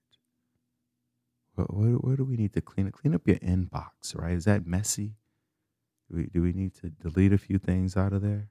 What 1.55 2.17
do 2.17 2.25
we 2.25 2.35
need 2.35 2.53
to 2.53 2.61
clean 2.61 2.87
up? 2.87 2.93
Clean 2.93 3.13
up 3.13 3.27
your 3.27 3.37
inbox, 3.37 4.15
right? 4.15 4.33
Is 4.33 4.45
that 4.45 4.65
messy? 4.65 5.13
Do 6.09 6.17
we, 6.17 6.25
do 6.25 6.41
we 6.41 6.51
need 6.51 6.73
to 6.75 6.89
delete 6.89 7.33
a 7.33 7.37
few 7.37 7.59
things 7.59 7.95
out 7.95 8.13
of 8.13 8.21
there? 8.21 8.49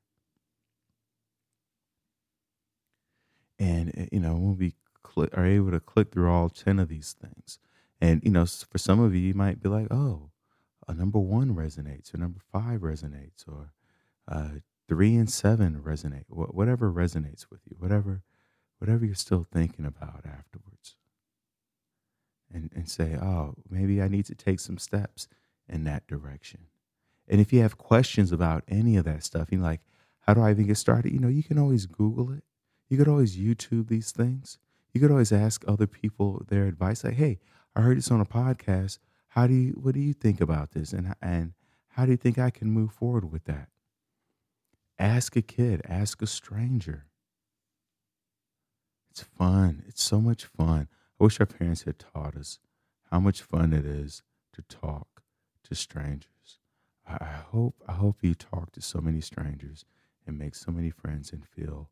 And, 3.59 3.93
eh, 3.97 4.07
you 4.13 4.21
know, 4.21 4.35
when 4.35 4.57
we 4.57 4.75
click, 5.03 5.31
are 5.37 5.47
able 5.47 5.73
to 5.73 5.81
click 5.81 6.13
through 6.13 6.31
all 6.31 6.49
10 6.49 6.79
of 6.79 6.89
these 6.89 7.15
things, 7.21 7.59
and, 8.01 8.23
you 8.25 8.31
know, 8.31 8.47
for 8.47 8.79
some 8.79 8.99
of 8.99 9.15
you, 9.15 9.21
you 9.21 9.35
might 9.35 9.63
be 9.63 9.69
like, 9.69 9.87
oh, 9.93 10.31
a 10.89 10.95
number 10.95 11.21
one 11.21 11.55
resonates, 11.55 12.13
or 12.13 12.19
number 12.19 12.41
five 12.51 12.81
resonates, 12.81 13.47
or 13.47 13.73
uh, 14.27 14.59
three 14.89 15.15
and 15.15 15.31
seven 15.31 15.81
resonate, 15.85 16.25
whatever 16.29 16.93
resonates 16.93 17.47
with 17.51 17.61
you, 17.65 17.77
whatever, 17.79 18.23
whatever 18.79 19.05
you're 19.05 19.15
still 19.15 19.47
thinking 19.53 19.85
about 19.85 20.25
afterwards. 20.27 20.97
And, 22.55 22.71
and 22.75 22.89
say, 22.89 23.17
oh, 23.17 23.55
maybe 23.71 24.03
I 24.03 24.09
need 24.09 24.27
to 24.27 24.35
take 24.35 24.61
some 24.61 24.79
steps 24.79 25.27
in 25.69 25.85
that 25.85 26.07
direction. 26.07 26.67
And 27.29 27.41
if 27.41 27.53
you 27.53 27.61
have 27.61 27.79
questions 27.79 28.31
about 28.33 28.65
any 28.69 28.97
of 28.97 29.05
that 29.07 29.25
stuff, 29.25 29.49
you're 29.51 29.61
like, 29.61 29.81
how 30.21 30.35
do 30.35 30.43
I 30.43 30.51
even 30.51 30.67
get 30.67 30.77
started? 30.77 31.13
You 31.13 31.19
know, 31.19 31.29
you 31.29 31.43
can 31.43 31.59
always 31.59 31.87
Google 31.87 32.31
it. 32.33 32.45
You 32.89 32.99
could 32.99 33.09
always 33.09 33.37
YouTube 33.37 33.89
these 33.89 34.13
things. 34.13 34.59
You 34.93 35.01
could 35.01 35.11
always 35.11 35.33
ask 35.33 35.65
other 35.67 35.87
people 35.87 36.45
their 36.49 36.67
advice. 36.67 37.05
Like, 37.05 37.15
hey, 37.15 37.39
I 37.75 37.81
heard 37.81 37.97
this 37.97 38.11
on 38.11 38.21
a 38.21 38.27
podcast. 38.27 38.99
How 39.29 39.47
do 39.47 39.55
you, 39.55 39.73
what 39.73 39.95
do 39.95 40.01
you 40.01 40.13
think 40.13 40.41
about 40.41 40.73
this? 40.73 40.93
And, 40.93 41.15
and 41.23 41.55
how 41.89 42.05
do 42.05 42.11
you 42.11 42.19
think 42.19 42.39
I 42.39 42.51
can 42.51 42.71
move 42.71 42.93
forward 42.93 43.33
with 43.33 43.45
that? 43.45 43.69
Ask 44.99 45.37
a 45.37 45.43
kid, 45.43 45.81
ask 45.89 46.21
a 46.21 46.27
stranger. 46.27 47.07
It's 49.11 49.23
fun. 49.23 49.85
It's 49.89 50.03
so 50.03 50.21
much 50.21 50.45
fun. 50.45 50.89
I 51.23 51.25
wish 51.25 51.39
our 51.39 51.47
parents 51.47 51.83
had 51.83 52.01
taught 52.01 52.35
us 52.37 52.59
how 53.13 53.21
much 53.21 53.43
fun 53.43 53.73
it 53.73 53.87
is 53.87 54.25
to 54.55 54.63
talk 54.63 55.23
to 55.63 55.73
strangers. 55.73 56.59
I 57.07 57.27
hope 57.53 57.77
I 57.87 57.93
hope 57.93 58.17
you 58.23 58.35
talk 58.35 58.73
to 58.73 58.83
so 58.83 59.01
many 59.01 59.21
strangers 59.21 59.85
and 60.27 60.37
make 60.37 60.57
so 60.57 60.73
many 60.73 60.91
friends 60.91 61.33
and 61.33 61.47
feel 61.47 61.91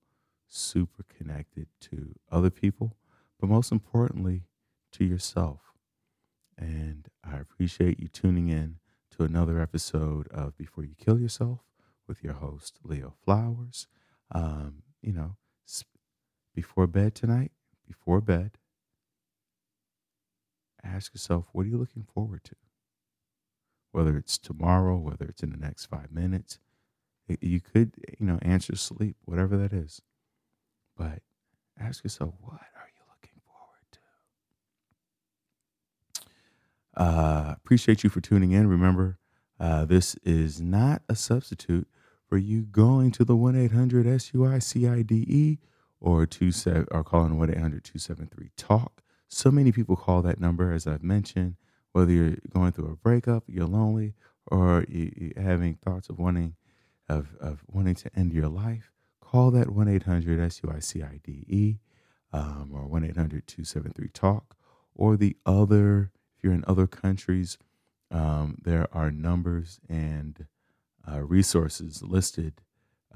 super 0.48 1.04
connected 1.16 1.68
to 1.82 2.16
other 2.32 2.50
people, 2.50 2.96
but 3.38 3.48
most 3.48 3.70
importantly 3.70 4.46
to 4.94 5.04
yourself. 5.04 5.60
And 6.58 7.06
I 7.22 7.38
appreciate 7.38 8.00
you 8.00 8.08
tuning 8.08 8.48
in 8.48 8.80
to 9.16 9.22
another 9.22 9.60
episode 9.60 10.26
of 10.32 10.56
Before 10.56 10.82
You 10.82 10.96
Kill 10.98 11.20
Yourself 11.20 11.60
with 12.08 12.24
your 12.24 12.34
host 12.34 12.80
Leo 12.82 13.14
Flowers. 13.24 13.86
Um, 14.32 14.82
you 15.00 15.12
know, 15.12 15.36
before 16.52 16.88
bed 16.88 17.14
tonight, 17.14 17.52
before 17.86 18.20
bed, 18.20 18.58
ask 20.84 21.14
yourself, 21.14 21.46
what 21.52 21.66
are 21.66 21.68
you 21.68 21.78
looking 21.78 22.06
forward 22.14 22.44
to? 22.44 22.54
whether 23.92 24.16
it's 24.16 24.38
tomorrow, 24.38 24.96
whether 24.96 25.24
it's 25.24 25.42
in 25.42 25.50
the 25.50 25.56
next 25.56 25.86
five 25.86 26.12
minutes. 26.12 26.58
You 27.40 27.60
could, 27.60 27.92
you 28.18 28.26
know, 28.26 28.38
answer 28.42 28.76
sleep, 28.76 29.16
whatever 29.24 29.56
that 29.56 29.72
is. 29.72 30.02
But 30.96 31.22
ask 31.78 32.02
yourself, 32.02 32.34
what 32.40 32.54
are 32.54 32.90
you 32.94 33.02
looking 33.08 33.40
forward 33.46 33.86
to? 36.96 37.00
Uh, 37.00 37.54
appreciate 37.56 38.02
you 38.02 38.10
for 38.10 38.20
tuning 38.20 38.50
in. 38.50 38.66
Remember, 38.66 39.18
uh, 39.60 39.84
this 39.84 40.16
is 40.24 40.60
not 40.60 41.02
a 41.08 41.14
substitute 41.14 41.86
for 42.28 42.36
you 42.36 42.62
going 42.62 43.12
to 43.12 43.24
the 43.24 43.36
1 43.36 43.54
800 43.56 44.06
SUICIDE 44.06 45.58
or, 46.00 46.26
two 46.26 46.52
or 46.90 47.04
calling 47.04 47.38
1 47.38 47.50
800 47.50 47.84
273 47.84 48.50
TALK. 48.56 49.02
So 49.32 49.52
many 49.52 49.70
people 49.70 49.94
call 49.94 50.22
that 50.22 50.40
number, 50.40 50.72
as 50.72 50.88
I've 50.88 51.04
mentioned 51.04 51.54
whether 51.92 52.10
you're 52.10 52.36
going 52.52 52.72
through 52.72 52.90
a 52.90 52.96
breakup, 52.96 53.44
you're 53.46 53.66
lonely, 53.66 54.14
or 54.46 54.84
you're 54.88 55.32
having 55.40 55.74
thoughts 55.76 56.08
of 56.08 56.18
wanting 56.18 56.56
of, 57.08 57.36
of 57.40 57.62
wanting 57.66 57.94
to 57.96 58.10
end 58.14 58.32
your 58.32 58.48
life, 58.48 58.92
call 59.20 59.50
that 59.52 59.70
1 59.70 59.88
800 59.88 60.52
SUICIDE 60.52 61.78
um, 62.32 62.70
or 62.72 62.86
1 62.86 63.04
800 63.04 63.46
273 63.46 64.08
TALK. 64.08 64.56
Or 64.94 65.16
the 65.16 65.36
other, 65.46 66.10
if 66.36 66.44
you're 66.44 66.52
in 66.52 66.64
other 66.66 66.86
countries, 66.86 67.56
um, 68.10 68.58
there 68.62 68.86
are 68.92 69.10
numbers 69.10 69.80
and 69.88 70.46
uh, 71.10 71.20
resources 71.22 72.02
listed 72.02 72.62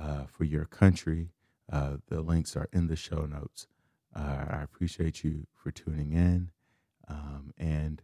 uh, 0.00 0.24
for 0.26 0.44
your 0.44 0.64
country. 0.64 1.30
Uh, 1.70 1.96
the 2.08 2.20
links 2.20 2.56
are 2.56 2.68
in 2.72 2.86
the 2.86 2.96
show 2.96 3.26
notes. 3.26 3.66
Uh, 4.14 4.44
I 4.48 4.62
appreciate 4.62 5.24
you 5.24 5.46
for 5.52 5.70
tuning 5.70 6.12
in. 6.12 6.50
Um, 7.08 7.52
and 7.58 8.02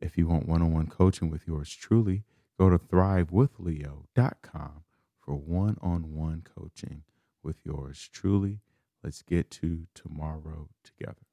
if 0.00 0.18
you 0.18 0.26
want 0.26 0.48
one 0.48 0.62
on 0.62 0.72
one 0.72 0.88
coaching 0.88 1.30
with 1.30 1.46
yours 1.46 1.74
truly, 1.74 2.24
go 2.58 2.70
to 2.70 2.78
thrivewithleo.com 2.78 4.82
for 5.20 5.34
one 5.34 5.76
on 5.80 6.14
one 6.14 6.42
coaching 6.42 7.04
with 7.42 7.58
yours 7.64 8.08
truly. 8.12 8.60
Let's 9.02 9.22
get 9.22 9.50
to 9.52 9.86
tomorrow 9.94 10.68
together. 10.82 11.26